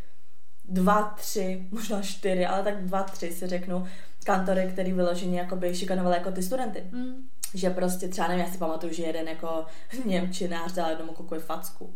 [0.64, 3.86] dva, tři, možná čtyři, ale tak dva, tři si řeknu,
[4.24, 6.82] kantory, který vyloženě jakoby šikanovali jako ty studenty.
[6.92, 7.28] Mm.
[7.54, 9.64] Že prostě třeba nevím, já si pamatuju, že jeden jako
[10.04, 11.94] Němčinář dal jednomu kukuji facku.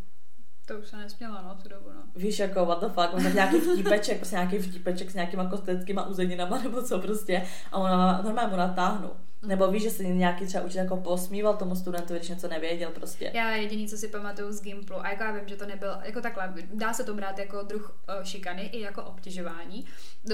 [0.71, 2.03] To už se nesměla, no, tu dobu, no.
[2.17, 6.07] Víš, jako, what the fuck, on tak nějaký vtípeček, prostě nějaký vtípeček s nějakýma kostelickýma
[6.07, 9.11] uzeninama nebo co prostě a ona normálně mu natáhnu.
[9.43, 13.31] Nebo víš, že se nějaký třeba učitel jako posmíval tomu studentu, když něco nevěděl prostě.
[13.35, 16.21] Já jediný, co si pamatuju z Gimplu, a jako já vím, že to nebyl, jako
[16.21, 19.85] takhle, dá se to brát jako druh uh, šikany i jako obtěžování.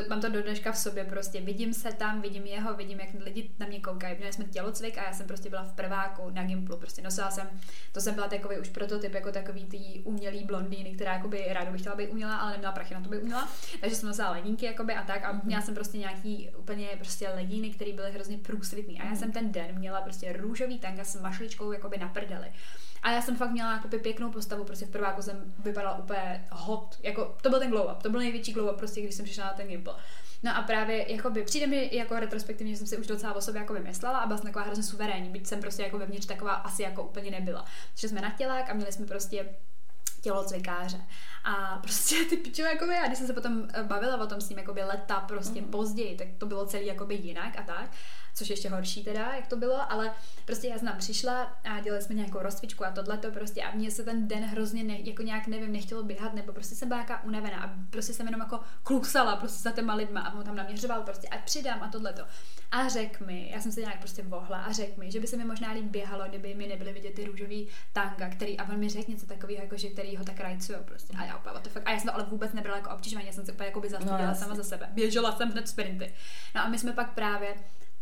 [0.08, 3.50] Mám to do dneška v sobě prostě, vidím se tam, vidím jeho, vidím, jak lidi
[3.58, 4.16] na mě koukají.
[4.16, 7.46] Měli jsme tělocvik a já jsem prostě byla v prváku na Gimplu, prostě nosila jsem,
[7.92, 11.80] to jsem byla takový už prototyp, jako takový ty umělý blondýny, která jakoby ráda bych
[11.80, 13.48] chtěla být umělá, ale neměla prachy na to by uměla.
[13.80, 17.70] Takže jsem nosila legínky jakoby a tak a měla jsem prostě nějaký úplně prostě legíny,
[17.70, 21.72] které byly hrozně průsvitný a já jsem ten den měla prostě růžový tanga s mašličkou
[21.72, 22.52] jakoby na prdeli.
[23.02, 26.98] A já jsem fakt měla jakoby pěknou postavu, prostě v prváku jsem vypadala úplně hot,
[27.02, 29.44] jako to byl ten glow up, to byl největší glow up prostě, když jsem přišla
[29.44, 29.96] na ten gimbal.
[30.42, 33.60] No a právě jakoby, přijde mi jako retrospektivně, že jsem si už docela o sobě
[33.60, 36.82] jako vymyslela a byla jsem taková hrozně suverénní, byť jsem prostě jako vevnitř taková asi
[36.82, 37.64] jako úplně nebyla.
[37.96, 39.48] Šli jsme na tělák a měli jsme prostě
[40.20, 41.00] tělocvikáře.
[41.44, 44.58] A prostě ty pičové, jakoby, a když jsem se potom bavila o tom s ním
[44.58, 45.68] jakoby leta prostě mm.
[45.68, 47.90] později, tak to bylo celý jakoby jinak a tak
[48.36, 50.12] což ještě horší teda, jak to bylo, ale
[50.44, 53.74] prostě já jsem tam přišla a dělali jsme nějakou rozcvičku a tohle to prostě a
[53.74, 57.00] mně se ten den hrozně ne, jako nějak nevím, nechtělo běhat, nebo prostě jsem byla
[57.00, 60.56] nějaká unavená a prostě jsem jenom jako klusala prostě za těma lidma a on tam
[60.56, 62.22] naměřoval prostě ať přidám a tohle to.
[62.70, 65.36] A řekl mi, já jsem se nějak prostě vohla a řekl mi, že by se
[65.36, 68.88] mi možná líp běhalo, kdyby mi nebyly vidět ty růžový tanga, který, a on mi
[68.88, 71.14] řekl něco takového, jako že který ho tak rajcují prostě.
[71.18, 73.32] A já úplně, to fakt, a já jsem to ale vůbec nebrala jako obtěžování, já
[73.32, 74.88] jsem se úplně jako by no, sama za sebe.
[74.92, 76.14] Běžela jsem hned sprinty.
[76.54, 77.54] No a my jsme pak právě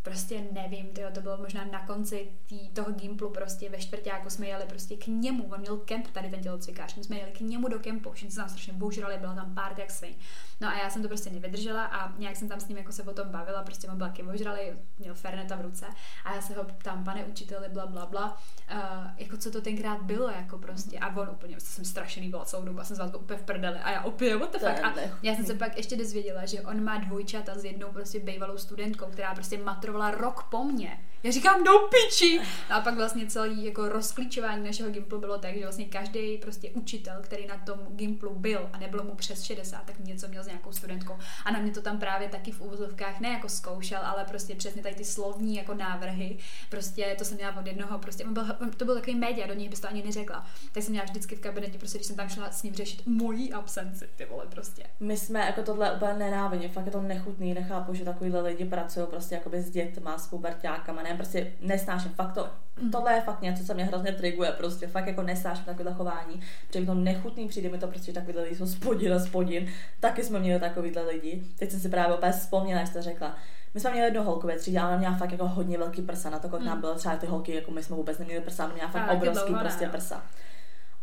[0.05, 4.47] prostě nevím, tyjo, to bylo možná na konci tý, toho gimplu prostě ve čtvrtáku jsme
[4.47, 7.69] jeli prostě k němu, on měl kemp tady ten tělocvikář, my jsme jeli k němu
[7.69, 10.15] do kempu, všichni se tam strašně boužrali, byla tam pár jak svin.
[10.61, 13.03] No a já jsem to prostě nevydržela a nějak jsem tam s ním jako se
[13.03, 14.61] o tom bavila, prostě on byl taky ožralý,
[14.99, 15.87] měl ferneta v ruce
[16.25, 18.39] a já se ho ptám, pane učiteli, bla, bla, bla,
[18.73, 18.79] uh,
[19.17, 22.65] jako co to tenkrát bylo, jako prostě a on úplně, prostě jsem strašně líbila celou
[22.65, 24.85] dobu, a jsem zvládla úplně v prdeli a já opět, what the fuck.
[24.85, 28.59] A já jsem se pak ještě dozvěděla, že on má dvojčata s jednou prostě bývalou
[28.59, 31.01] studentkou, která prostě matrovala rok po mně.
[31.25, 32.41] Já říkám, do piči!
[32.71, 36.71] No a pak vlastně celý jako rozklíčování našeho Gimplu bylo tak, že vlastně každý prostě
[36.71, 40.47] učitel, který na tom Gimplu byl a nebylo mu přes 60, tak něco měl s
[40.47, 41.17] nějakou studentkou.
[41.45, 44.83] A na mě to tam právě taky v úvozovkách ne jako zkoušel, ale prostě přesně
[44.83, 46.39] tady ty slovní jako návrhy.
[46.71, 48.45] Prostě to jsem měla od jednoho, prostě byl,
[48.77, 50.47] to byl takový média, do něj bys to ani neřekla.
[50.73, 53.53] Tak jsem měla vždycky v kabinetě, prostě když jsem tam šla s ním řešit mojí
[53.53, 54.83] absenci, ty vole prostě.
[55.01, 59.07] My jsme jako tohle úplně nenávidí, fakt je to nechutný, nechápu, že takovýhle lidi pracují
[59.07, 62.49] prostě jako s dětma, s pubertákama, ne, prostě nesnáším, fakt to,
[62.93, 66.81] tohle je fakt něco, co mě hrozně triguje, prostě fakt jako nesnáším takové chování, protože
[66.81, 69.69] mi to nechutný, přijde mi to prostě takovýhle lidi jsou spodin a spodin,
[70.01, 73.37] taky jsme měli takovýhle lidi, teď jsem si právě opět vzpomněla, jak jste řekla,
[73.75, 76.39] my jsme měli jednu holku ve třídě, ale měla fakt jako hodně velký prsa, na
[76.39, 76.69] to, kolik mm.
[76.69, 79.65] nám bylo třeba ty holky, jako my jsme vůbec neměli prsa, měla fakt obrovský dlouho,
[79.65, 80.23] prostě prsa.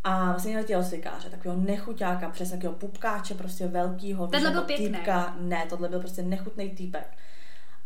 [0.03, 4.27] A vlastně měli tělocvikáře, takového nechuťáka, přesně takového pupkáče, prostě velkýho.
[4.27, 4.87] Tenhle byl pěkný.
[4.87, 5.35] Týpka.
[5.39, 7.07] Ne, tohle byl prostě nechutný týpek.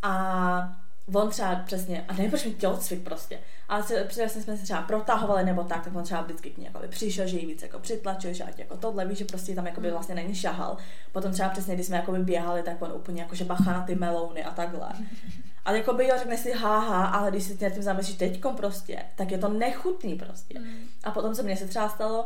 [0.02, 3.40] A on třeba přesně, a nevím, proč mi tělocvik prostě,
[3.70, 6.80] ale přesně jsme se třeba protahovali nebo tak, tak on třeba vždycky k ní jako
[6.90, 9.82] přišel, že jí víc jako přitlačil, že ať jako tohle, víš, že prostě tam jako
[9.82, 10.78] by vlastně není šahal.
[11.12, 13.82] Potom třeba přesně, když jsme jako by běhali, tak on úplně jako, že bacha na
[13.82, 14.90] ty melouny a takhle.
[15.66, 19.02] Ale jako by jo, řekne si haha, ale když si nad tím zamyslíš teďkom prostě,
[19.16, 20.60] tak je to nechutný prostě.
[20.60, 20.88] Mm.
[21.04, 22.26] A potom se mně se třeba stalo,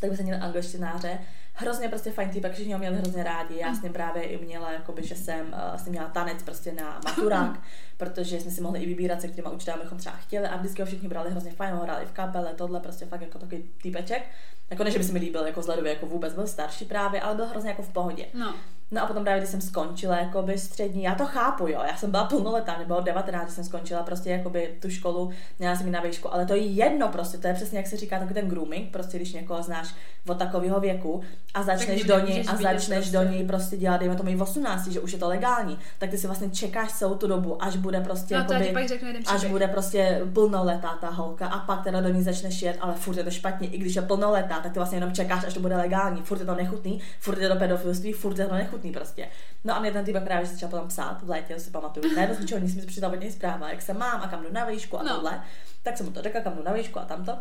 [0.00, 1.18] tak by se měli angličtináře,
[1.60, 3.58] hrozně prostě fajn týpek, všichni ho měli hrozně rádi.
[3.58, 6.72] Já s ním právě i měla, jakoby, že jsem uh, s ním měla tanec prostě
[6.72, 7.60] na maturák,
[7.96, 10.86] protože jsme si mohli i vybírat, se kterýma učitelům bychom třeba chtěli a vždycky ho
[10.86, 14.22] všichni brali hrozně fajn, ho hráli v kapele, tohle prostě fakt jako takový týpeček.
[14.70, 17.34] Jako ne, že by se mi líbil jako zledově, jako vůbec byl starší právě, ale
[17.34, 18.26] byl hrozně jako v pohodě.
[18.34, 18.54] No.
[18.90, 22.10] No a potom právě, když jsem skončila jakoby střední, já to chápu, jo, já jsem
[22.10, 26.00] byla plnoletá, nebo 19, když jsem skončila prostě jakoby tu školu, měla jsem ji na
[26.00, 28.92] výšku, ale to je jedno prostě, to je přesně jak se říká takový ten grooming,
[28.92, 29.94] prostě když někoho znáš
[30.28, 31.22] od takového věku
[31.54, 35.00] a začneš do něj a začneš do něj prostě dělat, dejme tomu i 18, že
[35.00, 38.34] už je to legální, tak ty si vlastně čekáš celou tu dobu, až bude prostě
[38.34, 42.22] no, jakoby, pak řeknu až bude prostě plnoletá ta holka a pak teda do ní
[42.22, 45.12] začneš jet, ale furt je to špatně, i když je plnoletá, tak ty vlastně jenom
[45.12, 48.46] čekáš, až to bude legální, furt je to nechutný, furt je to pedofilství, furt je
[48.46, 49.28] to nechutný prostě.
[49.64, 52.60] No a mě ten týpek právě začal potom psát v létě, si pamatuju, ne, ničeho
[52.60, 55.02] nic mi přišla od něj zpráva, jak se mám a kam jdu na výšku a
[55.02, 55.14] no.
[55.14, 55.42] tohle.
[55.82, 57.32] Tak jsem mu to řekla, kam jdu na výšku a tamto.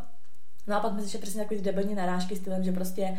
[0.68, 3.18] No a pak mi začaly přesně takový debilní narážky s tím, že prostě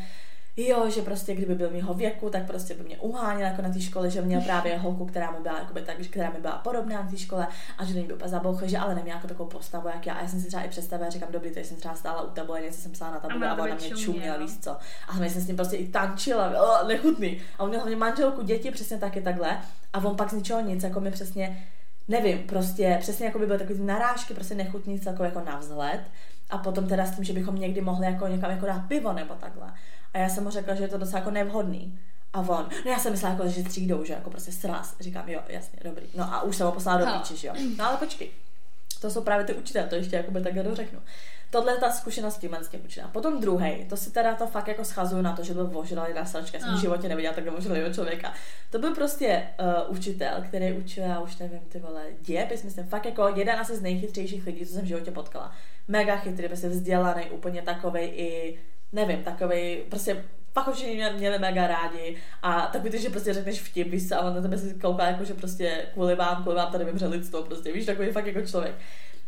[0.57, 3.81] jo, že prostě kdyby byl mýho věku, tak prostě by mě uháněl jako na té
[3.81, 7.11] škole, že měl právě holku, která mu byla, jakoby, tak, která mi byla podobná na
[7.11, 7.47] té škole
[7.79, 10.15] a že do ní byl zabouchl, že ale neměl jako takovou postavu, jak já.
[10.15, 12.61] A já jsem si třeba i představila, říkám, dobrý, teď jsem třeba stála u tabule,
[12.61, 14.77] něco jsem psala na tabule a, a ona mě čuměla, víš co.
[15.09, 17.41] A my jsem s ním prostě i tančila, oh, nechutný.
[17.59, 19.59] A on měl hlavně manželku, děti, přesně taky takhle.
[19.93, 21.67] A on pak z ničeho nic, jako mi přesně
[22.11, 26.01] nevím, prostě přesně jako by byly takový narážky, prostě nechutný celkově jako na vzhled.
[26.51, 29.35] A potom teda s tím, že bychom někdy mohli jako někam jako dát pivo nebo
[29.35, 29.73] takhle.
[30.15, 31.99] A já jsem mu řekla, že je to docela jako nevhodný.
[32.33, 34.97] A on, no já jsem myslela, jako, že třídou, že jako prostě sraz.
[35.01, 36.07] Říkám, jo, jasně, dobrý.
[36.15, 37.55] No a už jsem ho poslala do píči, že jo.
[37.79, 38.31] No ale počkej,
[39.01, 41.01] to jsou právě ty učitelé, to ještě jako by takhle dořeknu.
[41.51, 43.11] Tohle je ta zkušenost s tím, s tím učitelem.
[43.11, 46.25] Potom druhý, to si teda to fakt jako schazuju na to, že byl vožralý na
[46.25, 46.77] sračka, jsem no.
[46.77, 48.33] v životě neviděla takhle vožralého člověka.
[48.71, 49.49] To byl prostě
[49.89, 53.77] uh, učitel, který učil, já už nevím, ty vole, dějepis, myslím, fakt jako jeden asi
[53.77, 55.53] z nejchytřejších lidí, co jsem v životě potkala.
[55.89, 58.59] Mega chytrý, prostě vzdělaný, úplně takový i
[58.93, 63.61] nevím, takový, prostě pak už mě měli mega rádi a tak ty, že prostě řekneš
[63.61, 66.73] vtip, víš a on na tebe si kouká jako, že prostě kvůli vám, kvůli vám
[66.73, 68.75] tady vymře lidstvo, prostě víš, takový fakt jako člověk.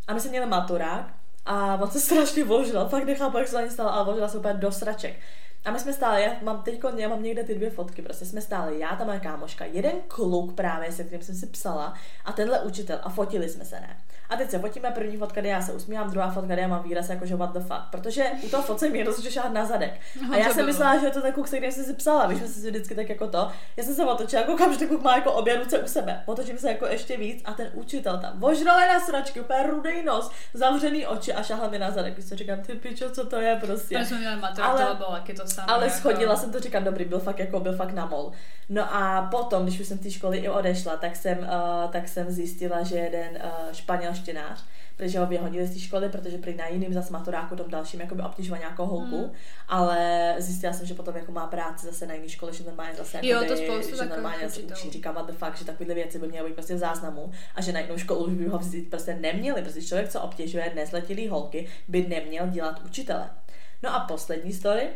[0.09, 1.15] A my jsme měli maturák
[1.47, 4.55] a on se strašně vložil, fakt nechápu, jak se ani stalo, ale vložila se úplně
[4.55, 5.17] do sraček.
[5.65, 8.41] A my jsme stáli, já mám teď, já mám někde ty dvě fotky, prostě jsme
[8.41, 11.95] stáli, já tam moje kámoška, jeden kluk právě, se kterým jsem si psala
[12.25, 13.97] a tenhle učitel a fotili jsme se, ne.
[14.33, 16.83] A teď se fotíme, první fotka, kde já se usmívám, druhá fotka, kde já mám
[16.83, 17.83] výraz jako že what the fuck.
[17.91, 20.01] Protože u toho fotce někdo začal na zadek.
[20.33, 22.39] A já jsem myslela, že je to ten kluk, se kterým jsem si psala, víš,
[22.39, 23.49] že si vždycky tak jako to.
[23.77, 26.23] Já jsem se otočila, koukám, že ten kluk má jako obě ruce u sebe.
[26.27, 30.31] Otočím se jako ještě víc a ten učitel tam ožralé na sračky, úplně rudej nos,
[30.55, 32.15] zavřený oči a šahal mi na zadek.
[32.15, 33.97] Když říkám, ty pičo, co to je prostě.
[33.97, 35.73] Ale jsme ale, to to samé.
[35.73, 35.97] Ale jako...
[35.97, 38.33] schodila jsem to, říkám, dobrý, byl fakt jako, byl fakt na mol.
[38.69, 42.09] No a potom, když už jsem z té školy i odešla, tak jsem, uh, tak
[42.09, 44.65] jsem zjistila, že jeden uh, španěl angličtinář,
[44.97, 48.23] protože ho vyhodili z té školy, protože prý na jiným zase maturáku tom dalším jakoby
[48.23, 49.33] obtěžoval nějakou holku, hmm.
[49.69, 53.19] ale zjistila jsem, že potom jako má práci zase na jiné škole, že normálně zase
[53.23, 56.19] Jo, jakoby, to spoustu že normálně se učí, říká what the fuck, že takovéhle věci
[56.19, 58.91] by měly být prostě v záznamu a že na jinou školu už by ho vzít
[58.91, 63.31] prostě neměli, protože člověk, co obtěžuje nezletilý holky, by neměl dělat učitele.
[63.83, 64.89] No a poslední story,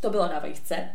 [0.00, 0.88] to bylo na vejšce.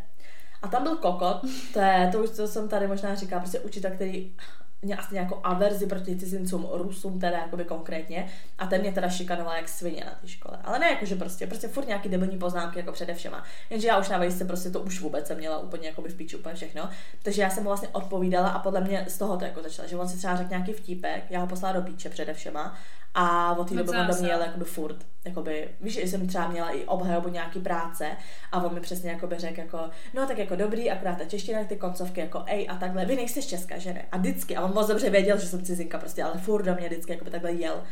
[0.62, 1.42] A tam byl kokot,
[1.74, 4.36] to je, to už to jsem tady možná říkala, prostě učitel, který
[4.82, 9.56] měl asi nějakou averzi proti cizincům, Rusům teda jakoby konkrétně a ten mě teda šikanoval
[9.56, 10.58] jak svině na té škole.
[10.64, 13.44] Ale ne jakože prostě, prostě furt nějaký debilní poznámky jako předevšema.
[13.70, 16.36] Jenže já už na vejšce prostě to už vůbec jsem měla úplně jakoby v píči
[16.36, 16.90] úplně všechno.
[17.24, 19.98] Takže já jsem mu vlastně odpovídala a podle mě z toho to jako začala, že
[19.98, 22.78] on si třeba řekl nějaký vtípek, já ho poslala do píče předevšema
[23.14, 24.96] a od té doby on do mě jel jakoby furt.
[25.26, 28.08] Jakoby, víš, že jsem třeba měla i obhajobu nějaký práce
[28.52, 31.76] a on mi přesně jakoby řekl jako, no tak jako dobrý, akorát ta čeština, ty
[31.76, 34.06] koncovky jako ej a takhle, vy nejste z Česka, že ne?
[34.12, 36.88] A vždycky, a on moc dobře věděl, že jsem cizinka prostě, ale furt do mě
[36.88, 37.84] vždycky jakoby takhle jel.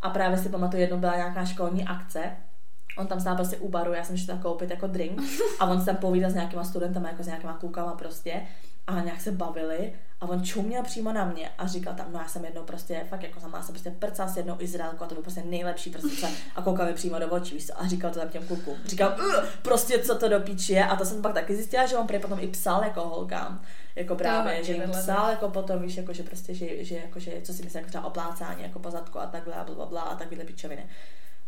[0.00, 2.36] A právě si pamatuju, jednou byla nějaká školní akce,
[2.98, 5.20] On tam stál prostě u baru, já jsem šla koupit jako drink
[5.60, 8.42] a on se tam povídal s nějakýma studentama, jako s nějakýma klukama prostě
[8.86, 12.28] a nějak se bavili a on čuměl přímo na mě a říkal tam, no já
[12.28, 15.22] jsem jednou prostě, fakt jako sama jsem prostě prcal s jednou Izraelkou a to byl
[15.22, 16.26] prostě nejlepší prostě
[16.56, 18.76] a koukal mi přímo do očí, víš a říkal to tam těm klukům.
[18.86, 21.96] Říkal, "Ugh, prostě co to do píči je a to jsem pak taky zjistila, že
[21.96, 23.62] on prý potom i psal jako holkám,
[23.96, 27.32] jako právě, že jim psal jako potom, víš, jako že prostě, že, že, jako, že
[27.42, 30.86] co si myslím, jako třeba oplácání, jako pozadku a takhle a blablabla a takovýhle pičoviny.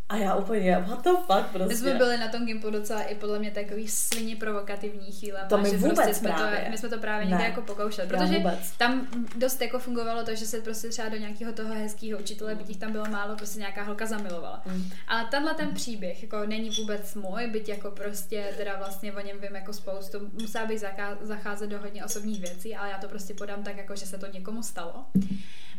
[0.09, 1.69] A já úplně, what the fuck prostě.
[1.69, 5.47] My jsme byli na tom Gimpu docela i podle mě takový svině provokativní chvíle.
[5.49, 6.61] To my že vůbec prostě jsme právě.
[6.65, 7.45] to, my jsme to právě někde Ne.
[7.49, 8.43] jako pokoušeli, protože
[8.79, 12.69] tam dost jako fungovalo to, že se prostě třeba do nějakého toho hezkého učitele, byť
[12.69, 14.63] jich tam bylo málo, prostě nějaká holka zamilovala.
[14.67, 14.91] Mm.
[15.09, 19.37] Ale tenhle ten příběh jako není vůbec můj, byť jako prostě teda vlastně o něm
[19.41, 23.35] vím jako spoustu, musela bych zaká- zacházet do hodně osobních věcí, ale já to prostě
[23.35, 25.05] podám tak, jako že se to někomu stalo.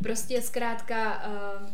[0.03, 1.67] Prostě zkrátka uh,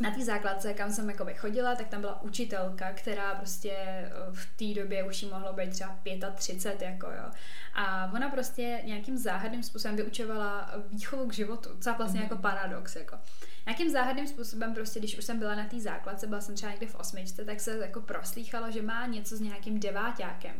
[0.00, 4.46] na té základce, kam jsem jakoby chodila, tak tam byla učitelka, která prostě eh, v
[4.74, 5.98] té době už jí mohlo být třeba
[6.34, 7.30] 35, jako jo.
[7.74, 12.96] A ona prostě nějakým záhadným způsobem vyučovala výchovu k životu, co je vlastně jako paradox,
[12.96, 13.16] jako.
[13.66, 16.86] Nějakým záhadným způsobem prostě, když už jsem byla na té základce, byla jsem třeba někde
[16.86, 20.54] v osmičce, tak se jako proslýchalo, že má něco s nějakým deváťákem.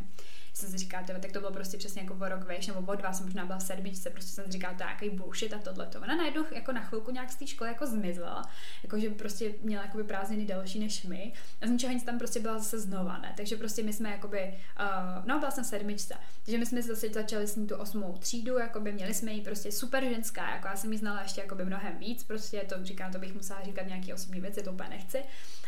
[0.55, 2.95] Jsem si říkala, tyhle, tak to bylo prostě přesně jako o rok vejš, nebo o
[2.95, 5.59] dva, jsem možná byla v sedmičce, prostě jsem si říkala, to je nějaký bullshit a
[5.59, 5.89] tohle.
[6.03, 8.51] Ona najednou jako na chvilku nějak z té školy jako zmizela,
[8.83, 11.33] jako že prostě měla jakoby prázdniny delší než my
[11.63, 13.35] a z ničeho nic tam prostě byla zase znova, ne?
[13.37, 17.09] Takže prostě my jsme jakoby, uh, no byla jsem v sedmičce, takže my jsme zase
[17.09, 20.77] začali s ní tu osmou třídu, jakoby měli jsme jí prostě super ženská, jako já
[20.77, 24.13] jsem jí znala ještě jakoby mnohem víc, prostě to říkám, to bych musela říkat nějaký
[24.13, 25.23] osobní věci, to úplně nechci,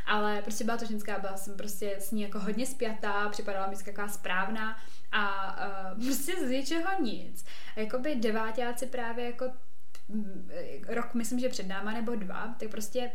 [0.07, 3.76] ale prostě byla to ženská, byla jsem prostě s ní jako hodně spjatá, připadala mi
[3.76, 4.73] taková správná
[5.12, 5.56] a
[5.96, 7.44] uh, prostě z ničeho nic.
[7.76, 9.44] Jakoby devátáci právě jako
[10.08, 10.50] mm,
[10.88, 13.10] rok, myslím, že před náma nebo dva, tak prostě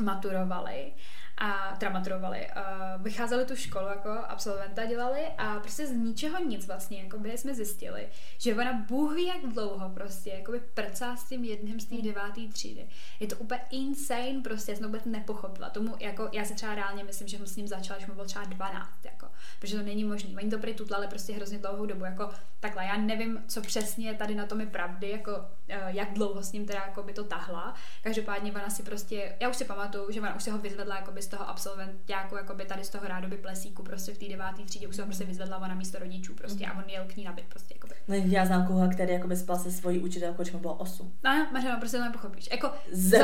[0.00, 0.92] maturovali
[1.40, 6.66] a teda maturovali, uh, vycházeli tu školu jako absolventa dělali a prostě z ničeho nic
[6.66, 11.16] vlastně, jako by jsme zjistili, že ona Bůh ví jak dlouho prostě, jako by prcá
[11.16, 12.86] s tím jedním z té devátý třídy.
[13.20, 15.70] Je to úplně insane, prostě já jsem vůbec nepochopila.
[15.70, 18.26] Tomu, jako, já si třeba reálně myslím, že jsem s ním začala, když mu bylo
[18.26, 19.26] třeba 12, jako,
[19.60, 20.30] protože to není možné.
[20.36, 22.30] Oni to prý tutlali prostě hrozně dlouhou dobu, jako
[22.60, 22.84] takhle.
[22.84, 25.44] Já nevím, co přesně tady na tom je pravdy, jako uh,
[25.86, 27.74] jak dlouho s ním teda jako by to tahla.
[28.02, 31.12] Každopádně ona si prostě, já už si pamatuju, že ona už se ho vyzvedla jako
[31.12, 34.62] by z toho absolventáku, jako by tady z toho rádoby plesíku, prostě v té deváté
[34.62, 37.24] třídě už se ho prostě vyzvedla ona místo rodičů prostě a on jel k ní
[37.24, 37.74] na byt prostě.
[37.74, 37.94] Jako by.
[38.08, 41.12] No, já znám koho, který jako by spal se svojí učitelkou, když mu bylo 8.
[41.24, 42.48] No, Mařeno, prostě to nepochopíš.
[42.52, 43.20] Jako, bych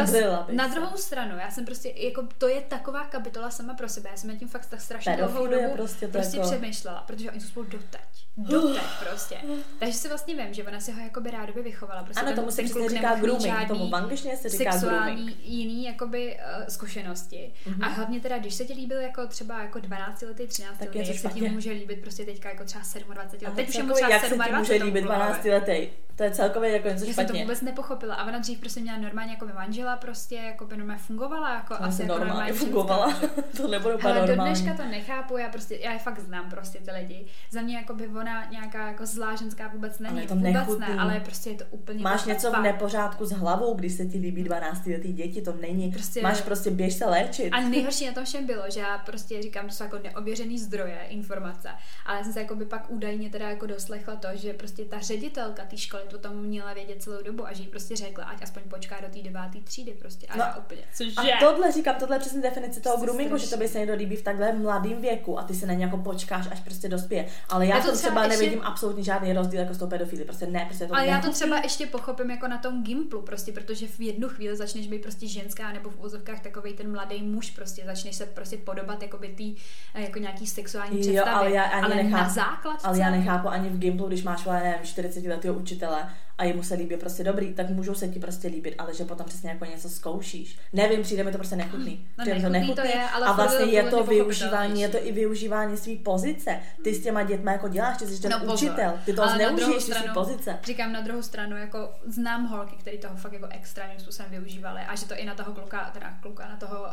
[0.57, 0.75] na se.
[0.75, 4.09] druhou stranu, já jsem prostě, jako, to je taková kapitola sama pro sebe.
[4.11, 7.41] Já jsem nad tím fakt tak strašně dlouhou dobu prostě prostě, jako- přemýšlela, protože oni
[7.41, 8.01] jsou spolu doteď.
[8.37, 9.37] Doteď prostě.
[9.79, 12.03] Takže si vlastně vím, že ona si ho jakoby rádoby vychovala.
[12.05, 15.37] Prostě Ano, tomu se říká grooming, žádný tomu v angličtině se říká sexuální grooming.
[15.45, 17.53] jiný jakoby uh, zkušenosti.
[17.67, 17.85] Mhm.
[17.85, 20.99] A hlavně teda, když se ti líbil jako třeba jako 12 letý, 13 Tak to
[20.99, 21.51] jak se ti špatně.
[21.51, 22.85] může líbit prostě teďka jako třeba
[23.15, 23.57] 27 let.
[23.57, 25.89] Teď už je mu třeba jak se ti 27 může líbit tomu bylo, 12 letý?
[26.17, 27.43] To je celkově jako něco já jsem to špatně.
[27.43, 28.15] vůbec nepochopila.
[28.15, 31.75] A ona dřív prostě měla normálně jako by manžela, prostě jako by normálně fungovala, jako
[31.75, 33.15] To asi asi jako normálně normální fungovala.
[33.57, 36.79] to nebude úplně Ale do dneška to nechápu, já prostě, já je fakt znám prostě
[36.79, 37.27] ty lidi.
[37.51, 40.87] Za mě jako by ona nějaká jako zlá ženská vůbec není, Ale to vůbec nechutný.
[40.89, 44.07] ne, ale prostě je to úplně Máš the něco v nepořádku s hlavou, když se
[44.07, 45.93] ti líbí 12 letý děti, to není.
[45.93, 47.53] Prostě Máš máš, prostě běž se léčit.
[47.53, 50.99] A nejhorší na tom všem bylo, že já prostě říkám, to jsou jako neověřený zdroje,
[51.09, 51.69] informace,
[52.07, 54.99] ale já jsem se jako by pak údajně teda jako doslechla to, že prostě ta
[55.01, 58.43] ředitelka té školy to tam měla vědět celou dobu a že jí prostě řekla, ať
[58.43, 60.27] aspoň počká do té deváté třídy prostě.
[60.27, 61.33] A No, já úplně, cože?
[61.33, 63.95] A tohle říkám, tohle je přesně definice toho Prostě groomingu, že to by se někdo
[63.95, 67.29] líbí v takhle mladém věku a ty se na ně jako počkáš, až prostě dospěje.
[67.49, 70.25] Ale já, Já to třeba třeba ještě- nevidím absolutně žádný rozdíl jako s tou pedofily.
[70.25, 73.53] Prostě ne, prostě to Ale já to třeba ještě pochopím jako na tom gimplu, prostě,
[73.53, 77.51] protože v jednu chvíli začneš být prostě ženská nebo v úzovkách takový ten mladý muž,
[77.51, 79.57] prostě začneš se prostě podobat jako by tý,
[79.95, 81.33] eh, jako nějaký sexuální Jo, představě.
[81.33, 82.35] ale já ani ale na nechápu.
[82.35, 82.87] základce.
[82.87, 86.09] Ale já nechápu ani v Gimplu, když máš, vole, nevím, 40 letého učitele
[86.39, 89.27] a jemu se líbí prostě dobrý, tak můžou se ti prostě líbit, ale že potom
[89.27, 90.59] přesně jako něco zkoušíš.
[90.73, 92.07] Nevím, přijde mi to prostě nechutný.
[92.19, 94.41] No, Přijde mi nechutný to je, ale a vlastně je to to pochopitelnější.
[94.45, 96.61] využívání, je to i využívání své pozice.
[96.85, 98.55] Ty s těma dětma jako děláš, ty jsi ten No, pozor.
[98.55, 100.59] učitel, ty to Ale zneužiješ ty své pozice.
[100.65, 104.95] Říkám na druhou stranu, jako znám holky, které toho fakt jako extrémním způsobem využívaly a
[104.97, 106.89] že to i na toho kluka, teda kluka, na toho uh,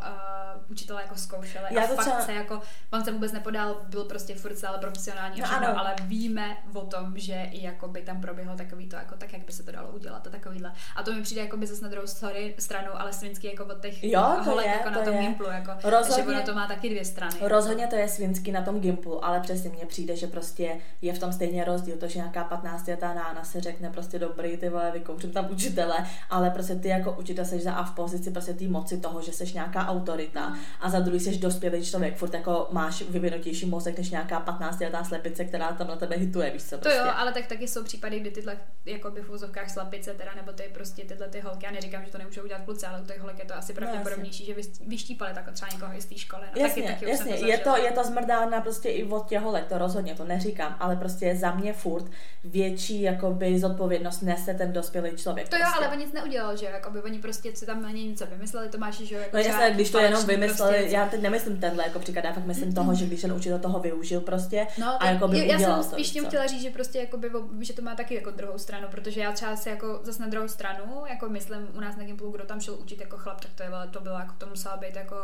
[0.71, 1.65] učitele jako zkoušeli.
[1.71, 2.61] Já a to fakt třeba- se jako,
[2.93, 7.13] on se vůbec nepodal, byl prostě furt stále profesionální No všechno, ale víme o tom,
[7.17, 9.89] že i jako by tam proběhlo takový to, jako tak, jak by se to dalo
[9.91, 10.73] udělat a takovýhle.
[10.95, 13.81] A to mi přijde jako by zase na druhou sorry, stranu, ale svinský jako od
[13.81, 15.19] těch Jo, to holek je, jako to na tom je.
[15.21, 17.35] Gimplu, jako, Rozhodně- že ono to má taky dvě strany.
[17.41, 21.19] Rozhodně to je svinský na tom Gimplu, ale přesně mně přijde, že prostě je v
[21.19, 24.91] tom stejně rozdíl, to, že nějaká 15 letá nána se řekne prostě dobrý, ty vole,
[24.91, 25.95] vykouřím tam učitele,
[26.29, 29.31] ale prostě ty jako učitel seš za a v pozici prostě té moci toho, že
[29.33, 34.09] seš nějaká autorita a za druhý seš dospělý člověk, furt jako máš vyvinutější mozek než
[34.09, 36.99] nějaká 15 letá slepice, která tam na tebe hituje, víš co To prostě.
[36.99, 40.51] jo, ale tak taky jsou případy, kdy tyhle jako by v úzovkách slapice, teda, nebo
[40.51, 43.19] ty prostě tyhle ty holky, já neříkám, že to nemůžou udělat kluci, ale u těch
[43.21, 46.41] holek je to asi pravděpodobnější, že vys- vyštípali tak třeba někoho i z té školy.
[46.55, 47.75] No, Jasně, taky, taky už jasně, jsem je zažila.
[47.77, 51.35] to, je to zmrdána prostě i od těch holek, to rozhodně, to neříkám, ale prostě
[51.35, 52.05] za mě furt
[52.43, 55.49] větší jakoby zodpovědnost nese ten dospělý člověk.
[55.49, 55.85] To jo, prostě.
[55.85, 58.25] ale on nic neudělal, že jo, jako by oni prostě si tam na něj něco
[58.25, 61.21] vymysleli, to máš, že jo, jako No jasně, když to jenom vymysleli, prostě, já teď
[61.21, 64.67] nemyslím tenhle jako příklad, já fakt myslím toho, že když ten učitel toho využil prostě
[64.77, 67.73] No, a jako by já, jsem to, spíš tím chtěla říct, že prostě jakoby, že
[67.73, 71.03] to má taky jako druhou stranu, protože já třeba si jako zase na druhou stranu,
[71.09, 73.69] jako myslím u nás na Gimplu, kdo tam šel učit jako chlap, tak to, je,
[73.91, 75.15] to bylo jako to muselo být jako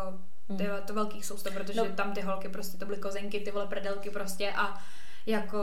[0.58, 1.86] ty, vole, to velký soustav, protože No.
[1.96, 4.82] tam ty holky prostě to byly kozenky, ty vole prdelky prostě a
[5.26, 5.60] jako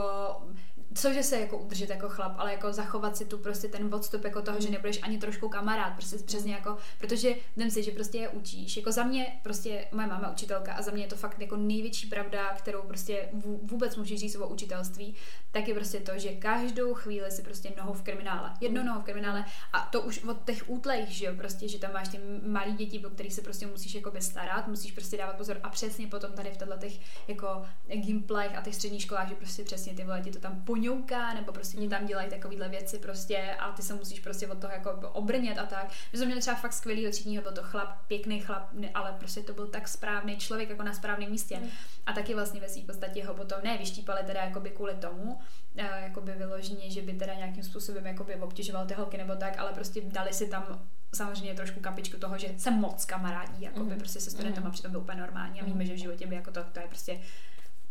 [0.97, 4.41] cože se jako udržet jako chlap, ale jako zachovat si tu prostě ten odstup jako
[4.41, 8.29] toho, že nebudeš ani trošku kamarád, prostě přesně jako, protože vím si, že prostě je
[8.29, 8.77] učíš.
[8.77, 12.07] Jako za mě prostě moje máma učitelka a za mě je to fakt jako největší
[12.07, 15.15] pravda, kterou prostě vů- vůbec můžeš říct o učitelství,
[15.51, 18.53] tak je prostě to, že každou chvíli si prostě nohou v kriminále.
[18.61, 21.93] Jednou nohou v kriminále a to už od těch útlejch, že jo, prostě, že tam
[21.93, 25.59] máš ty malí děti, o kterých se prostě musíš jakoby starat, musíš prostě dávat pozor
[25.63, 29.63] a přesně potom tady v těchto těch jako gimplech a těch středních školách, že prostě
[29.63, 33.55] přesně ty vole ti to tam poňouká, nebo prostě ti tam dělají takovýhle věci prostě
[33.59, 35.91] a ty se musíš prostě od toho jako obrnět a tak.
[36.11, 39.53] My jsme měli třeba fakt skvělýho třídního, byl to chlap, pěkný chlap, ale prostě to
[39.53, 41.59] byl tak správný člověk jako na správném místě.
[42.05, 45.39] A taky vlastně ve své podstatě ho potom ne vyštípali teda jakoby kvůli tomu,
[45.77, 49.73] eh, jakoby vyloženě, že by teda nějakým způsobem jakoby obtěžoval ty holky nebo tak, ale
[49.73, 50.81] prostě dali si tam
[51.13, 53.99] samozřejmě trošku kapičku toho, že se moc kamarádí, jakoby Mhm.
[53.99, 56.63] prostě se studentama, přitom byl úplně normální a víme, že v životě by jako to,
[56.63, 57.19] to je prostě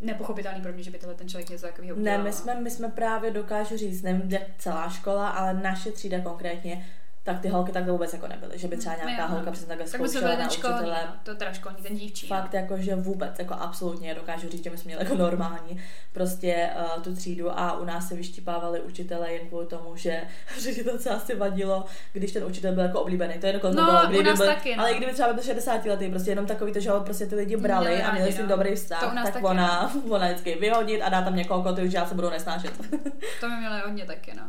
[0.00, 2.22] nepochopitelný pro mě, že by tenhle ten člověk něco takového Ne, udělal.
[2.22, 6.86] my jsme, my jsme právě dokážu říct, nevím jak celá škola, ale naše třída konkrétně,
[7.26, 9.34] tak ty holky takhle vůbec jako nebyly, že by třeba nějaká Jo, no.
[9.34, 10.98] holka přesně takhle zkoušela na školní, učitele.
[11.06, 12.26] no, to teda školní, ten dívčí.
[12.26, 12.58] Fakt no.
[12.58, 15.80] jako, že vůbec, jako absolutně dokážu říct, že my jsme měli jako normální
[16.12, 20.22] prostě uh, tu třídu a u nás se vyštípávali učitele jen kvůli tomu, že
[20.60, 23.34] ředitelce asi vadilo, když ten učitel byl jako oblíbený.
[23.38, 24.82] To je jako No, bylo, kdyby byl, taky, no.
[24.82, 27.34] ale i kdyby třeba byl 60 letý, prostě jenom takový to, že ho prostě ty
[27.34, 28.56] lidi brali Měli a měli s ním no.
[28.56, 29.50] dobrý To vztah, u nás tak taky, no.
[29.50, 32.72] ona, ona vždycky vyhodit a dá tam někoho, koho ty už já se budou nesnášet.
[33.40, 34.42] To my měli hodně taky, no.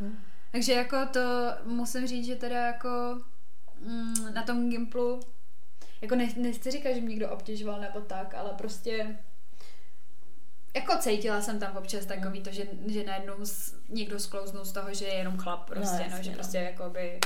[0.00, 0.16] Hm.
[0.54, 1.20] Takže jako to
[1.64, 3.20] musím říct, že teda jako
[3.80, 5.20] mm, na tom Gimplu
[6.00, 9.18] jako ne, nechci říkat, že mě někdo obtěžoval nebo tak, ale prostě
[10.74, 14.94] jako cítila jsem tam občas takový to, že, že najednou s, někdo sklouznul z toho,
[14.94, 16.34] že je jenom chlap prostě, no, jasně, že no.
[16.34, 17.20] prostě jako by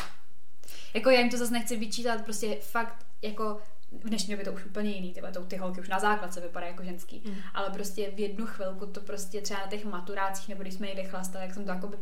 [0.95, 3.61] jako já jim to zase nechci vyčítat, prostě fakt jako
[3.93, 6.73] v dnešní době to už úplně jiný, tyhle, to, ty holky už na základce vypadají
[6.73, 7.35] jako ženský, Mm.
[7.55, 11.05] ale prostě v jednu chvilku to prostě třeba na těch maturácích, nebo když jsme někde
[11.05, 11.97] chlastali, jak jsem to jakoby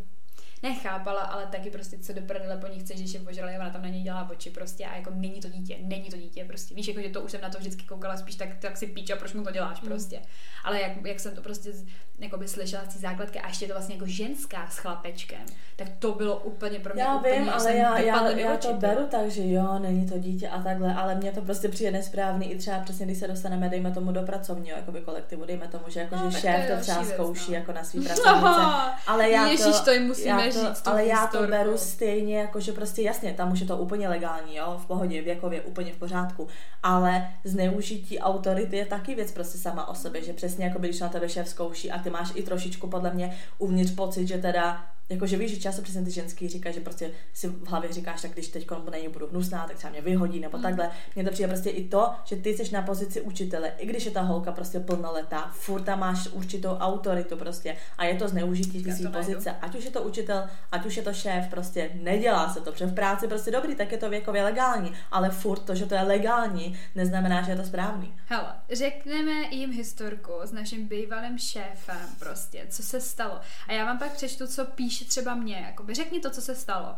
[0.62, 3.82] nechápala, ale taky prostě co do prdele po ní chce, že je ožralý, ona tam
[3.82, 6.74] na něj dělá oči prostě a jako není to dítě, není to dítě prostě.
[6.74, 9.10] Víš, jako že to už jsem na to vždycky koukala spíš tak, tak si píč
[9.10, 9.88] a proč mu to děláš Mm.
[9.88, 10.20] prostě.
[10.64, 11.84] Ale jak, jak jsem to prostě z,
[12.18, 15.46] jakoby slyšela z té základky a ještě je to vlastně jako ženská s chlapečkem,
[15.76, 18.74] tak to bylo úplně pro mě Já úplně, vím, ale já, já, já oči, to
[18.74, 22.52] beru tak, že jo, není to dítě a takhle, ale mně to prostě přijde nesprávný
[22.52, 26.00] i třeba přesně, když se dostaneme, dejme tomu do pracovního jakoby kolektivu, dejme tomu, že,
[26.00, 27.56] jako, No, že šéf to třeba zkouší no.
[27.58, 28.48] jako na svý pracovnice.
[29.06, 31.78] Ale já Ježíš, to, to jim musíme já přežít to, tu ale já to beru
[31.78, 35.60] stejně, jako že prostě jasně, tam už je to úplně legální, jo, v pohodě, věkově,
[35.60, 36.48] úplně v pořádku,
[36.82, 41.08] ale zneužití autority je taky věc prostě sama o sobě, že přesně jako když na
[41.08, 45.36] tebe šéf zkouší a ty máš i trošičku podle mě uvnitř pocit, že teda Jakože
[45.36, 48.48] víš, že často přesně ty ženský říkají, že prostě si v hlavě říkáš, tak když
[48.48, 50.62] teď na ní budu hnusná, tak třeba mě vyhodí nebo mm.
[50.62, 50.90] takhle.
[51.14, 54.10] Mně to přijde prostě i to, že ty jsi na pozici učitele, i když je
[54.10, 58.92] ta holka prostě plnoletá, furt tam máš určitou autoritu prostě a je to zneužití ty
[58.92, 59.50] své pozice.
[59.60, 62.86] Ať už je to učitel, ať už je to šéf, prostě nedělá se to, protože
[62.86, 66.02] v práci prostě dobrý, tak je to věkově legální, ale furt to, že to je
[66.02, 68.14] legální, neznamená, že je to správný.
[68.26, 73.40] Hele, řekneme jim historku s naším bývalým šéfem prostě, co se stalo.
[73.68, 76.96] A já vám pak přečtu, co píše třeba mě, jakoby řekni to, co se stalo.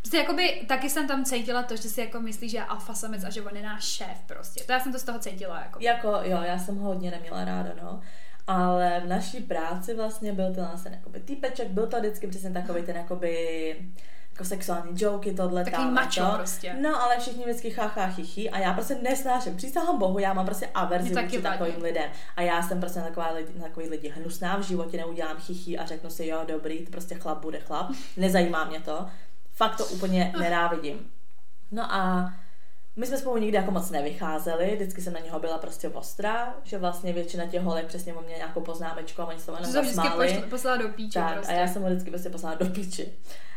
[0.00, 3.24] Prostě jakoby taky jsem tam cítila to, že si jako myslí, že je alfa samec
[3.24, 4.64] a že on je náš šéf prostě.
[4.64, 5.60] To já jsem to z toho cítila.
[5.60, 5.78] Jako.
[5.82, 8.00] Jako, jo, já jsem ho hodně neměla ráda, no.
[8.46, 12.82] Ale v naší práci vlastně byl ten ten jakoby týpeček, byl to vždycky přesně takový
[12.82, 13.76] ten jakoby
[14.34, 16.36] jako sexuální joky, tohle, Takový tamhle, macho to.
[16.36, 16.74] prostě.
[16.80, 20.68] No, ale všichni vždycky chacha, chichy a já prostě nesnáším, přísahám bohu, já mám prostě
[20.74, 22.10] averzi vůči takovým lidem.
[22.36, 25.86] A já jsem prostě na taková lidi, takový lidi hnusná v životě, neudělám chichy a
[25.86, 29.06] řeknu si, jo, dobrý, to prostě chlap bude chlap, nezajímá mě to.
[29.52, 31.10] Fakt to úplně nenávidím.
[31.70, 32.32] No a
[32.96, 36.78] my jsme spolu nikdy jako moc nevycházeli, vždycky jsem na něho byla prostě ostrá, že
[36.78, 40.44] vlastně většina těch holek přesně o mě nějakou poznámečku a oni se to jenom zasmáli.
[40.50, 41.52] poslala do píče Tak, prostě.
[41.52, 43.12] a já jsem ho vždycky prostě poslala do piči.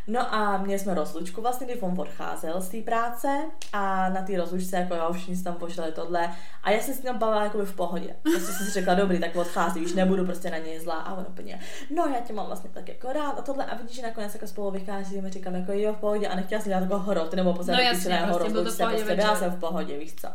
[0.07, 3.27] No a měli jsme rozlučku vlastně, kdy on odcházel z té práce
[3.73, 6.29] a na té rozlučce jako jo, všichni tam pošlali tohle
[6.63, 8.15] a já jsem s ním bavila jako v pohodě.
[8.23, 11.25] Prostě jsem si řekla, dobrý, tak odchází, víš, nebudu prostě na něj zlá a on
[11.29, 11.59] úplně,
[11.95, 14.47] no já tě mám vlastně tak jako rád a tohle a vidíš, že nakonec jako
[14.47, 17.55] spolu vycházíme, říkám jako jo v pohodě a nechtěla jsem dělat jako hrot nebo No
[17.57, 19.35] pozor, jasně, prostě byl to v pohodě prostě večer.
[19.35, 20.27] jsem v pohodě, víš co.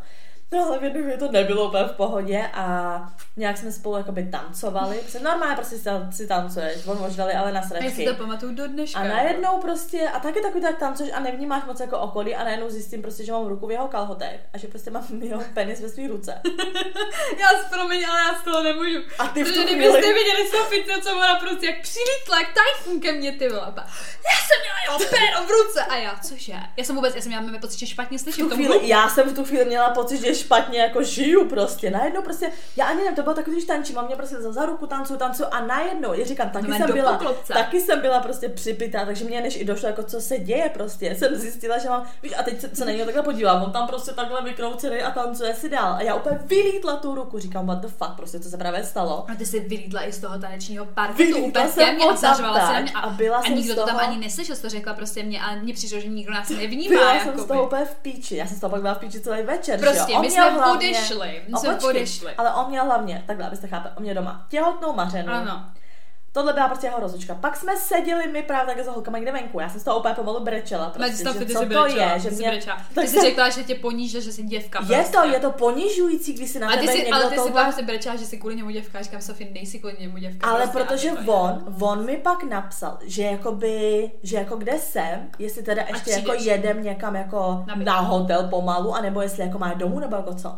[0.51, 2.95] No ale v jednu chvíli to nebylo úplně v pohodě a
[3.37, 5.75] nějak jsme spolu jakoby tancovali, protože normálně prostě
[6.11, 8.05] si, tancuješ, on možná ale na A já si sračky.
[8.05, 8.99] to pamatuju do dneška.
[8.99, 12.69] A najednou prostě, a taky takový tak tancuješ a nevnímáš moc jako okolí a najednou
[12.69, 15.89] zjistím prostě, že mám ruku v jeho kalhotech a že prostě mám jeho penis ve
[15.89, 16.41] své ruce.
[17.39, 18.99] Já si promiň, ale já z toho nemůžu.
[19.19, 22.47] A ty v tu Protože chvíli- kdybyste viděli Sofice, co ona prostě jak přilítla, jak
[22.53, 23.73] tajfun ke mně, ty vole.
[23.75, 25.85] Já jsem měla jeho péro v ruce.
[25.85, 26.53] A já, cože?
[26.77, 28.49] Já jsem vůbec, já jsem měla pocit, že špatně slyším
[28.81, 31.91] já jsem v tu chvíli měla pocit, že špatně jako žiju prostě.
[31.91, 34.65] Najednou prostě, já ani nevím, to bylo takový, když tančím, a mě prostě za, za
[34.65, 38.49] ruku tancu, tancu a najednou, já říkám, taky No, jsem byla, taky jsem byla prostě
[38.49, 41.15] připitá, takže mě než i došlo, jako co se děje prostě.
[41.15, 43.87] Jsem zjistila, že mám, víš, a teď se, se na něj takhle podívám, on tam
[43.87, 45.93] prostě takhle vykroucený a tancuje si dál.
[45.93, 49.25] A já úplně vylítla tu ruku, říkám, what the fuck, prostě co se právě stalo.
[49.31, 52.81] A ty jsi vylídla i z toho tanečního Vylítla úplně jsem mně a se na
[52.81, 52.91] mě.
[52.95, 55.41] A, a byla a nikdo z to tam toho- ani neslyšel, to řekla prostě mě
[55.41, 56.95] a mně přišlo, že nikdo nás nevnímá.
[56.99, 58.35] Byla jsem z toho úplně v píči.
[58.35, 59.79] Já jsem z toho pak byla v píči celý večer.
[59.79, 60.19] Prostě, že jo?
[60.23, 62.33] My jsme hlavně- odešli, my jsme odešli.
[62.35, 65.33] Ale on měl hlavně, takhle, abyste chápali, on měl doma těhotnou mařenu.
[65.33, 65.65] Ano.
[66.33, 67.35] Tohle byla prostě jeho rozlučka.
[67.35, 69.59] Pak jsme seděli my právě takhle za holkama někde venku.
[69.59, 70.89] Já jsem z toho úplně pomalu brečela.
[70.89, 72.47] Prostě, Představ, že co jsi to brečela, je, že mě...
[72.47, 72.77] brečela.
[72.95, 74.79] Tak Ty jsi jsem- řekla, že tě poníže, že jsi děvka.
[74.89, 75.17] Je prostě.
[75.17, 77.73] to, je to ponižující, když si na A ty tebe jsi, někdo ale ty tohle-
[77.73, 79.01] jsi brečela, že jsi kvůli němu děvka.
[79.01, 80.47] Říkám, Sofie, nejsi kvůli němu děvka.
[80.47, 84.79] Ale prostě, protože ty to on, on mi pak napsal, že jakoby, že jako kde
[84.79, 89.57] jsem, jestli teda ještě jako jedem někam jako Na na, hotel pomalu, anebo jestli jako
[89.59, 90.57] má domů, nebo jako co.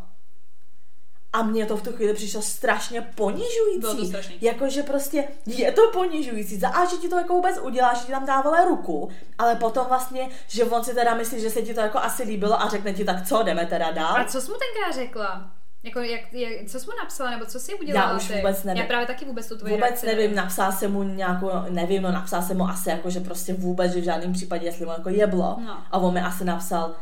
[1.35, 3.79] A mně to v tu chvíli přišlo strašně ponižující.
[3.79, 4.37] Bylo to strašný.
[4.41, 6.59] Jakože prostě je to ponižující.
[6.59, 9.55] Za A, že ti to jako vůbec udělá, že ti tam dá vole ruku, ale
[9.55, 12.69] potom vlastně, že on si teda myslí, že se ti to jako asi líbilo a
[12.69, 14.17] řekne ti tak co, jdeme teda dál.
[14.17, 15.51] A co jsi mu tenkrát řekla?
[15.83, 18.09] Jako, jak, jak, co jsi mu napsala, nebo co jsi udělala?
[18.11, 18.33] Já už ty?
[18.33, 18.81] vůbec nevím.
[18.81, 22.11] Já právě taky vůbec tu tvoji Vůbec reakci nevím, napsal jsem mu nějakou, nevím, no
[22.11, 25.09] napsal jsem mu asi jako, že prostě vůbec, že v žádném případě, jestli mu jako
[25.09, 25.57] jeblo.
[25.65, 25.83] No.
[25.91, 26.95] A on mi asi napsal,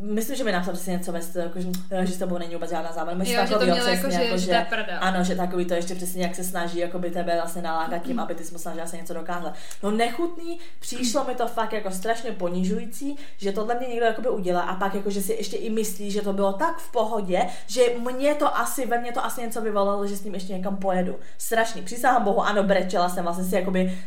[0.00, 1.68] myslím, že mi napsal prostě něco ve stylu, jako, že,
[2.06, 3.18] že s tebou není vůbec žádná zábava.
[3.32, 4.96] Jo, že to mělo jako, že- že to je prdel.
[5.00, 8.20] ano, že takový to ještě přesně, jak se snaží jako by tebe vlastně nalákat tím,
[8.20, 9.54] aby ty jsi snažila se něco dokázat.
[9.82, 14.60] No nechutný, přišlo mi to fakt jako strašně ponižující, že tohle mě někdo jakoby udělá
[14.60, 17.82] a pak jako, že si ještě i myslí, že to bylo tak v pohodě, že
[18.14, 21.16] mě to asi, ve mně to asi něco vyvolalo, že s ním ještě někam pojedu.
[21.38, 23.98] Strašný, přísahám bohu, ano, brečela jsem vlastně si jakoby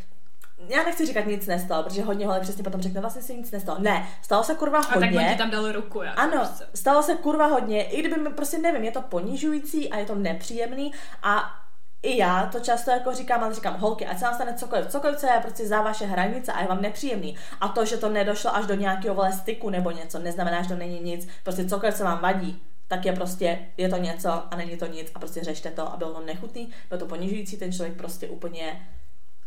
[0.68, 3.80] já nechci říkat nic nestalo, protože hodně holek přesně potom řekne, vlastně si nic nestalo.
[3.82, 5.30] Ne, stalo se kurva A tak hodně.
[5.32, 6.66] ti tam dal ruku, jako Ano, prostě.
[6.76, 10.16] stalo se kurva hodně, i kdyby mi prostě nevím, je to ponižující a je to
[10.16, 10.92] nepříjemný
[11.24, 11.56] a
[12.04, 15.18] i já to často jako říkám, ale říkám, holky, ať se vám stane cokoliv, cokoliv,
[15.18, 17.36] co je prostě za vaše hranice a je vám nepříjemný.
[17.62, 20.76] A to, že to nedošlo až do nějakého vole styku nebo něco, neznamená, že to
[20.76, 24.78] není nic, prostě cokoliv, co vám vadí, tak je prostě, je to něco a není
[24.78, 27.98] to nic a prostě řešte to a bylo to nechutný, bylo to ponižující, ten člověk
[27.98, 28.82] prostě úplně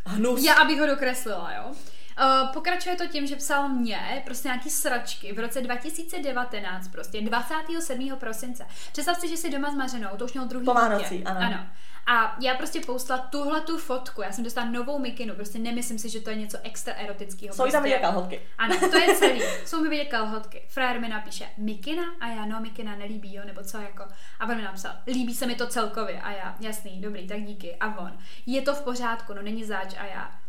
[0.06, 0.44] hnus.
[0.44, 1.74] Já, abych ho dokreslila, jo.
[2.18, 8.16] Uh, pokračuje to tím, že psal mě prostě nějaký sračky v roce 2019, prostě 27.
[8.20, 8.66] prosince.
[8.92, 10.74] Představ si, že jsi doma s Mařenou, to už měl druhý Po.
[10.74, 11.40] Vánocí, ano.
[11.40, 11.66] ano.
[12.06, 16.08] A já prostě poustla tuhle tu fotku, já jsem dostala novou mikinu, prostě nemyslím si,
[16.08, 17.54] že to je něco extra erotického.
[17.54, 17.72] Jsou prostě.
[17.72, 18.40] tam vidět kalhotky.
[18.58, 19.42] Ano, to je celý.
[19.66, 20.62] Jsou mi vidět kalhotky.
[20.68, 24.04] Frajer mi napíše Mikina a já no, Mikina nelíbí, jo, nebo co jako.
[24.40, 27.76] A on mi napsal, líbí se mi to celkově a já, jasný, dobrý, tak díky.
[27.76, 30.41] A on, je to v pořádku, no není zač a já.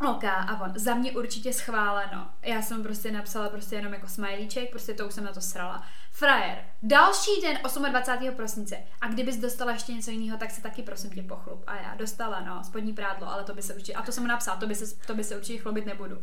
[0.00, 2.28] OK, a on, za mě určitě schváleno.
[2.42, 5.82] Já jsem prostě napsala prostě jenom jako smajlíček, prostě to už jsem na to srala.
[6.10, 7.58] Frajer, další den
[7.90, 8.34] 28.
[8.36, 8.76] prosince.
[9.00, 11.64] A kdybys dostala ještě něco jiného, tak se taky prosím tě pochlup.
[11.66, 14.56] A já dostala, no, spodní prádlo, ale to by se určitě, a to jsem napsala,
[14.56, 16.20] to by se, to by se určitě chlubit nebudu.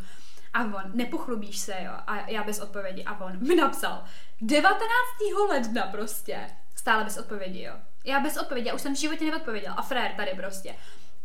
[0.53, 1.91] A on, nepochlubíš se, jo.
[2.07, 3.03] A já bez odpovědi.
[3.03, 4.03] A on mi napsal,
[4.41, 4.79] 19.
[5.49, 6.47] ledna prostě.
[6.75, 7.73] Stále bez odpovědi, jo.
[8.05, 9.75] Já bez odpovědi, já už jsem v životě neodpověděla.
[9.75, 10.75] A frér tady prostě.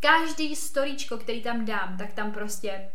[0.00, 2.90] Každý storíčko, který tam dám, tak tam prostě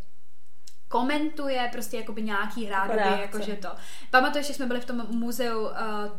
[0.88, 3.22] komentuje prostě jakoby nějaký rádoby, reakce.
[3.22, 3.70] jakože to.
[4.12, 5.72] Pamatuješ, že jsme byli v tom muzeu uh,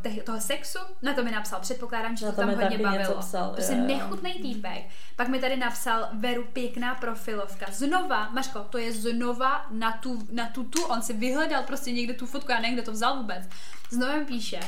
[0.03, 0.79] te, toho sexu?
[1.03, 3.19] Na to mi napsal, předpokládám, že Na to tam hodně bavilo.
[3.19, 3.87] psal, prostě jo, jo.
[3.87, 4.85] nechutný týpek.
[5.17, 7.67] Pak mi tady napsal Veru pěkná profilovka.
[7.73, 12.15] Znova, Maško, to je znova na tu, na tu, tu, on si vyhledal prostě někde
[12.15, 13.49] tu fotku, já nevím, kde to vzal vůbec.
[13.91, 14.61] Znova mi píše.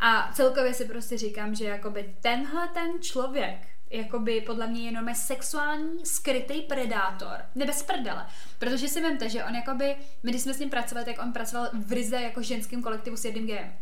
[0.00, 5.14] A celkově si prostě říkám, že jakoby tenhle ten člověk jakoby podle mě je jenom
[5.14, 7.36] sexuální skrytý predátor.
[7.54, 8.26] Ne bez prdele.
[8.58, 11.68] Protože si vemte, že on jakoby, my když jsme s ním pracovali, tak on pracoval
[11.86, 13.72] v ryze jako ženským kolektivu s jedním gejem.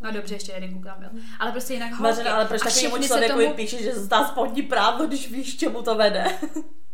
[0.00, 1.08] No dobře, ještě jeden kluk tam byl.
[1.38, 1.98] Ale prostě jinak.
[1.98, 5.94] Mařena, ale proč takovému člověku tomu- píše, že zastá spodní právo, když víš, čemu to
[5.94, 6.38] vede?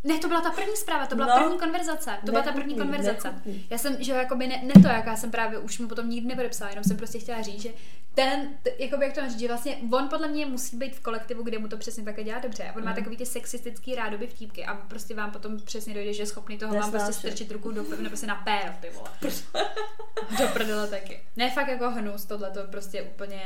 [0.08, 1.42] Ne, to byla ta první zpráva, to byla No.
[1.44, 2.10] první konverzace.
[2.26, 3.28] To byla ta první konverzace.
[3.28, 3.66] nechutný.
[3.70, 6.28] Já jsem, že jakoby ne, ne to, jak já jsem právě už mu potom nikdy
[6.28, 7.68] nepodepsala, jenom jsem prostě chtěla říct, že
[8.14, 11.42] ten, t, jakoby jak to máš, že vlastně on podle mě musí být v kolektivu,
[11.42, 12.72] kde mu to přesně takhle dělá dobře.
[12.76, 12.96] On má Mm.
[12.96, 16.74] takový ty sexistický rádoby vtípky a prostě vám potom přesně dojde, že je schopný toho
[16.74, 19.10] vám prostě strčit ruku do nebo se na péro, ty vole.
[20.38, 21.20] do prdele taky.
[21.36, 23.42] Ne, fakt jako hnus, tohle to prostě úplně,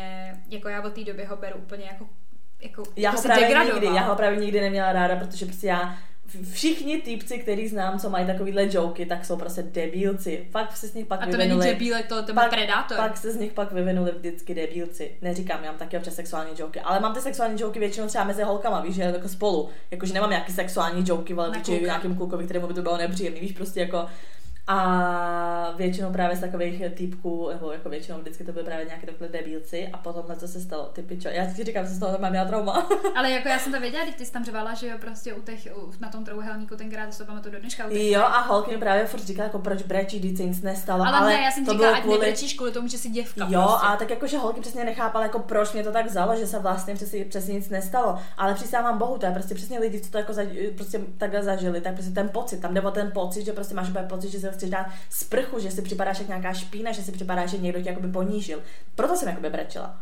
[0.48, 2.08] jako já od té doby ho beru úplně jako
[2.60, 3.80] jako, Já jako ho se právě degradoval.
[3.80, 5.98] nikdy, já ho právě nikdy neměla ráda, protože prostě já
[6.52, 10.46] všichni týpci, který znám, co mají takovýhle joky, tak jsou prostě debílci.
[10.50, 11.66] Fakt se z nich pak A to není vyvinuli.
[11.66, 12.96] debílek, to, to pak, predátor.
[12.96, 15.10] pak se z nich pak vyvinuli vždycky debílci.
[15.22, 18.42] Neříkám, já mám taky občas sexuální joky, ale mám ty sexuální joky většinou třeba mezi
[18.42, 19.68] holkama, víš, že jako spolu.
[19.90, 23.52] Jakože nemám nějaký sexuální joky, ale vůči nějakým klukovi, kterému by to bylo nepříjemný, víš,
[23.52, 24.06] prostě jako
[24.66, 29.28] a většinou právě z takových typků, nebo jako většinou vždycky to byly právě nějaké takové
[29.28, 32.34] debílci a potom co se stalo, ty pičo, já ti říkám, že z toho mám
[32.34, 32.88] já trauma.
[33.16, 35.42] Ale jako já jsem to věděla, když ty jsi tam řvala, že jo, prostě u
[35.42, 37.88] těch, u, na tom trouhelníku tenkrát, to se pamatuju do dneška.
[37.88, 41.04] Těch, Jo, a holky mi právě furt říkala, jako proč brečíš, když se nic nestalo.
[41.04, 42.18] ale, ale ne, já jsem to říkala, ať kvůli...
[42.18, 43.46] nebrečíš kvůli tomu, že jsi děvka.
[43.48, 43.86] Jo, prostě.
[43.86, 46.94] a tak jakože holky přesně nechápala, jako proč mě to tak vzalo, že se vlastně
[46.94, 48.18] přesně, přesně nic nestalo.
[48.36, 50.42] Ale přísahám bohu, to je prostě přesně lidi, co to jako za,
[50.74, 53.88] prostě takhle zažili, tak prostě ten pocit, tam jde o ten pocit, že prostě máš
[54.08, 57.50] pocit, že se chceš dát sprchu, že si připadáš jak nějaká špína, že si připadáš,
[57.50, 58.62] že někdo tě jakoby ponížil.
[58.94, 60.00] Proto jsem jakoby brečela.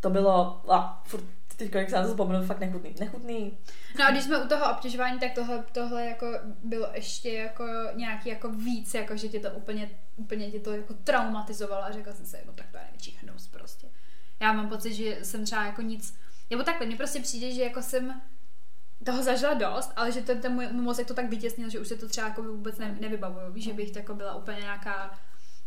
[0.00, 1.24] To bylo, a furt,
[1.56, 2.94] teď, jak se na to vzpomenu, fakt nechutný.
[3.00, 3.58] Nechutný.
[3.98, 6.26] No a když jsme u toho obtěžování, tak tohle, tohle jako
[6.64, 7.64] bylo ještě jako
[7.94, 12.12] nějaký jako víc, jako že tě to úplně, úplně tě to jako traumatizovalo a řekla
[12.12, 13.86] jsem si, no tak to je největší hnus prostě.
[14.40, 16.14] Já mám pocit, že jsem třeba jako nic,
[16.50, 18.20] nebo takhle, mně prostě přijde, že jako jsem
[19.04, 21.96] toho zažila dost, ale že ten, ten můj mozek to tak vytěsnil, že už se
[21.96, 23.52] to třeba jako vůbec ne, nevybavuju.
[23.56, 25.18] Že bych jako byla úplně nějaká,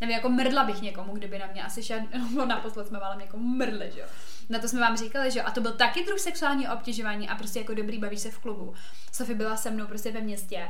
[0.01, 1.99] nevím, jako mrdla bych někomu, kdyby na mě asi šel,
[2.35, 4.05] no naposled jsme válem někomu mrdli, že jo.
[4.49, 5.45] Na to jsme vám říkali, že jo.
[5.47, 8.73] A to byl taky druh sexuálního obtěžování a prostě jako dobrý bavíš se v klubu.
[9.11, 10.68] Sofie byla se mnou prostě ve městě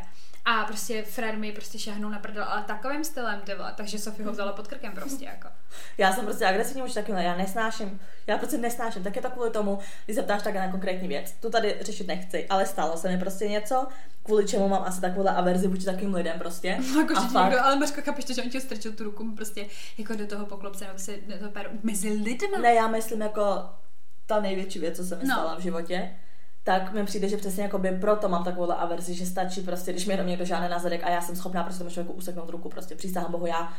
[0.49, 4.25] a prostě Fred mi prostě šahnul na prdel, ale takovým stylem, ty vole, takže Sofie
[4.25, 5.47] ho vzala pod krkem prostě jako.
[5.97, 9.49] Já jsem prostě agresivní už taky, já nesnáším, já prostě nesnáším, tak je to kvůli
[9.51, 11.31] tomu, když se ptáš tak na konkrétní věc.
[11.41, 13.87] Tu tady řešit nechci, ale stalo se mi prostě něco,
[14.23, 16.67] kvůli čemu mám asi takovouhle averzi vůči takým lidem prostě.
[16.97, 19.65] Jako, a fakt, někdo, ale Mařko, chápeš to, že on ti strčil tu ruku prostě
[19.97, 22.57] jako do toho poklopce, nebo se do toho péru, mezi lidmi.
[22.61, 23.69] ne, já myslím jako
[24.25, 25.35] ta největší věc, co se mi No.
[25.35, 26.15] stala v životě,
[26.67, 30.13] tak mi přijde, že přesně jakoby proto mám takovouhle averzi, že stačí prostě, když mě
[30.13, 32.95] jenom někdo žádné na zadek a já jsem schopná prostě tomu člověku useknout ruku, prostě
[32.95, 33.73] přísahám bohu, já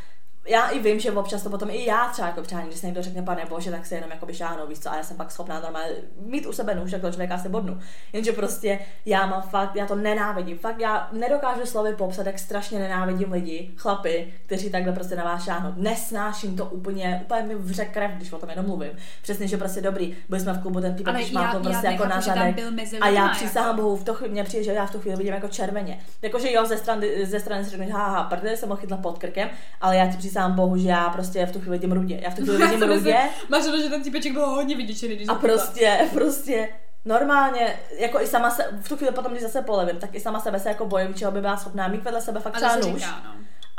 [0.47, 3.03] já i vím, že občas to potom i já třeba jako přání, když se někdo
[3.03, 5.61] řekne pane bože, tak se jenom jako šáhnou, víš co, a já jsem pak schopná
[5.61, 7.79] normálně mít u sebe nůž, jak toho člověka se bodnu.
[8.13, 12.79] Jenže prostě já mám fakt, já to nenávidím, fakt já nedokážu slovy popsat, jak strašně
[12.79, 15.73] nenávidím lidi, chlapy, kteří takhle prostě na vás šáhnou.
[15.77, 18.91] Nesnáším to úplně, úplně mi vře krev, když o tom jenom mluvím.
[19.23, 21.87] Přesně, že prostě dobrý, byli jsme v klubu, ten týpek, Ale když má to prostě
[21.87, 22.57] jako na zadek.
[23.01, 23.83] A já přísahám jako.
[23.83, 25.99] bohu, v to chvíli mě přijde, že já v tu chvíli vidím jako červeně.
[26.23, 29.49] Jakože jo, ze strany, ze strany si řeknu, haha, prdele jsem ho chytla pod krkem,
[29.81, 32.21] ale já ti přísahám bohu, že já prostě v tu chvíli vidím rudě.
[32.23, 33.19] Já v tu chvíli vidím rudě
[33.49, 36.69] Máš to, že ten týpeček byl hodně vyděčený, když a prostě, prostě
[37.05, 40.41] normálně, jako i sama se, v tu chvíli potom, když zase polevím, tak i sama
[40.41, 42.85] sebe se jako bojím, čeho by byla schopná mít vedle sebe fakt třeba nůž.
[42.95, 43.31] říká, no.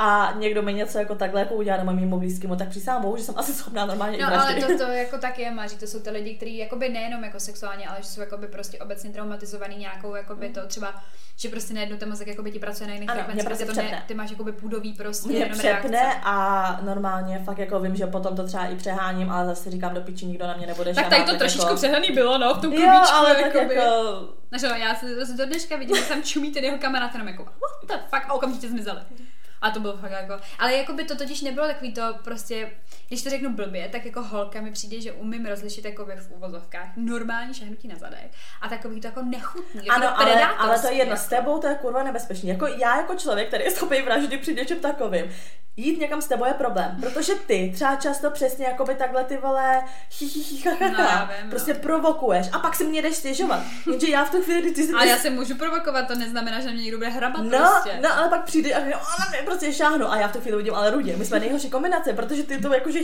[0.02, 3.24] A někdo mi něco jako takhle jako udělá nebo mému blízkému, tak přísahám bohu, že
[3.24, 6.10] jsem asi schopná normálně No ale to, to jako tak je, Maří, to jsou ty
[6.10, 10.50] lidi, kteří jakoby nejenom jako sexuálně, ale že jsou jakoby prostě obecně traumatizovaný nějakou jakoby
[10.50, 10.96] to třeba,
[11.38, 14.04] že prostě najednou ten mozek jakoby ti pracuje na jiných frekvencích, prostě protože to ne,
[14.08, 16.22] ty máš jakoby půdový prostě mě jenom přepne reakce.
[16.24, 20.02] a normálně fakt jako vím, že potom to třeba i přeháním, ale zase říkám do
[20.02, 21.76] piči, nikdo na mě nebude Tak tady to trošičku jako...
[21.76, 23.76] přehnaný bylo, no, v tom Jo, klubíčku, ale tak jakoby.
[23.76, 23.90] jako...
[24.52, 27.44] No, jo, já se do dneška vidím, že tam čumí ten jeho kamarád, jenom jako,
[27.44, 29.00] what the fuck, a okamžitě zmizeli.
[29.62, 32.72] A to bylo fakt jako, ale jako by to totiž nebylo takový to prostě,
[33.08, 36.88] když to řeknu blbě, tak jako holka mi přijde, že umím rozlišit jako v uvozovkách
[36.96, 38.32] normální šahnutí na zadek
[38.62, 41.24] a takový to jako nechutný, jako Ano, ale, ale to je jedno, jako.
[41.26, 42.50] s tebou to je kurva nebezpečný.
[42.50, 45.32] Jako já jako člověk, který je schopný vraždy při něčem takovým,
[45.76, 49.38] jít někam s tebou je problém, protože ty třeba často přesně jako by takhle ty
[49.38, 49.82] vole
[50.20, 51.50] hi, hi, hi, ha, ha, No, no.
[51.50, 53.64] prostě provokuješ a pak si mě jdeš stěžovat.
[53.92, 56.72] Jenže já v tu chvíli, ty si Ale já se můžu provokovat, to neznamená, že
[56.72, 58.00] mě někdo bude hrabat No, prostě.
[58.04, 58.96] no, ale pak přijde a mě
[59.50, 61.18] prostě šáhnu a já v tu chvíli vidím ale rudě.
[61.18, 63.00] My jsme nejhorší kombinace, protože ty to jakože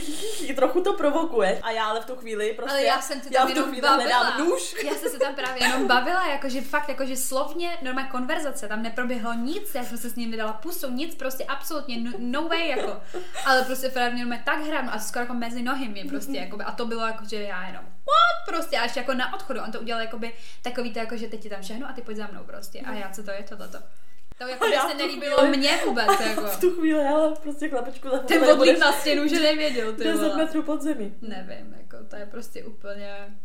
[0.55, 3.39] trochu to provokuješ a já ale v tu chvíli prostě Ale já jsem se já
[3.39, 4.37] tam v tu jenom chvíli bavila.
[4.37, 4.75] nůž.
[4.83, 9.33] Já jsem se tam právě jenom bavila, jakože fakt, jakože slovně, normálně konverzace, tam neproběhlo
[9.33, 13.01] nic, já jsem se s ním nedala pusu, nic, prostě absolutně no, no way, jako.
[13.45, 16.71] Ale prostě mě normálně tak hráno a skoro jako mezi nohy mi prostě, jakoby, a
[16.71, 19.79] to bylo jako, že já jenom, what, prostě, a ještě jako na odchodu, on to
[19.79, 22.43] udělal jakoby takový to, jako, že teď ti tam šahnu a ty pojď za mnou
[22.43, 23.77] prostě, a já, co to je tohleto.
[23.77, 24.04] To jako
[24.39, 26.41] By já se nelíbilo chvíli- mně vůbec, jako.
[26.45, 30.21] V tu chvíli, ale prostě chlapečku za Ten budeš na stěnu, že nevěděl, ty 10
[30.21, 30.37] vole.
[30.37, 31.13] metrů pod zemí.
[31.21, 33.37] Nevím, jako to je prostě úplně...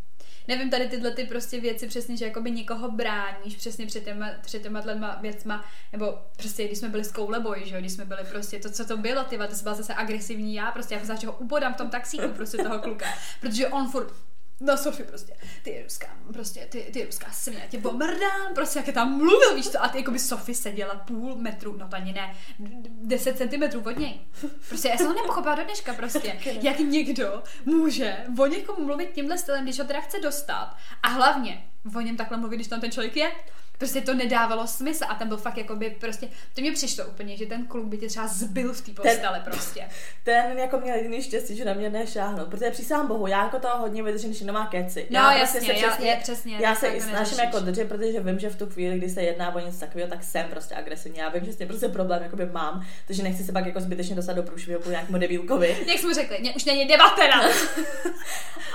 [0.48, 4.62] Nevím, tady tyhle ty prostě věci přesně, že jakoby někoho bráníš přesně před těma, před
[4.62, 8.24] těma tlema věcma, nebo prostě když jsme byli s kouleboj, že jo, když jsme byli
[8.24, 11.74] prostě, to, co to bylo, ty to byla zase agresivní já, prostě já ho ubodám
[11.74, 13.06] v tom taxíku prostě toho kluka,
[13.40, 14.12] protože on furt
[14.60, 18.92] No Sofie prostě, ty ruská, prostě, ty, ty ruská svině, tě pomrdám, prostě jak je
[18.92, 22.12] tam mluvil, víš to, a ty jako by Sofie seděla půl metru, no to ani
[22.12, 24.20] ne, 10 centimetrů od něj.
[24.68, 29.38] Prostě já jsem to nepochopila do dneška prostě, jak někdo může o někom mluvit tímhle
[29.38, 30.76] stylem, když ho teda chce dostat?
[31.02, 33.32] A hlavně o něm takhle mluvit, když tam ten člověk je.
[33.80, 37.36] Prostě to nedávalo smysl a ten byl fakt jako by prostě, to mě přišlo úplně,
[37.36, 39.88] že ten kluk by tě třeba zbyl v té postele prostě.
[40.24, 43.78] Ten jako měl jediný štěstí, že na mě nešáhnou, protože přísahám bohu, já jako toho
[43.78, 45.06] hodně vydržím, když nemá keci.
[45.10, 47.38] No, já jasně, se já- je, přesně, já se jako i snažím neřešíš.
[47.38, 50.24] jako držet, protože vím, že v tu chvíli, kdy se jedná o něco takového, tak
[50.24, 51.18] jsem prostě agresivní.
[51.18, 54.16] Já vím, že s tím prostě problém jakoby mám, takže nechci se pak jako zbytečně
[54.16, 55.76] dostat do průšvihu po nějakému debilkovi.
[55.86, 57.40] Jak jsme řekli, mě už není debatera.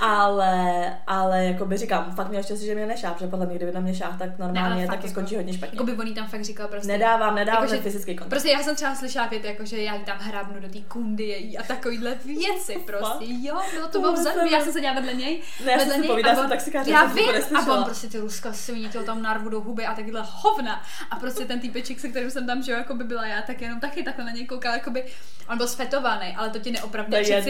[0.00, 3.72] Ale, ale jako by říkám, fakt měl štěstí, že mě nešáh, protože podle mě, kdyby
[3.72, 5.76] na mě šáh, tak Ne, normálně fakt tak to jako- skončí hodně špatně.
[5.76, 6.88] Jako by on tam fakt říkal prostě.
[6.88, 8.28] Nedávám, nedávám Jakože- ten fyzický kontakt.
[8.28, 11.24] Prostě já jsem třeba slyšela věty, jako že já jí tam hrabnu do té kundy
[11.24, 13.24] její a takovýhle věci prostě.
[13.28, 15.40] Jo, bylo to bylo vzadu, jsem- já jsem seděla vedle něj.
[15.64, 17.72] Ne, já vedle jsem si něj povídala a s on- taxikářem, Já to vím, a
[17.76, 20.82] on prostě ty ruská svině těho tam narvu do huby a takovýhle hovna.
[21.10, 23.60] A prostě ten týpeček, se kterým jsem tam, že jo, jako by byla já, tak
[23.60, 25.04] jenom taky takhle na něj koukala, jako by,
[25.50, 26.72] on byl svetovaný, ale to ti.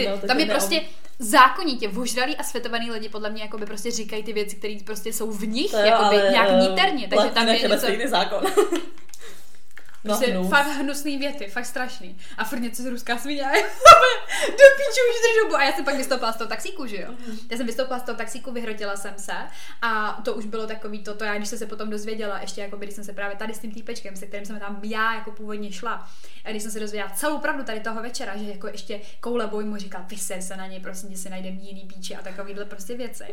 [0.05, 0.81] To to tam je prostě
[1.19, 5.13] zákonitě vožralí a svetovaný lidi podle mě jako by prostě říkají ty věci, které prostě
[5.13, 7.77] jsou v nich, To jako by ale, nějak eh, niterně, takže tam je něco...
[7.77, 8.43] stejný zákon.
[10.03, 10.49] No, Prostě hnus.
[10.49, 12.17] fakt hnusný věty, fakt strašný.
[12.37, 13.43] A furt něco z ruská svině.
[14.47, 15.55] Do píču už dobu.
[15.55, 17.13] A já jsem pak vystoupila z toho taxíku, že jo?
[17.51, 19.31] Já jsem vystoupila z toho taxíku, vyhrotila jsem se
[19.81, 22.77] a to už bylo takový to, to já, když jsem se potom dozvěděla, ještě jako
[22.77, 25.71] když jsem se právě tady s tím týpečkem, se kterým jsem tam já jako původně
[25.71, 26.09] šla,
[26.45, 29.63] a když jsem se dozvěděla celou pravdu tady toho večera, že jako ještě koule boj
[29.65, 32.95] mu říkal, vyser se na něj, prosím tě si najdem jiný píči a takovýhle prostě
[32.97, 33.23] věci.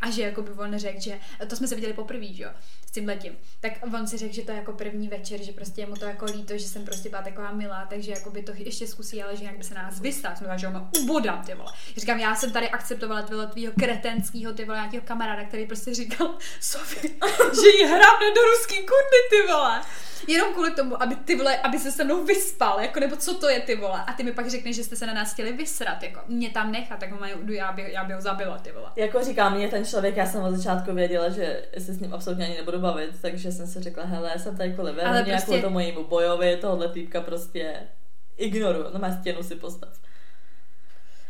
[0.00, 1.18] A že jako by on řekl, že
[1.48, 2.50] to jsme se viděli poprvé, že jo,
[2.86, 3.32] s tím letím.
[3.60, 6.04] Tak on si řekl, že to je jako první večer, že prostě je mu to
[6.10, 9.36] jako líto, že jsem prostě byla taková milá, takže jako by to ještě zkusí, ale
[9.36, 10.38] že jinak by se na nás vystát.
[10.38, 11.72] Jsme že ho ubodám, ty vole.
[11.96, 16.34] Říkám, já jsem tady akceptovala tvýho tvýho kretenského, ty vole, nějakého kamaráda, který prostě říkal,
[16.60, 17.14] Sofie,
[17.62, 19.80] že jí hrábne do ruský kundy, ty vole.
[20.26, 23.48] Jenom kvůli tomu, aby ty vole, aby se se mnou vyspal, jako nebo co to
[23.48, 24.04] je ty vole.
[24.06, 26.72] A ty mi pak řekneš, že jste se na nás chtěli vysrat, jako mě tam
[26.72, 28.90] nechat, tak ho mají, jdu, já by, já by ho zabila, ty vole.
[28.96, 32.44] Jako říká mě ten člověk, já jsem od začátku věděla, že se s ním absolutně
[32.44, 35.62] ani nebudu bavit, takže jsem si řekla, hele, já jsem tady kvůli Veroně, prostě- kvůli
[35.62, 37.88] tomu jejímu bojovi, tohle týpka prostě
[38.36, 40.00] ignoruju, no má stěnu si postav.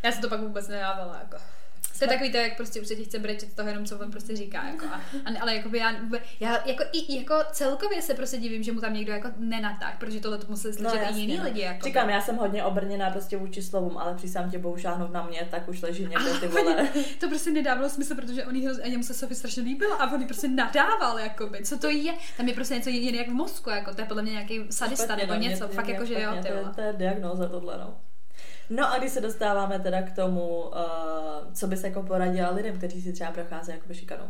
[0.02, 1.36] Já se to pak vůbec nedávala, jako.
[2.00, 4.10] To je takový to, jak prostě už se ti chce brečet toho jenom, co on
[4.10, 4.86] prostě říká, jako.
[4.86, 5.92] A, a, ale jakoby já,
[6.40, 10.20] já, jako, i, jako celkově se prostě divím, že mu tam někdo jako nenatáh, protože
[10.20, 11.44] tohle to museli slyšet i jiný no.
[11.44, 11.86] lidi, jako.
[11.86, 15.48] Říkám, já jsem hodně obrněná prostě vůči slovům, ale přísám tě bohu šáhnout na mě,
[15.50, 16.88] tak už leží někde ty vole.
[17.20, 20.26] To prostě nedávalo smysl, protože on hrozně, a jemu se Sofie strašně líbila a on
[20.26, 21.64] prostě nadával, jakoby.
[21.64, 22.14] Co to je?
[22.36, 25.16] Tam je prostě něco jiné jak v mozku, jako to je podle mě nějaký sadista
[25.16, 25.66] nebo no, něco.
[25.66, 26.74] mě- Fakt mě jako, že jo, to, je, vole.
[26.74, 28.00] to je diagnóza tohle, no.
[28.70, 33.02] No a když se dostáváme teda k tomu, uh, co bys jako poradila lidem, kteří
[33.02, 34.26] si třeba procházejí jako šikanou.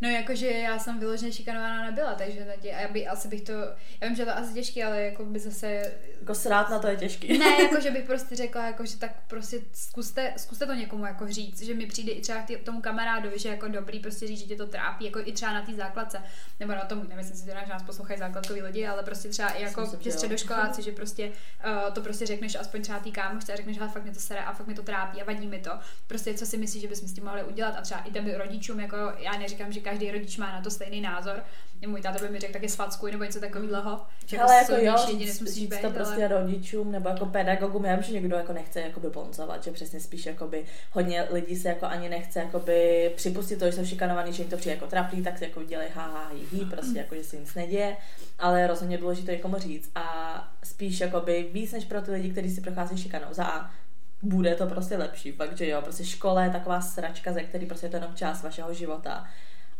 [0.00, 3.52] No jakože já jsem vyloženě šikanovaná nebyla, takže nadě, a já by, asi bych to,
[4.00, 5.92] já vím, že to asi těžké, ale jako by zase...
[6.20, 7.38] Jako srát na to je těžký.
[7.38, 11.62] Ne, jakože bych prostě řekla, jako, že tak prostě zkuste, zkuste to někomu jako říct,
[11.62, 14.56] že mi přijde i třeba k tomu kamarádovi, že jako dobrý prostě říct, že tě
[14.56, 16.22] to trápí, jako i třeba na té základce,
[16.60, 19.62] nebo na tom, nevím, si to že nás poslouchají základkoví lidi, ale prostě třeba i
[19.62, 21.32] jako že středoškoláci, že prostě
[21.66, 24.40] uh, to prostě řekneš aspoň třeba tý kámošce a řekneš, že fakt mě to sere
[24.40, 25.70] a fakt mě to trápí a vadí mi to.
[26.06, 28.80] Prostě co si myslíš, že bychom s tím mohli udělat a třeba i těm rodičům,
[28.80, 31.42] jako já neříkám, že každý rodič má na to stejný názor.
[31.86, 34.00] Můj táta by mi řekl taky svackuj nebo něco takového.
[34.26, 36.28] Že ale jako, jako jo, říct, říct být, to prostě ale...
[36.28, 40.26] rodičům nebo jako pedagogům, já vím, že někdo jako nechce jakoby bonzovat, že přesně spíš
[40.26, 44.50] jakoby hodně lidí se jako ani nechce jakoby připustit to, že jsou šikanovaný, že jim
[44.50, 47.24] to přijde jako trapný, tak si jako dělají ha, ha, hi, hi, prostě jako, že
[47.24, 47.96] se nic neděje,
[48.38, 52.60] ale rozhodně důležité někomu říct a spíš jakoby víc než pro ty lidi, kteří si
[52.60, 53.26] prochází šikanou.
[53.30, 53.70] Za A,
[54.22, 55.32] bude to prostě lepší.
[55.32, 58.42] Fakt, že jo, prostě škola je taková sračka, ze který prostě je to jenom část
[58.42, 59.26] vašeho života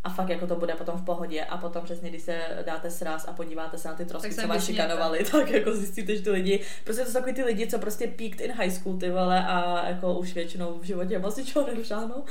[0.05, 3.29] a fakt jako to bude potom v pohodě a potom přesně, když se dáte sraz
[3.29, 6.61] a podíváte se na ty trosky, co vás šikanovali, tak jako zjistíte, že ty lidi,
[6.85, 9.89] prostě to jsou takový ty lidi, co prostě peaked in high school, ty vole, a
[9.89, 12.25] jako už většinou v životě moc ničeho nedošáhnou.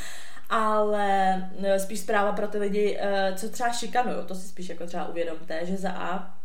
[0.49, 4.85] Ale no, spíš zpráva pro ty lidi, eh, co třeba šikanují, to si spíš jako
[4.85, 6.38] třeba uvědomte, že za A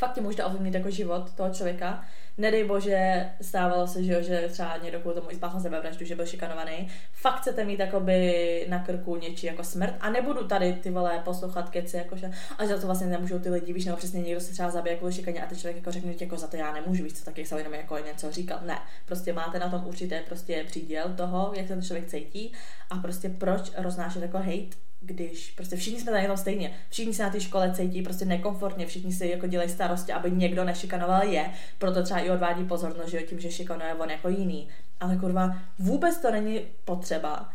[0.00, 2.04] fakt je možná ovlivnit jako život toho člověka,
[2.38, 6.16] nedej bože, stávalo se, že, jo, že třeba někdo kvůli tomu i spáchal sebevraždu, že
[6.16, 6.88] byl šikanovaný.
[7.12, 11.70] Fakt chcete mít jakoby na krku něčí jako smrt a nebudu tady ty vole poslouchat
[11.70, 14.70] keci, jakože, a za to vlastně nemůžou ty lidi, víš, nebo přesně někdo se třeba
[14.70, 17.24] zabije kvůli šikaně a ten člověk jako řekne, jako za to já nemůžu, víš co,
[17.24, 18.58] taky se jenom jako něco říkal.
[18.66, 22.52] Ne, prostě máte na tom určité prostě příděl toho, jak ten člověk cítí
[22.90, 27.30] a prostě proč roznášet jako hate když prostě všichni jsme jenom stejně, všichni se na
[27.30, 32.02] té škole cítí prostě nekomfortně, všichni si jako dělají starosti, aby někdo nešikanoval je, proto
[32.02, 34.68] třeba i odvádí pozornost, že jo, tím, že šikanuje on jako jiný.
[35.00, 37.52] Ale kurva, vůbec to není potřeba.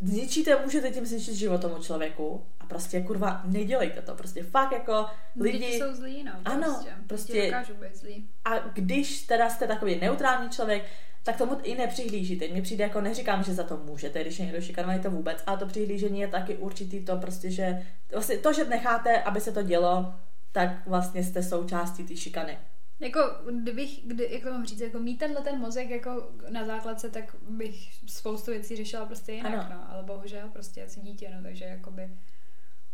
[0.00, 5.06] Zničíte, můžete tím zničit život tomu člověku a prostě kurva, nedělejte to, prostě fakt jako
[5.40, 5.58] lidi...
[5.58, 6.66] Lidi jsou zlí, no, prostě.
[6.66, 7.52] Ano, prostě...
[7.80, 8.28] být zlí.
[8.44, 10.84] A když teda jste takový neutrální člověk,
[11.26, 12.48] tak tomu i nepřihlížíte.
[12.48, 15.58] Mně přijde jako, neříkám, že za to můžete, když je někdo šikanovaný, to vůbec, ale
[15.58, 19.62] to přihlížení je taky určitý to prostě, že vlastně to, že necháte, aby se to
[19.62, 20.14] dělo,
[20.52, 22.58] tak vlastně jste součástí té šikany.
[23.00, 23.20] Jako,
[23.62, 27.36] kdybych, kdy, jak to mám říct, jako mít tenhle ten mozek jako na základce, tak
[27.48, 29.68] bych spoustu věcí řešila prostě jinak, ano.
[29.70, 32.10] no, ale bohužel prostě asi dítě, no, takže jakoby,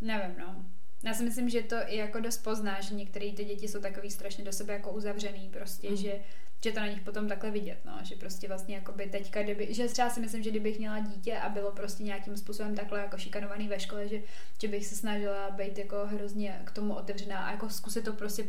[0.01, 0.65] nevím, no.
[1.05, 4.11] Já si myslím, že to i jako dost pozná, že některé ty děti jsou takový
[4.11, 5.97] strašně do sebe jako uzavřený prostě, mm.
[5.97, 6.21] že
[6.65, 9.89] že to na nich potom takhle vidět, no, že prostě vlastně jakoby teďka, kdyby, že
[9.89, 13.69] třeba si myslím, že kdybych měla dítě a bylo prostě nějakým způsobem takhle jako šikanovaný
[13.69, 14.21] ve škole, že,
[14.61, 18.45] že bych se snažila být jako hrozně k tomu otevřená a jako zkusit to prostě,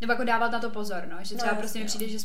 [0.00, 2.18] nebo jako dávat na to pozor, no, že třeba no, prostě mi přijde, že,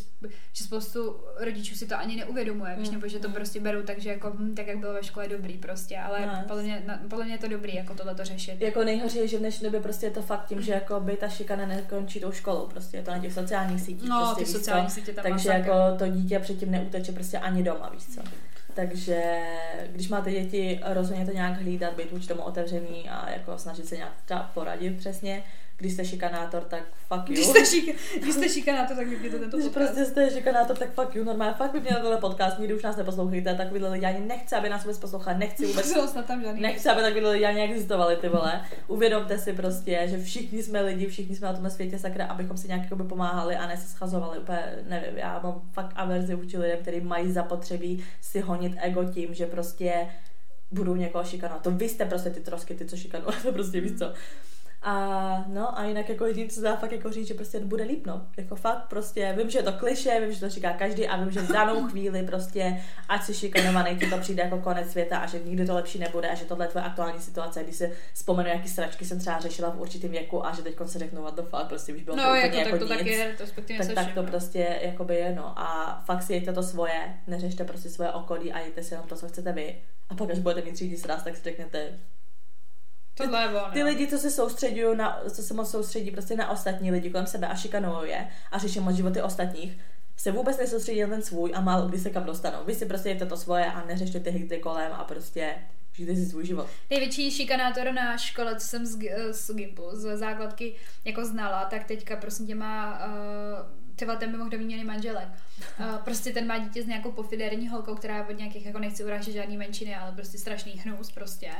[0.53, 3.33] že spoustu rodičů si to ani neuvědomuje, víš, mm, nebo že to mm.
[3.33, 6.43] prostě berou tak, že jako, hm, tak jak bylo ve škole dobrý prostě, ale no,
[6.47, 8.61] podle, mě, na, podle mě je to dobrý, jako tohle to řešit.
[8.61, 11.17] Jako nejhorší je, že v dnešní době prostě je to fakt tím, že jako by
[11.17, 14.09] ta šikana nekončí tou školou, prostě je to na těch sociálních sítích.
[14.09, 17.89] No, prostě, ty sociální sítě tam takže jako to dítě předtím neuteče prostě ani doma,
[17.93, 18.21] víš co.
[18.73, 19.41] Takže
[19.91, 23.97] když máte děti, rozhodně to nějak hlídat, být vůči tomu otevřený a jako snažit se
[23.97, 24.13] nějak
[24.53, 25.43] poradit přesně
[25.77, 27.33] když jste šikanátor, tak fuck you.
[27.33, 29.73] Když jste, šik, když jste šikanátor, tak vypněte tento podcast.
[29.73, 32.95] Když prostě jste šikanátor, tak fuck you, normálně fakt vypněte tenhle podcast, nikdy už nás
[32.95, 35.93] neposlouchejte, takovýhle lidi ani nechci, aby nás vůbec poslouchali, nechci vůbec,
[36.27, 38.61] tam žádný nechci, aby takovýhle lidi ani existovali, ty vole.
[38.87, 42.67] Uvědomte si prostě, že všichni jsme lidi, všichni jsme na tomhle světě sakra, abychom si
[42.67, 47.01] nějak pomáhali a ne se schazovali, úplně, nevím, já mám fakt averzi vůči lidem, kteří
[47.01, 50.07] mají zapotřebí si honit ego tím, že prostě
[50.71, 51.63] budou někoho šikanovat.
[51.63, 54.13] To vy jste prostě ty trosky, ty, co šikanujete, prostě víš co.
[54.87, 58.07] A no a jinak jako jediný, co dá fakt jako říct, že prostě bude líp,
[58.07, 58.27] no.
[58.37, 61.31] Jako fakt prostě, vím, že je to kliše, vím, že to říká každý a vím,
[61.31, 65.25] že v danou chvíli prostě, ať si šikanovaný, ti to přijde jako konec světa a
[65.25, 68.49] že nikdy to lepší nebude a že tohle je tvoje aktuální situace, když si vzpomenu,
[68.49, 71.41] jaký sračky jsem třeba řešila v určitém věku a že teď se řeknu, what the
[71.41, 73.85] fuck, prostě už bylo no, to úplně jako, jako tak to nic, tak je, to
[73.85, 75.59] tak, tak to prostě jakoby je, no.
[75.59, 79.15] A fakt si jejte to svoje, neřešte prostě svoje okolí a jděte si jenom to,
[79.15, 79.75] co chcete vy.
[80.09, 81.99] A pak, až budete mít třídní sraz, tak si řeknete,
[83.15, 86.91] Tohle je Ty lidi, co se soustředují na, co se moc soustředí prostě na ostatní
[86.91, 89.77] lidi kolem sebe a šikanují je a řeší moc životy ostatních,
[90.17, 92.57] se vůbec nesoustředí na ten svůj a málo kdy se kam dostanou.
[92.65, 95.55] Vy si prostě jděte to svoje a neřešte ty hejty kolem a prostě
[95.93, 96.67] žijte si svůj život.
[96.89, 98.97] Největší šikanátor na škole, co jsem z,
[99.31, 100.75] z Gimpu, z základky
[101.05, 105.27] jako znala, tak teďka prosím tě má uh, třeba ten mimochodem výměný manželek.
[105.79, 109.03] Uh, prostě ten má dítě s nějakou pofiderní holkou, která je od nějakých, jako nechci
[109.03, 111.51] urážet žádný menšiny, ale prostě strašný hnus prostě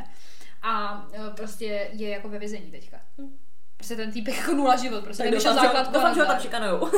[0.65, 2.97] a e, prostě je jako ve vězení teďka.
[3.21, 3.37] Hm.
[3.77, 5.93] Prostě ten týpek jako nula život, prostě tak doufám, základ.
[5.93, 6.89] Doufám, že ho tam šikanujou.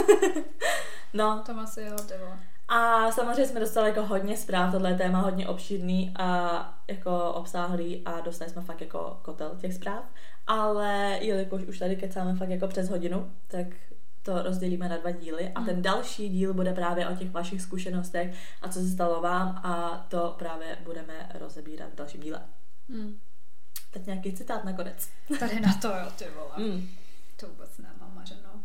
[1.14, 1.44] no.
[1.46, 2.40] Tam asi jo, ty vole.
[2.68, 8.02] A samozřejmě jsme dostali jako hodně zpráv, tohle je téma hodně obšírný a jako obsáhlý
[8.06, 10.04] a dostali jsme fakt jako kotel těch zpráv.
[10.48, 13.68] Ale jelikož už tady kecáme fakt jako přes hodinu, tak
[14.24, 18.36] to rozdělíme na dva díly a ten další díl bude právě o těch vašich zkušenostech
[18.62, 22.42] a co se stalo vám a to právě budeme rozebírat v dalším díle.
[22.90, 23.20] Hmm.
[23.98, 25.10] Teď nějaký citát nakonec.
[25.40, 26.70] Tady na to, jo, ty vole.
[26.70, 26.90] Mm.
[27.36, 28.64] To vůbec nemám mařeno.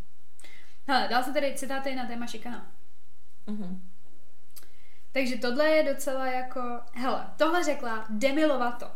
[0.89, 2.67] Hele, dal se tady citáty na téma šikana.
[3.47, 3.89] Mhm.
[5.13, 6.81] Takže tohle je docela jako...
[6.95, 8.91] Hele, tohle řekla Demi Lovato.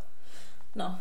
[0.75, 0.99] No,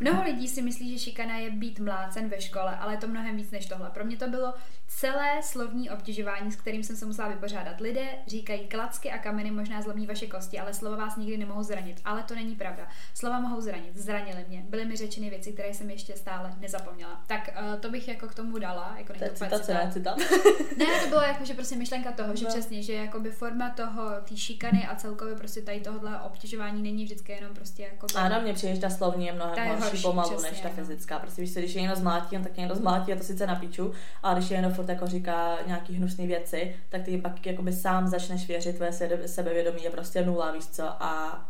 [0.00, 3.36] Mnoho lidí si myslí, že šikana je být mlácen ve škole, ale je to mnohem
[3.36, 3.90] víc než tohle.
[3.90, 4.54] Pro mě to bylo
[5.00, 7.80] celé slovní obtěžování, s kterým jsem se musela vypořádat.
[7.80, 12.00] Lidé říkají, klacky a kameny možná zlomí vaše kosti, ale slova vás nikdy nemohou zranit.
[12.04, 12.88] Ale to není pravda.
[13.14, 13.96] Slova mohou zranit.
[13.96, 14.64] Zranily mě.
[14.68, 17.22] Byly mi řečeny věci, které jsem ještě stále nezapomněla.
[17.26, 18.94] Tak uh, to bych jako k tomu dala.
[18.98, 20.18] Jako to citace, ne citát.
[20.76, 22.50] Ne, to bylo jako, že prostě myšlenka toho, že No.
[22.50, 27.32] přesně, že jakoby forma toho, té šikany a celkově prostě tady tohohle obtěžování není vždycky
[27.32, 28.06] jenom prostě jako.
[28.14, 30.68] Ano, mně přijde, že ta slovní je mnohem Ta horší horší, pomalu přesně, než ta
[30.68, 30.74] no.
[30.74, 31.18] fyzická.
[31.18, 33.92] Prostě víš co, když je někdo zmlátí, tak někdo zmlátí a to sice napíču,
[34.22, 38.08] ale když je jenom furt jako říká nějaký hnusné věci, tak ty pak jakoby sám
[38.08, 41.42] začneš věřit, tvoje sebe- sebevědomí je prostě nula, víš co, a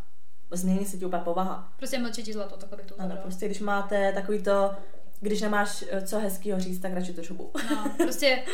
[0.50, 1.72] změní se ti úplně povaha.
[1.76, 4.74] Prostě mlčetí zlato, takhle bych to Ano, prostě když máte takový to,
[5.20, 7.50] když nemáš eh, co hezkýho říct, tak radši to šubu.
[7.70, 8.44] No, prostě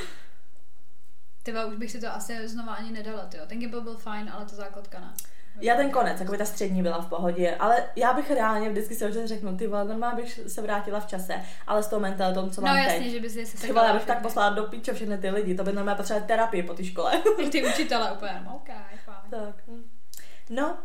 [1.42, 3.46] Tyva, už bych si to asi znova ani nedala, tyjo.
[3.46, 5.12] Ten gimbal byl fajn, ale to základka ne.
[5.60, 9.04] Já ten konec, jakoby ta střední byla v pohodě, ale já bych reálně vždycky si
[9.06, 11.34] občas řeknu, ty vole, normálně bych se vrátila v čase,
[11.66, 13.10] ale s tou mentalitou, co No mám jasně, teď.
[13.12, 15.54] že by si se Ty vole, já bych tak poslala do píče všechny ty lidi,
[15.54, 17.12] to by normálně potřebovali terapii po té škole.
[17.52, 18.68] Ty učitele úplně, no, ok,
[19.04, 19.16] fajn.
[19.30, 19.54] tak.
[20.50, 20.78] No,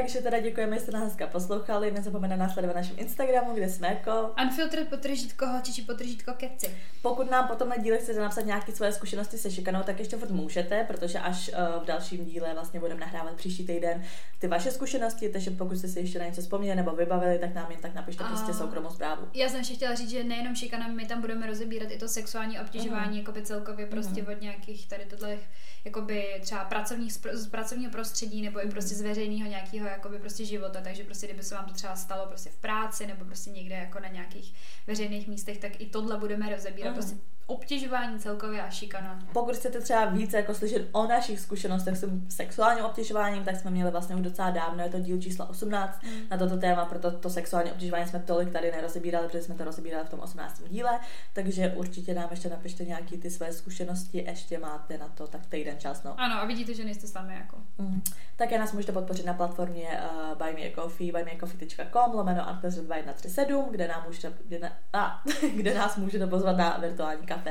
[0.00, 1.90] takže teda děkujeme, že jste nás dneska poslouchali.
[1.90, 4.34] Nezapomeňte nás sledovat na našem Instagramu, kde jsme jako.
[4.42, 6.76] Unfiltered potržítko holči či potržítko keci.
[7.02, 10.30] Pokud nám po tomhle díle chcete napsat nějaké svoje zkušenosti se šikanou, tak ještě furt
[10.30, 14.02] můžete, protože až uh, v dalším díle vlastně budeme nahrávat příští týden
[14.38, 17.70] ty vaše zkušenosti, takže pokud jste si ještě na něco vzpomněli nebo vybavili, tak nám
[17.70, 19.28] jen tak napište A- prostě soukromou zprávu.
[19.34, 22.60] Já jsem ještě chtěla říct, že nejenom šikana, my tam budeme rozebírat i to sexuální
[22.60, 23.18] obtěžování, Mhm.
[23.18, 25.38] jakoby celkově prostě od nějakých tady tohle,
[25.84, 30.18] jakoby třeba pracovních, z pr- z pracovního prostředí, nebo i prostě z veřejného nějakého jakoby
[30.18, 33.50] prostě života, takže prostě kdyby se vám to třeba stalo prostě v práci, nebo prostě
[33.50, 34.54] někde jako na nějakých
[34.86, 36.94] veřejných místech, tak i tohle budeme rozebírat, Mhm.
[36.94, 37.16] prostě
[37.52, 39.18] obtěžování celkově a šikana.
[39.32, 43.90] Pokud chcete třeba více jako slyšet o našich zkušenostech s sexuálním obtěžováním, tak jsme měli
[43.90, 46.10] vlastně už docela dávno, je to díl číslo 18 Mm.
[46.30, 50.06] na toto téma, proto to sexuální obtěžování jsme tolik tady nerozebírali, protože jsme to rozebírali
[50.06, 50.62] v tom 18.
[50.68, 51.00] díle,
[51.32, 55.78] takže určitě nám ještě napište nějaký ty své zkušenosti, ještě máte na to tak týden
[55.78, 56.14] čas, no.
[56.20, 57.56] Ano, a vidíte, že nejste sami jako.
[57.78, 58.02] Mm.
[58.36, 60.00] Také nás můžete podpořit na platformě
[60.32, 65.22] uh, Buy Me a Coffee, buymeacoffee.com, lomeno Unfiltered 2137, kde, nám můžete, kde, na, a,
[65.56, 67.41] kde nás můžete pozvat na virtuální kafe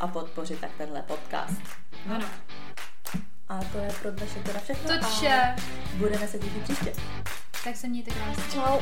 [0.00, 1.62] a podpořit tak tenhle podcast.
[2.10, 2.26] Ano.
[3.48, 4.98] A to je pro dnešek teda všechno.
[4.98, 5.54] To vše.
[5.94, 6.92] Budeme se těšit příště.
[7.64, 8.44] Tak se mějte krásně.
[8.52, 8.78] Čau.